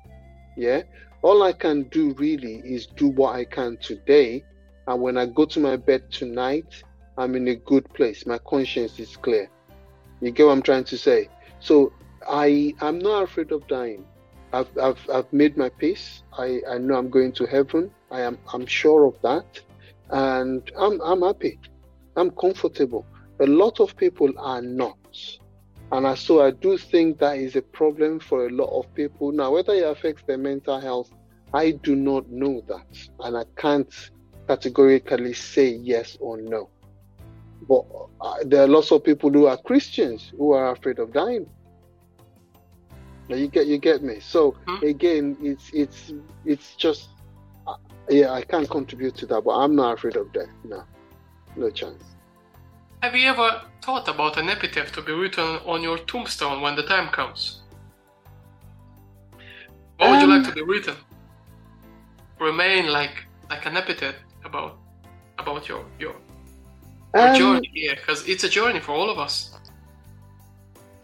Yeah. 0.57 0.83
All 1.21 1.43
I 1.43 1.53
can 1.53 1.83
do 1.89 2.13
really 2.13 2.61
is 2.65 2.87
do 2.87 3.07
what 3.07 3.35
I 3.35 3.43
can 3.43 3.77
today, 3.77 4.43
and 4.87 5.01
when 5.01 5.17
I 5.17 5.25
go 5.25 5.45
to 5.45 5.59
my 5.59 5.75
bed 5.75 6.09
tonight, 6.11 6.81
I'm 7.17 7.35
in 7.35 7.47
a 7.49 7.55
good 7.55 7.93
place. 7.93 8.25
My 8.25 8.37
conscience 8.37 8.99
is 8.99 9.17
clear. 9.17 9.49
You 10.21 10.31
get 10.31 10.45
what 10.45 10.53
I'm 10.53 10.61
trying 10.61 10.85
to 10.85 10.97
say? 10.97 11.29
So 11.59 11.91
I 12.27 12.73
I'm 12.79 12.99
not 12.99 13.23
afraid 13.23 13.51
of 13.51 13.67
dying. 13.67 14.05
I've 14.51 14.69
I've, 14.77 15.09
I've 15.13 15.31
made 15.33 15.57
my 15.57 15.69
peace. 15.69 16.23
I, 16.37 16.61
I 16.69 16.77
know 16.77 16.95
I'm 16.95 17.09
going 17.09 17.31
to 17.33 17.45
heaven. 17.45 17.91
I 18.11 18.21
am 18.21 18.37
I'm 18.53 18.65
sure 18.65 19.05
of 19.05 19.15
that. 19.21 19.59
And 20.09 20.69
I'm 20.77 20.99
I'm 21.01 21.21
happy. 21.21 21.59
I'm 22.15 22.31
comfortable. 22.31 23.05
A 23.39 23.45
lot 23.45 23.79
of 23.79 23.95
people 23.95 24.31
are 24.37 24.61
not. 24.61 24.97
And 25.91 26.17
so 26.17 26.43
I 26.43 26.51
do 26.51 26.77
think 26.77 27.19
that 27.19 27.37
is 27.37 27.55
a 27.55 27.61
problem 27.61 28.19
for 28.19 28.45
a 28.45 28.49
lot 28.49 28.69
of 28.77 28.93
people. 28.93 29.31
Now, 29.31 29.53
whether 29.53 29.73
it 29.73 29.83
affects 29.83 30.23
their 30.27 30.37
mental 30.37 30.79
health, 30.79 31.09
I 31.53 31.71
do 31.71 31.95
not 31.95 32.29
know 32.29 32.61
that. 32.67 33.09
And 33.21 33.35
I 33.35 33.45
can't 33.55 33.91
categorically 34.47 35.33
say 35.33 35.69
yes 35.69 36.17
or 36.19 36.37
no. 36.37 36.69
But 37.67 37.85
uh, 38.21 38.35
there 38.45 38.63
are 38.63 38.67
lots 38.67 38.91
of 38.91 39.03
people 39.03 39.31
who 39.31 39.47
are 39.47 39.57
Christians 39.57 40.31
who 40.37 40.51
are 40.51 40.71
afraid 40.71 40.99
of 40.99 41.11
dying. 41.11 41.47
Now 43.29 43.37
you 43.37 43.47
get 43.47 43.67
you 43.67 43.77
get 43.79 44.03
me. 44.03 44.19
So 44.19 44.57
hmm 44.67 44.83
again, 44.83 45.37
it's 45.41 45.69
it's 45.73 46.11
it's 46.45 46.75
just 46.75 47.09
uh, 47.67 47.75
yeah, 48.09 48.31
I 48.31 48.43
can't 48.43 48.69
contribute 48.69 49.15
to 49.17 49.27
that, 49.27 49.43
but 49.43 49.51
I'm 49.57 49.75
not 49.75 49.93
afraid 49.97 50.17
of 50.17 50.31
death. 50.33 50.49
No, 50.63 50.83
no 51.55 51.71
chance. 51.71 52.17
have 53.01 53.15
you 53.15 53.27
ever 53.29 53.61
thought 53.81 54.07
about 54.07 54.37
an 54.37 54.49
epitaph 54.49 54.91
to 54.93 55.01
be 55.01 55.13
written 55.13 55.59
on 55.65 55.83
your 55.83 55.97
tombstone 55.99 56.61
when 56.61 56.75
the 56.75 56.83
time 56.83 57.09
comes? 57.09 57.63
What 59.97 60.09
would 60.09 60.21
you 60.21 60.27
like 60.27 60.43
to 60.45 60.51
be 60.51 60.61
written? 60.63 60.95
Remain 62.39 62.87
like 62.91 63.25
like 63.49 63.65
an 63.65 63.77
epitaph 63.77 64.15
about 64.45 64.81
about 65.39 65.67
your 65.69 65.85
your, 65.99 66.15
your 67.17 67.29
Um, 67.29 67.31
journey 67.31 67.69
here, 67.73 67.95
because 67.95 68.27
it's 68.27 68.43
a 68.43 68.49
journey 68.49 68.79
for 68.79 68.93
all 68.93 69.09
of 69.09 69.19
us. 69.19 69.58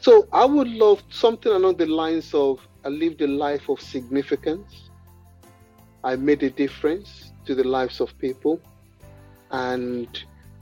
So 0.06 0.28
I 0.32 0.46
would 0.46 0.68
love 0.68 1.02
something 1.10 1.52
along 1.52 1.78
the 1.78 1.88
lines 1.88 2.32
of 2.36 2.60
I 2.84 2.90
lived 2.90 3.24
a 3.24 3.28
life 3.28 3.70
of 3.70 3.82
significance. 3.82 4.92
I 6.04 6.16
made 6.16 6.44
a 6.44 6.52
difference 6.52 7.34
to 7.48 7.56
the 7.56 7.64
lives 7.64 8.00
of 8.00 8.16
people, 8.20 8.62
and 9.50 10.08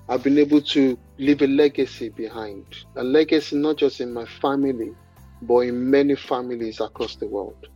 I've 0.07 0.23
been 0.23 0.37
able 0.37 0.61
to 0.61 0.97
leave 1.17 1.41
a 1.41 1.47
legacy 1.47 2.07
behind. 2.07 2.65
A 2.95 3.03
legacy 3.03 3.57
not 3.57 3.75
just 3.75 3.99
in 3.99 4.13
my 4.13 4.23
family, 4.23 4.93
but 5.41 5.59
in 5.67 5.91
many 5.91 6.15
families 6.15 6.79
across 6.79 7.17
the 7.17 7.27
world. 7.27 7.67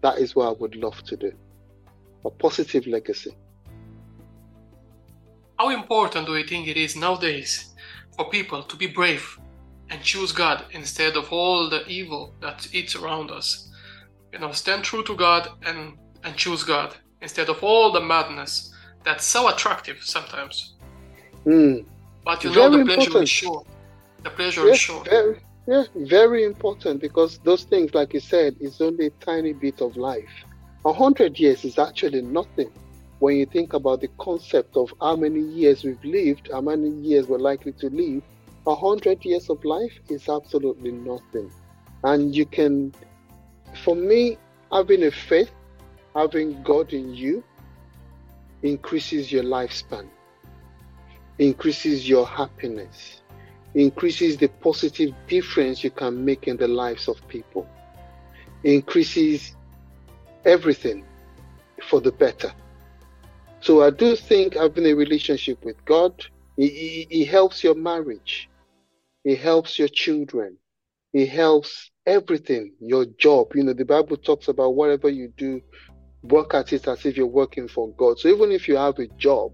That 0.00 0.18
is 0.18 0.34
what 0.34 0.48
I 0.48 0.52
would 0.58 0.74
love 0.74 1.00
to 1.04 1.16
do. 1.16 1.30
A 2.24 2.30
positive 2.30 2.88
legacy. 2.88 3.36
How 5.56 5.68
important 5.68 6.26
do 6.26 6.36
you 6.36 6.44
think 6.44 6.66
it 6.66 6.76
is 6.76 6.96
nowadays 6.96 7.72
for 8.16 8.28
people 8.28 8.64
to 8.64 8.74
be 8.74 8.88
brave 8.88 9.38
and 9.90 10.02
choose 10.02 10.32
God 10.32 10.64
instead 10.72 11.16
of 11.16 11.32
all 11.32 11.68
the 11.68 11.86
evil 11.86 12.34
that 12.40 12.66
is 12.74 12.94
around 12.96 13.30
us? 13.30 13.70
You 14.32 14.38
know, 14.38 14.52
stand 14.52 14.84
true 14.84 15.04
to 15.04 15.14
God 15.14 15.48
and, 15.66 15.98
and 16.24 16.36
choose 16.36 16.64
God 16.64 16.94
instead 17.20 17.48
of 17.48 17.62
all 17.62 17.92
the 17.92 18.00
madness 18.00 18.72
that's 19.04 19.24
so 19.24 19.48
attractive 19.48 19.98
sometimes. 20.02 20.74
Hmm. 21.44 21.78
But 22.24 22.44
you 22.44 22.50
know, 22.50 22.70
the 22.70 22.84
Very 22.84 22.84
pleasure 22.84 23.00
important. 23.00 23.22
is 23.24 23.30
sure. 23.30 23.64
The 24.22 24.30
pleasure 24.30 24.62
is 24.62 24.70
Yes, 24.70 24.78
sure. 24.78 25.04
very, 25.04 25.40
yeah, 25.66 25.84
very 25.96 26.44
important 26.44 27.00
because 27.00 27.38
those 27.38 27.64
things, 27.64 27.94
like 27.94 28.14
you 28.14 28.20
said, 28.20 28.56
is 28.60 28.80
only 28.80 29.06
a 29.06 29.10
tiny 29.10 29.52
bit 29.52 29.80
of 29.80 29.96
life. 29.96 30.30
A 30.84 30.92
hundred 30.92 31.38
years 31.38 31.64
is 31.64 31.78
actually 31.78 32.22
nothing 32.22 32.70
when 33.18 33.36
you 33.36 33.46
think 33.46 33.72
about 33.72 34.00
the 34.00 34.08
concept 34.18 34.76
of 34.76 34.92
how 35.00 35.14
many 35.16 35.40
years 35.40 35.84
we've 35.84 36.04
lived, 36.04 36.50
how 36.52 36.60
many 36.60 36.90
years 36.90 37.26
we're 37.28 37.38
likely 37.38 37.72
to 37.72 37.88
live. 37.90 38.22
A 38.66 38.74
hundred 38.74 39.24
years 39.24 39.50
of 39.50 39.64
life 39.64 39.92
is 40.08 40.28
absolutely 40.28 40.92
nothing, 40.92 41.50
and 42.04 42.34
you 42.34 42.46
can, 42.46 42.94
for 43.84 43.96
me, 43.96 44.38
having 44.70 45.04
a 45.04 45.10
faith, 45.10 45.52
having 46.14 46.62
God 46.62 46.92
in 46.92 47.14
you, 47.14 47.42
increases 48.62 49.32
your 49.32 49.42
lifespan, 49.42 50.08
increases 51.38 52.08
your 52.08 52.26
happiness 52.26 53.22
increases 53.74 54.36
the 54.36 54.48
positive 54.48 55.14
difference 55.28 55.82
you 55.82 55.90
can 55.90 56.24
make 56.24 56.46
in 56.46 56.56
the 56.56 56.68
lives 56.68 57.08
of 57.08 57.16
people, 57.28 57.66
increases 58.64 59.56
everything 60.44 61.04
for 61.88 62.00
the 62.00 62.12
better. 62.12 62.52
So 63.60 63.82
I 63.82 63.90
do 63.90 64.16
think 64.16 64.54
having 64.54 64.86
a 64.86 64.94
relationship 64.94 65.64
with 65.64 65.82
God, 65.84 66.12
it, 66.56 66.64
it, 66.64 67.08
it 67.10 67.24
helps 67.26 67.64
your 67.64 67.74
marriage, 67.74 68.48
it 69.24 69.38
helps 69.38 69.78
your 69.78 69.88
children, 69.88 70.56
it 71.12 71.28
helps 71.28 71.90
everything, 72.06 72.72
your 72.80 73.06
job. 73.18 73.54
You 73.54 73.64
know, 73.64 73.72
the 73.72 73.84
Bible 73.84 74.16
talks 74.16 74.48
about 74.48 74.74
whatever 74.74 75.08
you 75.08 75.32
do, 75.36 75.60
work 76.22 76.54
at 76.54 76.72
it 76.72 76.88
as 76.88 77.04
if 77.06 77.16
you're 77.16 77.26
working 77.26 77.68
for 77.68 77.90
God. 77.90 78.18
So 78.18 78.28
even 78.28 78.52
if 78.52 78.68
you 78.68 78.76
have 78.76 78.98
a 78.98 79.06
job, 79.18 79.52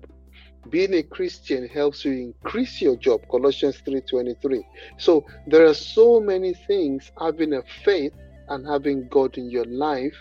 being 0.71 0.95
a 0.95 1.03
christian 1.03 1.67
helps 1.69 2.05
you 2.05 2.13
increase 2.13 2.83
your 2.83 2.97
job 2.97 3.21
colossians 3.31 3.81
3.23 3.87 4.63
so 4.99 5.25
there 5.47 5.67
are 5.67 5.75
so 5.75 6.21
many 6.21 6.53
things 6.67 7.11
having 7.19 7.55
a 7.55 7.63
faith 7.85 8.13
and 8.49 8.67
having 8.67 9.09
god 9.09 9.39
in 9.39 9.49
your 9.51 9.65
life 9.67 10.15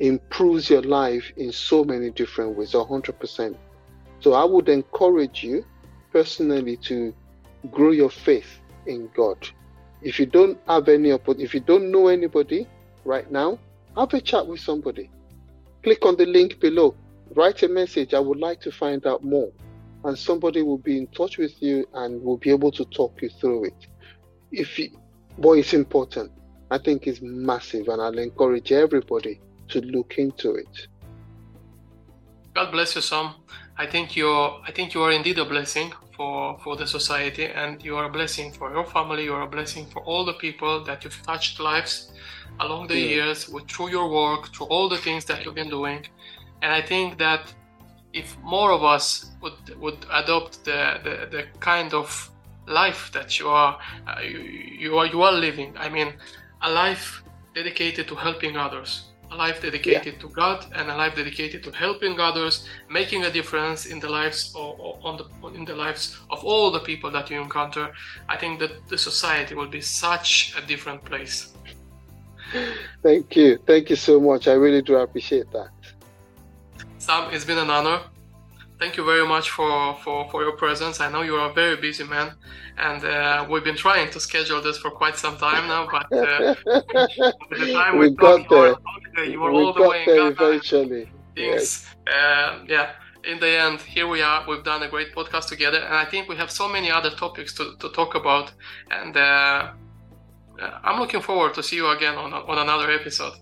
improves 0.00 0.70
your 0.70 0.82
life 0.82 1.24
in 1.36 1.52
so 1.52 1.84
many 1.84 2.10
different 2.10 2.56
ways 2.56 2.72
100% 2.72 3.56
so 4.20 4.32
i 4.32 4.44
would 4.44 4.68
encourage 4.68 5.42
you 5.42 5.64
personally 6.12 6.76
to 6.76 7.12
grow 7.70 7.90
your 7.90 8.10
faith 8.10 8.60
in 8.86 9.08
god. 9.14 9.48
If 10.02 10.18
you 10.20 10.26
don't 10.26 10.58
have 10.66 10.88
any 10.88 11.10
if 11.10 11.54
you 11.54 11.60
don't 11.60 11.90
know 11.90 12.08
anybody 12.08 12.66
right 13.04 13.30
now 13.30 13.58
have 13.96 14.14
a 14.14 14.20
chat 14.20 14.46
with 14.46 14.60
somebody. 14.60 15.10
Click 15.82 16.04
on 16.04 16.16
the 16.16 16.26
link 16.26 16.60
below. 16.60 16.94
Write 17.34 17.62
a 17.62 17.68
message. 17.68 18.14
I 18.14 18.20
would 18.20 18.38
like 18.38 18.60
to 18.62 18.70
find 18.70 19.06
out 19.06 19.24
more. 19.24 19.50
And 20.04 20.16
somebody 20.16 20.62
will 20.62 20.78
be 20.78 20.96
in 20.96 21.08
touch 21.08 21.38
with 21.38 21.60
you 21.60 21.86
and 21.94 22.22
will 22.22 22.36
be 22.36 22.50
able 22.50 22.70
to 22.72 22.84
talk 22.84 23.20
you 23.20 23.28
through 23.28 23.64
it. 23.66 23.86
If 24.52 24.78
you, 24.78 24.90
boy 25.38 25.58
it's 25.58 25.74
important. 25.74 26.30
I 26.70 26.78
think 26.78 27.06
it's 27.06 27.20
massive 27.22 27.88
and 27.88 28.00
i'll 28.00 28.18
encourage 28.18 28.72
everybody 28.72 29.40
to 29.68 29.80
look 29.80 30.14
into 30.18 30.54
it. 30.54 30.88
God 32.54 32.70
bless 32.70 32.94
you, 32.94 33.00
Sam. 33.00 33.34
I 33.76 33.86
think 33.86 34.16
you're 34.16 34.60
I 34.66 34.72
think 34.72 34.94
you 34.94 35.02
are 35.02 35.12
indeed 35.12 35.38
a 35.38 35.44
blessing 35.44 35.92
for 36.18 36.58
for 36.64 36.76
the 36.76 36.86
society 36.86 37.46
and 37.62 37.82
you 37.88 37.96
are 37.96 38.06
a 38.06 38.12
blessing 38.18 38.52
for 38.58 38.68
your 38.76 38.84
family, 38.96 39.24
you 39.24 39.34
are 39.38 39.44
a 39.50 39.52
blessing 39.56 39.86
for 39.92 40.00
all 40.10 40.24
the 40.30 40.34
people 40.46 40.84
that 40.84 41.04
you've 41.04 41.22
touched 41.30 41.60
lives 41.60 42.12
along 42.60 42.88
the 42.88 42.98
Yeah. 42.98 43.14
years 43.16 43.48
with 43.48 43.66
through 43.72 43.90
your 43.96 44.08
work, 44.20 44.42
through 44.54 44.66
all 44.74 44.88
the 44.94 44.98
things 45.06 45.24
that 45.26 45.38
you've 45.44 45.54
been 45.62 45.70
doing. 45.70 46.00
And 46.62 46.70
I 46.72 46.82
think 46.82 47.18
that 47.18 47.42
if 48.12 48.36
more 48.42 48.70
of 48.72 48.82
us 48.82 49.30
would 49.42 49.60
would 49.84 50.00
adopt 50.20 50.52
the 50.64 50.80
the, 51.06 51.14
the 51.34 51.42
kind 51.60 51.94
of 51.94 52.08
life 52.66 53.02
that 53.12 53.38
you 53.38 53.48
are 53.48 53.78
uh, 54.08 54.20
you, 54.32 54.38
you 54.84 54.98
are 54.98 55.06
you 55.06 55.22
are 55.22 55.32
living, 55.32 55.70
I 55.78 55.88
mean 55.88 56.08
a 56.62 56.70
life 56.70 57.22
dedicated 57.54 58.08
to 58.08 58.14
helping 58.14 58.56
others 58.56 59.07
a 59.30 59.36
life 59.36 59.62
dedicated 59.62 60.20
to 60.20 60.28
God 60.28 60.66
and 60.74 60.90
a 60.90 60.96
life 60.96 61.16
dedicated 61.16 61.62
to 61.64 61.70
helping 61.70 62.18
others, 62.18 62.66
making 62.90 63.24
a 63.24 63.30
difference 63.30 63.86
in 63.86 64.00
the 64.00 64.08
lives 64.08 64.52
of, 64.54 64.80
on 65.04 65.16
the 65.18 65.48
in 65.48 65.64
the 65.64 65.74
lives 65.74 66.16
of 66.30 66.44
all 66.44 66.70
the 66.70 66.80
people 66.80 67.10
that 67.10 67.30
you 67.30 67.40
encounter. 67.40 67.92
I 68.28 68.36
think 68.36 68.60
that 68.60 68.88
the 68.88 68.98
society 68.98 69.54
will 69.54 69.68
be 69.68 69.80
such 69.80 70.54
a 70.56 70.66
different 70.66 71.04
place. 71.04 71.52
thank 73.02 73.36
you 73.36 73.58
thank 73.66 73.90
you 73.90 73.96
so 73.96 74.18
much 74.18 74.48
i 74.48 74.52
really 74.52 74.80
do 74.80 74.96
appreciate 74.96 75.50
that 75.52 75.68
Sam, 77.08 77.32
it's 77.32 77.44
been 77.44 77.56
an 77.58 77.70
honor. 77.70 78.00
Thank 78.78 78.96
you 78.96 79.04
very 79.04 79.26
much 79.26 79.50
for, 79.50 79.96
for, 80.04 80.30
for 80.30 80.42
your 80.42 80.56
presence. 80.56 81.00
I 81.00 81.10
know 81.10 81.22
you 81.22 81.34
are 81.34 81.50
a 81.50 81.52
very 81.52 81.76
busy 81.76 82.04
man, 82.04 82.34
and 82.76 83.04
uh, 83.04 83.46
we've 83.50 83.64
been 83.64 83.76
trying 83.76 84.10
to 84.12 84.20
schedule 84.20 84.62
this 84.62 84.78
for 84.78 84.90
quite 84.90 85.16
some 85.16 85.36
time 85.36 85.66
now. 85.66 85.88
But 85.90 86.06
uh, 86.16 86.54
by 86.64 86.80
the 87.58 87.72
time 87.72 87.98
we 87.98 88.08
we 88.08 88.14
got 88.14 88.48
talked, 88.48 88.50
you 88.50 88.56
were 88.56 88.76
there 89.16 89.24
you 89.24 89.40
were 89.40 89.52
we 89.52 89.62
all 89.62 89.72
the 89.72 89.82
way 89.82 90.02
in 90.02 90.06
there 90.06 90.32
Ghana. 90.32 90.48
eventually 90.50 91.10
things. 91.34 91.86
Uh, 92.06 92.60
yeah, 92.68 92.90
in 93.24 93.40
the 93.40 93.48
end, 93.48 93.80
here 93.80 94.06
we 94.06 94.22
are. 94.22 94.44
We've 94.48 94.64
done 94.64 94.82
a 94.82 94.88
great 94.88 95.14
podcast 95.14 95.48
together, 95.48 95.78
and 95.78 95.94
I 95.94 96.04
think 96.04 96.28
we 96.28 96.36
have 96.36 96.50
so 96.50 96.68
many 96.68 96.90
other 96.90 97.10
topics 97.10 97.52
to, 97.54 97.76
to 97.80 97.88
talk 97.90 98.14
about. 98.14 98.52
And 98.90 99.16
uh, 99.16 99.72
uh, 100.60 100.78
I'm 100.84 101.00
looking 101.00 101.20
forward 101.20 101.54
to 101.54 101.62
see 101.62 101.76
you 101.76 101.88
again 101.88 102.14
on, 102.14 102.32
on 102.32 102.58
another 102.58 102.90
episode. 102.90 103.34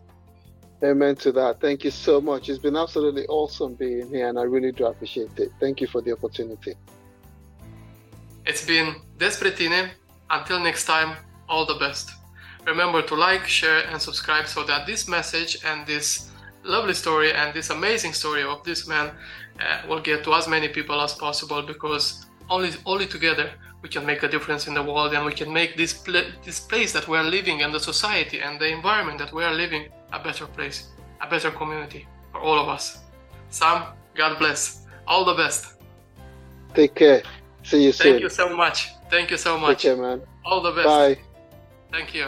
Amen 0.83 1.17
to 1.17 1.33
that. 1.33 1.61
Thank 1.61 1.85
you 1.85 1.91
so 1.91 2.21
much. 2.21 2.49
It's 2.49 2.59
been 2.59 2.77
absolutely 2.77 3.27
awesome 3.27 3.75
being 3.75 4.09
here, 4.09 4.29
and 4.29 4.39
I 4.39 4.43
really 4.43 4.73
do 4.73 4.87
appreciate 4.87 5.39
it. 5.39 5.51
Thank 5.59 5.81
you 5.81 5.87
for 5.87 6.03
the 6.03 6.13
opportunity. 6.13 6.75
It's 8.45 8.65
been 8.65 8.97
Despre 9.17 9.51
Tine. 9.57 9.91
Until 10.29 10.61
next 10.61 10.85
time, 10.85 11.17
all 11.49 11.65
the 11.65 11.77
best. 11.77 12.11
Remember 12.67 13.01
to 13.01 13.15
like, 13.15 13.47
share, 13.47 13.87
and 13.87 14.01
subscribe 14.03 14.47
so 14.49 14.65
that 14.65 14.87
this 14.87 15.09
message 15.09 15.59
and 15.65 15.87
this 15.87 16.31
lovely 16.65 16.95
story 16.95 17.33
and 17.33 17.55
this 17.55 17.71
amazing 17.71 18.13
story 18.13 18.43
of 18.43 18.63
this 18.65 18.89
man 18.89 19.13
uh, 19.61 19.81
will 19.89 20.01
get 20.01 20.25
to 20.25 20.35
as 20.35 20.49
many 20.49 20.69
people 20.69 21.01
as 21.01 21.15
possible 21.15 21.63
because 21.63 22.27
only 22.51 22.71
only 22.85 23.07
together 23.07 23.51
we 23.83 23.89
can 23.89 24.05
make 24.05 24.25
a 24.25 24.29
difference 24.29 24.67
in 24.67 24.75
the 24.75 24.83
world 24.83 25.15
and 25.15 25.25
we 25.25 25.33
can 25.33 25.53
make 25.53 25.77
this 25.77 25.93
pla- 25.93 26.31
this 26.45 26.59
place 26.59 26.93
that 26.93 27.07
we 27.07 27.17
are 27.17 27.25
living 27.25 27.63
and 27.63 27.73
the 27.73 27.79
society 27.79 28.41
and 28.41 28.59
the 28.59 28.67
environment 28.67 29.17
that 29.19 29.33
we 29.33 29.45
are 29.45 29.55
living 29.55 29.89
a 30.13 30.19
better 30.23 30.47
place, 30.47 30.89
a 31.21 31.29
better 31.29 31.51
community 31.51 32.07
for 32.33 32.41
all 32.41 32.59
of 32.59 32.69
us. 32.69 33.03
Sam, 33.51 33.85
God 34.15 34.39
bless. 34.39 34.87
All 35.07 35.25
the 35.25 35.35
best. 35.35 35.75
Take 36.75 36.95
care. 36.95 37.23
See 37.63 37.85
you 37.85 37.93
soon. 37.93 38.13
Thank 38.13 38.23
you 38.23 38.29
so 38.29 38.57
much. 38.57 38.91
Thank 39.11 39.31
you 39.31 39.37
so 39.37 39.55
Take 39.55 39.63
much. 39.63 39.83
care, 39.83 39.97
man. 39.97 40.23
All 40.45 40.61
the 40.61 40.73
best. 40.73 40.87
Bye. 40.87 41.19
Thank 41.93 42.15
you. 42.15 42.27